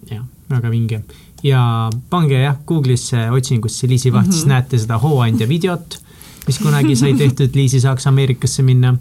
[0.10, 1.02] jah, väga vinge.
[1.46, 1.64] ja
[2.10, 4.34] pange jah, Google'isse otsingusse Liisi Vaht mm, -hmm.
[4.34, 6.02] siis näete seda hooandja videot,
[6.48, 8.98] mis kunagi sai tehtud, Liisi saaks Ameerikasse minna.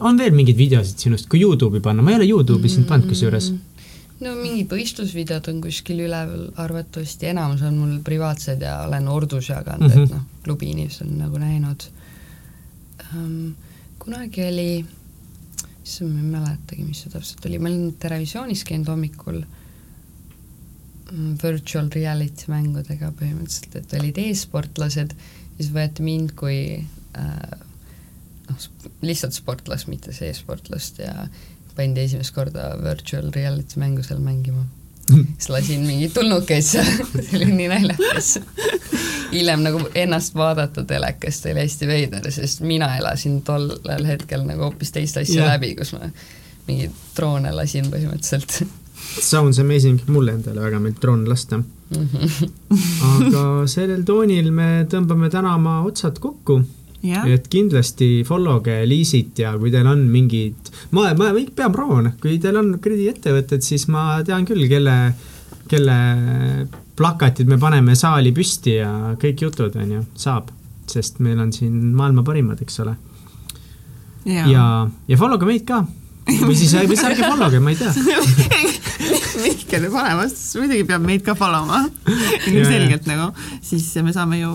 [0.00, 3.52] on veel mingeid videosid sinust, kui Youtube'i panna, ma ei ole Youtube'i sind pannud kusjuures
[4.24, 9.88] no mingid võistlusvideod on kuskil üleval arvatavasti, enamus on mul privaatsed ja olen ordus jaganud
[9.88, 10.02] mm, -hmm.
[10.02, 10.18] et mhm.
[10.18, 11.88] noh, klubi inimesed on nagu näinud
[13.14, 13.54] um,.
[13.98, 14.84] kunagi oli
[15.84, 19.40] issand, ma ei mäletagi, mis see täpselt oli, ma olin Terevisioonis käinud hommikul
[21.12, 25.14] mm, virtual reality mängudega põhimõtteliselt, et olid e-sportlased,
[25.58, 27.58] siis võeti mind kui äh,
[28.48, 28.70] noh,
[29.04, 31.28] lihtsalt sportlast, mitte see e-sportlast ja
[31.74, 34.64] pandi esimest korda virtual reality mängu seal mängima.
[35.38, 36.88] siis lasin mingeid tulnukeid seal
[37.24, 38.38] see oli nii naljakas
[39.34, 44.94] hiljem nagu ennast vaadata telekast oli hästi veider, sest mina elasin tollel hetkel nagu hoopis
[44.94, 45.52] teist asja yeah.
[45.54, 46.10] läbi, kus ma
[46.68, 48.62] mingeid droone lasin põhimõtteliselt.
[49.20, 52.06] Sounds amazing, mulle endale väga meeldib droone lasta mm.
[52.12, 52.78] -hmm.
[53.10, 56.62] aga sellel toonil me tõmbame täna oma otsad kokku
[57.04, 57.26] Yeah.
[57.28, 62.38] et kindlasti follow ge Liisit ja kui teil on mingid, ma, ma pean proovima, kui
[62.40, 64.94] teil on krediidiettevõtted, siis ma tean küll, kelle,
[65.68, 65.96] kelle
[66.96, 70.48] plakatid me paneme saali püsti ja kõik jutud, on ju, saab,
[70.88, 72.96] sest meil on siin maailma parimad, eks ole.
[74.24, 74.64] ja, ja,
[75.10, 75.82] ja follow ge meid ka.
[76.24, 77.92] Või siis, või siis ärge follow ge, ma ei tea.
[79.44, 81.82] Mihkel panemas, muidugi peab meid ka follow ma
[82.48, 83.28] ilmselgelt nagu,
[83.60, 84.54] siis me saame ju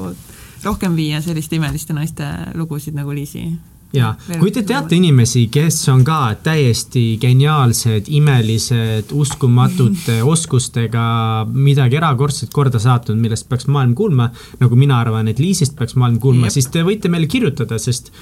[0.64, 3.46] rohkem viia selliste imeliste naiste lugusid nagu Liisi.
[3.94, 11.06] Ja kui te teate inimesi, kes on ka täiesti geniaalsed, imelised, uskumatute oskustega
[11.50, 14.30] midagi erakordset korda saatnud, millest peaks maailm kuulma,
[14.62, 18.14] nagu mina arvan, et Liisist peaks maailm kuulma, siis te võite meile kirjutada, sest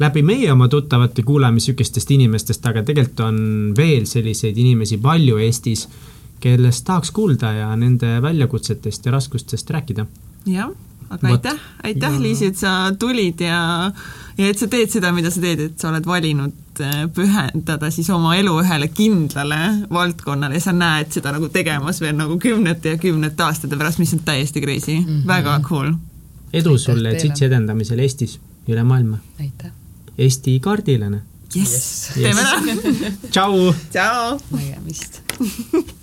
[0.00, 3.40] läbi meie oma tuttavate kuuleme sihukestest inimestest, aga tegelikult on
[3.76, 5.84] veel selliseid inimesi palju Eestis,
[6.40, 10.06] kellest tahaks kuulda ja nende väljakutsetest ja raskustest rääkida.
[10.48, 10.72] jah,
[11.10, 11.46] aga Võt.
[11.46, 13.60] aitäh, aitäh, Liisi, et sa tulid ja,
[14.38, 18.10] ja et sa teed seda, mida sa teed, et sa oled valinud äh, pühendada siis
[18.14, 19.60] oma elu ühele kindlale
[19.90, 24.14] valdkonnale ja sa näed seda nagu tegemas veel nagu kümnete ja kümnete aastate pärast, mis
[24.16, 25.26] on täiesti crazy mm, -hmm.
[25.26, 25.92] väga cool.
[26.52, 28.38] edu sulle Tsitsi edendamisel Eestis,
[28.68, 29.18] üle maailma.
[29.40, 29.72] aitäh!
[30.18, 31.22] Eesti kaardilane
[31.54, 32.60] jess teeme ära
[33.34, 33.74] tšau.
[33.90, 34.38] tšau.
[34.54, 35.22] nägemist